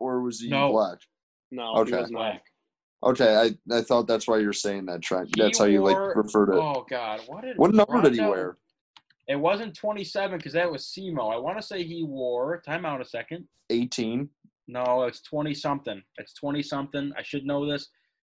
[0.00, 0.72] or was he No.
[0.72, 0.98] black?
[1.52, 1.92] No, Okay.
[1.92, 2.10] he was.
[2.10, 2.42] Black.
[3.04, 3.36] Okay,
[3.70, 5.30] I, I thought that's why you're saying that, Trent.
[5.34, 6.56] He That's how you wore- like referred it.
[6.58, 8.58] Oh God, what did what number did he wear?
[9.28, 11.32] It wasn't 27 because that was SEMO.
[11.34, 12.60] I want to say he wore.
[12.64, 13.44] Time out a second.
[13.70, 14.28] 18.
[14.68, 16.02] No, it's 20 something.
[16.18, 17.12] It's 20 something.
[17.18, 17.88] I should know this.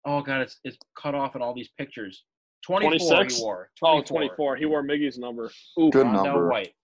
[0.06, 2.24] Oh God, it's it's cut off in all these pictures.
[2.66, 3.36] 24 26?
[3.36, 3.70] he wore.
[3.82, 4.56] Oh, 24.
[4.56, 5.50] He wore Miggy's number.
[5.80, 6.48] Ooh, Good Rondell number.
[6.48, 6.74] White.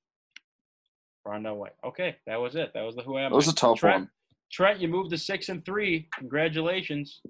[1.26, 1.72] Rondell White.
[1.84, 2.72] Okay, that was it.
[2.74, 3.28] That was the who am I.
[3.30, 4.10] That was a tough Trent, one.
[4.50, 6.08] Trent, you moved to six and three.
[6.18, 7.20] Congratulations.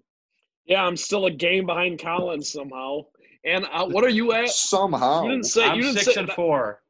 [0.67, 3.03] yeah, I'm still a game behind Collins somehow.
[3.45, 4.51] And uh, what are you at?
[4.51, 5.25] Somehow.
[5.25, 5.65] You didn't say.
[5.65, 6.21] I'm you didn't six say.
[6.21, 6.83] and four.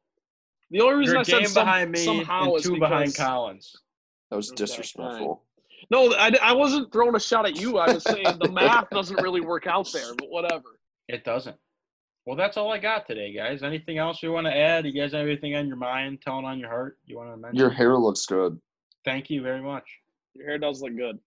[0.70, 2.74] The only reason You're I a said game some, behind me somehow and is two
[2.74, 3.76] because behind Collins.
[4.30, 5.42] That was Okay, disrespectful.
[5.90, 7.78] no, I, I wasn't throwing a shot at you.
[7.78, 10.78] I was saying the math doesn't really work out there, but whatever.
[11.08, 11.56] It doesn't.
[12.26, 13.64] Well, that's all I got today, guys.
[13.64, 14.86] Anything else you want to add?
[14.86, 16.98] You guys have anything on your mind, telling on your heart?
[17.06, 17.58] You want to mention?
[17.58, 18.60] Your hair looks good.
[19.04, 19.84] Thank you very much.
[20.34, 21.18] Your hair does look good.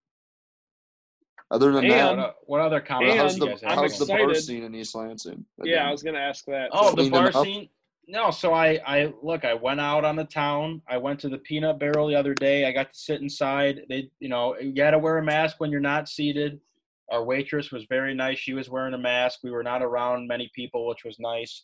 [1.54, 3.16] Other than And- What, that, o- what other comments?
[3.16, 3.64] how's the guys?
[3.64, 5.46] I'm how's the bar scene in East Lansing?
[5.64, 6.70] Yeah, I was gonna ask that.
[6.74, 7.70] Oh, the Cleaning bar scene.
[8.08, 9.46] No, so I, I look.
[9.46, 10.82] I went out on the town.
[10.90, 12.66] I went to the Peanut Barrel the other day.
[12.66, 13.84] I got to sit inside.
[13.88, 16.60] They, you know, you got to wear a mask when you're not seated.
[17.12, 18.40] Our waitress was very nice.
[18.40, 19.40] She was wearing a mask.
[19.44, 21.64] We were not around many people, which was nice.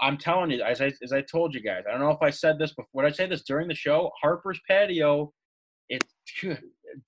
[0.00, 2.30] I'm telling you, as I, as I told you guys, I don't know if I
[2.30, 2.88] said this before.
[2.94, 4.10] Would I say this during the show?
[4.20, 5.32] Harper's Patio,
[5.88, 6.04] it's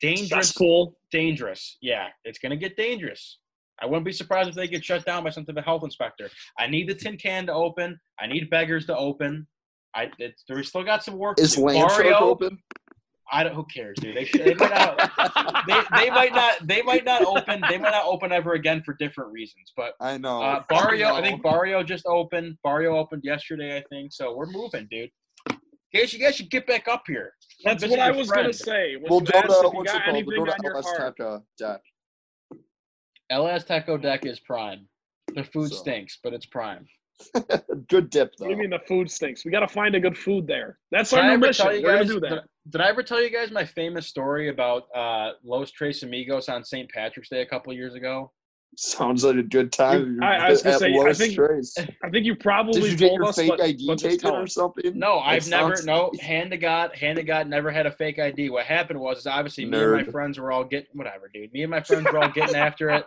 [0.01, 0.97] dangerous Cesspool.
[1.11, 1.77] dangerous.
[1.81, 3.39] Yeah, it's gonna get dangerous.
[3.82, 6.28] I wouldn't be surprised if they get shut down by something type of health inspector.
[6.59, 7.98] I need the tin can to open.
[8.20, 9.47] I need beggars to open.
[9.94, 11.36] I it's, we still got some work.
[11.36, 11.62] to Is do.
[11.62, 12.59] Land Shark Barrio, open?
[13.32, 13.55] I don't.
[13.55, 14.16] Who cares, dude?
[14.16, 15.66] They, should, they might not.
[15.66, 16.66] They, they might not.
[16.66, 17.62] They might not open.
[17.69, 19.73] They might not open ever again for different reasons.
[19.77, 20.43] But I know.
[20.43, 22.57] uh, Barrio, I think Barrio just opened.
[22.62, 24.12] Barrio opened yesterday, I think.
[24.12, 25.11] So we're moving, dude.
[25.94, 27.32] Guys, you guys should get back up here.
[27.64, 28.44] That's what I was friend.
[28.44, 28.96] gonna say.
[28.96, 30.08] When We'll you go asked to if you what's it called?
[30.08, 31.18] anything We'll go to LS heart.
[31.18, 31.80] Teca deck.
[33.30, 34.88] El Azteco Deck is prime.
[35.34, 35.76] The food So.
[35.76, 36.86] stinks, but it's prime.
[37.88, 38.44] Good dip What though.
[38.46, 39.44] do you mean the food stinks?
[39.44, 40.78] We got to find a good food there.
[40.90, 41.66] That's Did our new mission.
[41.66, 42.08] tell We're guys?
[42.08, 42.44] gonna do Did, that.
[42.70, 46.64] did I ever tell you guys my famous story about uh, Los Tres Amigos on
[46.64, 46.90] St.
[46.90, 48.32] Patrick's Day a couple years ago?
[48.76, 50.22] Sounds like a good time.
[50.22, 51.38] I- I was gonna say, I think-
[52.02, 54.47] I think you probably Did you get your us, fake but, ID but taken or
[54.47, 54.98] something?
[54.98, 55.76] No, That I've never.
[55.76, 58.48] sounds- No, hand to God, hand to God, never had a fake ID.
[58.48, 61.52] What happened was, is obviously me and my friends were all getting whatever, dude.
[61.52, 63.05] Me and my friends were all getting after it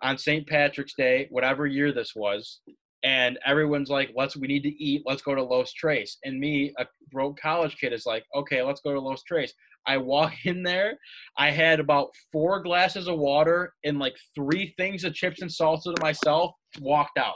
[0.00, 0.46] on St.
[0.46, 2.60] Patrick's Day, whatever year this was.
[3.02, 5.02] And everyone's like, "Let's, we need to eat.
[5.06, 8.82] Let's go to Los Tres." And me, a broke college kid, is like, "Okay, let's
[8.82, 9.54] go to Los Tres."
[9.86, 10.98] I walk in there.
[11.36, 15.94] I had about four glasses of water and like three things of chips and salsa
[15.94, 16.52] to myself.
[16.80, 17.34] Walked out.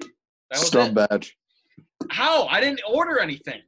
[0.00, 0.08] That
[0.60, 0.94] was it.
[0.94, 1.28] Scumbag.
[2.10, 2.46] How?
[2.46, 3.60] I didn't order anything.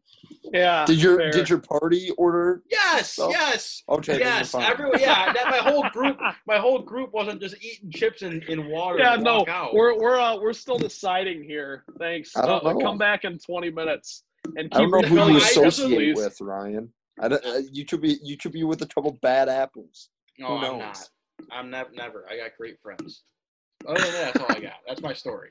[0.52, 0.84] Yeah.
[0.86, 1.30] Did your fair.
[1.32, 2.62] did your party order?
[2.70, 4.54] Yes, So- yes, Okay, yes.
[4.54, 5.32] Everyone, yeah.
[5.32, 8.98] That my whole group, my whole group wasn't just eating chips in, in water.
[8.98, 9.74] Yeah, and no, out.
[9.74, 11.84] we're we're uh, we're still deciding here.
[11.98, 12.36] Thanks.
[12.36, 12.78] I don't Uh, know.
[12.80, 14.24] Come back in 20 minutes
[14.56, 16.92] and keep I don't know who you associate with, Ryan.
[17.20, 20.08] I don't, uh, you could be you could be with a couple bad apples.
[20.38, 21.08] no, who I'm not.
[21.52, 22.26] I'm never, never.
[22.30, 23.22] I got great friends.
[23.86, 24.72] Other than that, that's all I got.
[24.86, 25.50] That's my story.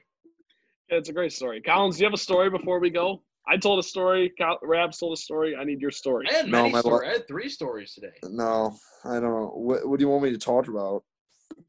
[0.89, 1.61] Yeah, it's a great story.
[1.61, 3.22] Collins, do you have a story before we go?
[3.49, 4.34] I told a story.
[4.38, 5.56] Col- Rabs told a story.
[5.56, 6.26] I need your story.
[6.30, 7.10] I had No, many my stories.
[7.10, 8.11] I had three stories today.
[8.23, 8.76] No,
[9.06, 9.52] I don't know.
[9.56, 11.03] What, what do you want me to talk about?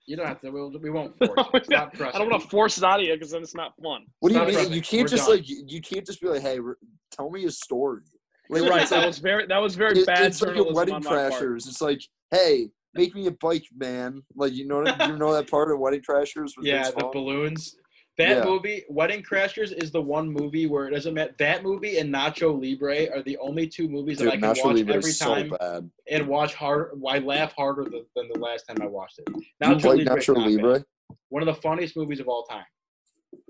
[0.06, 0.50] You don't have to.
[0.50, 1.72] We'll, we won't force it.
[1.72, 4.06] I don't want to force it out of you because then it's not fun.
[4.18, 4.72] What do you mean?
[4.72, 5.36] You can't We're just done.
[5.36, 6.74] like you you can't just be like, hey, re-
[7.12, 8.02] tell me a story.
[8.50, 8.88] Like, right.
[8.88, 11.66] That was very that was very it- bad it's like a wedding crashers.
[11.68, 12.00] It's like,
[12.30, 14.22] hey, make me a bike, man.
[14.34, 16.56] Like you know, you know that part of Wedding Crashers?
[16.56, 17.76] with Yeah, the balloons.
[18.16, 18.44] That Yeah.
[18.46, 21.32] movie, Wedding Crashers, is the one movie where it doesn't matter.
[21.38, 24.64] That movie and Nacho Libre are the only two movies Dude, that I can Nacho
[24.64, 25.90] watch Libre every so time bad.
[26.10, 27.00] and watch hard.
[27.08, 29.28] I laugh harder than, than the last time I watched it.
[29.28, 30.46] You Nacho like Libre, Nacho bad.
[30.50, 30.84] Libre?
[31.28, 32.64] one of the funniest movies of all time.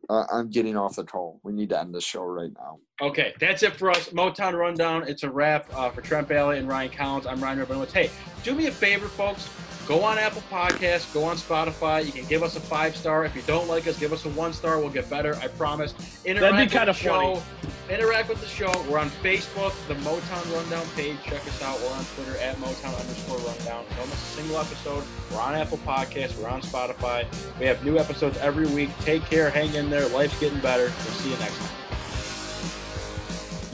[0.08, 1.38] Uh, I'm getting off the call.
[1.42, 2.78] We need to end the show right now.
[3.00, 4.08] Okay, that's it for us.
[4.08, 5.06] Motown Rundown.
[5.06, 7.26] It's a wrap uh, for Trent Balley and Ryan Collins.
[7.26, 7.92] I'm Ryan Rabinowitz.
[7.92, 8.10] Hey,
[8.42, 9.48] do me a favor, folks.
[9.88, 11.10] Go on Apple Podcasts.
[11.14, 12.04] Go on Spotify.
[12.04, 13.24] You can give us a five star.
[13.24, 14.78] If you don't like us, give us a one star.
[14.78, 15.34] We'll get better.
[15.36, 15.94] I promise.
[15.94, 17.42] be Interact with kinda the show.
[17.88, 18.70] interact with the show.
[18.86, 21.16] We're on Facebook, the Motown Rundown page.
[21.24, 21.80] Check us out.
[21.80, 23.86] We're on Twitter at Motown underscore Rundown.
[23.96, 25.04] Don't miss a single episode.
[25.32, 26.38] We're on Apple Podcasts.
[26.38, 27.24] We're on Spotify.
[27.58, 28.90] We have new episodes every week.
[29.00, 29.48] Take care.
[29.48, 30.06] Hang in there.
[30.10, 30.84] Life's getting better.
[30.84, 31.77] We'll see you next time.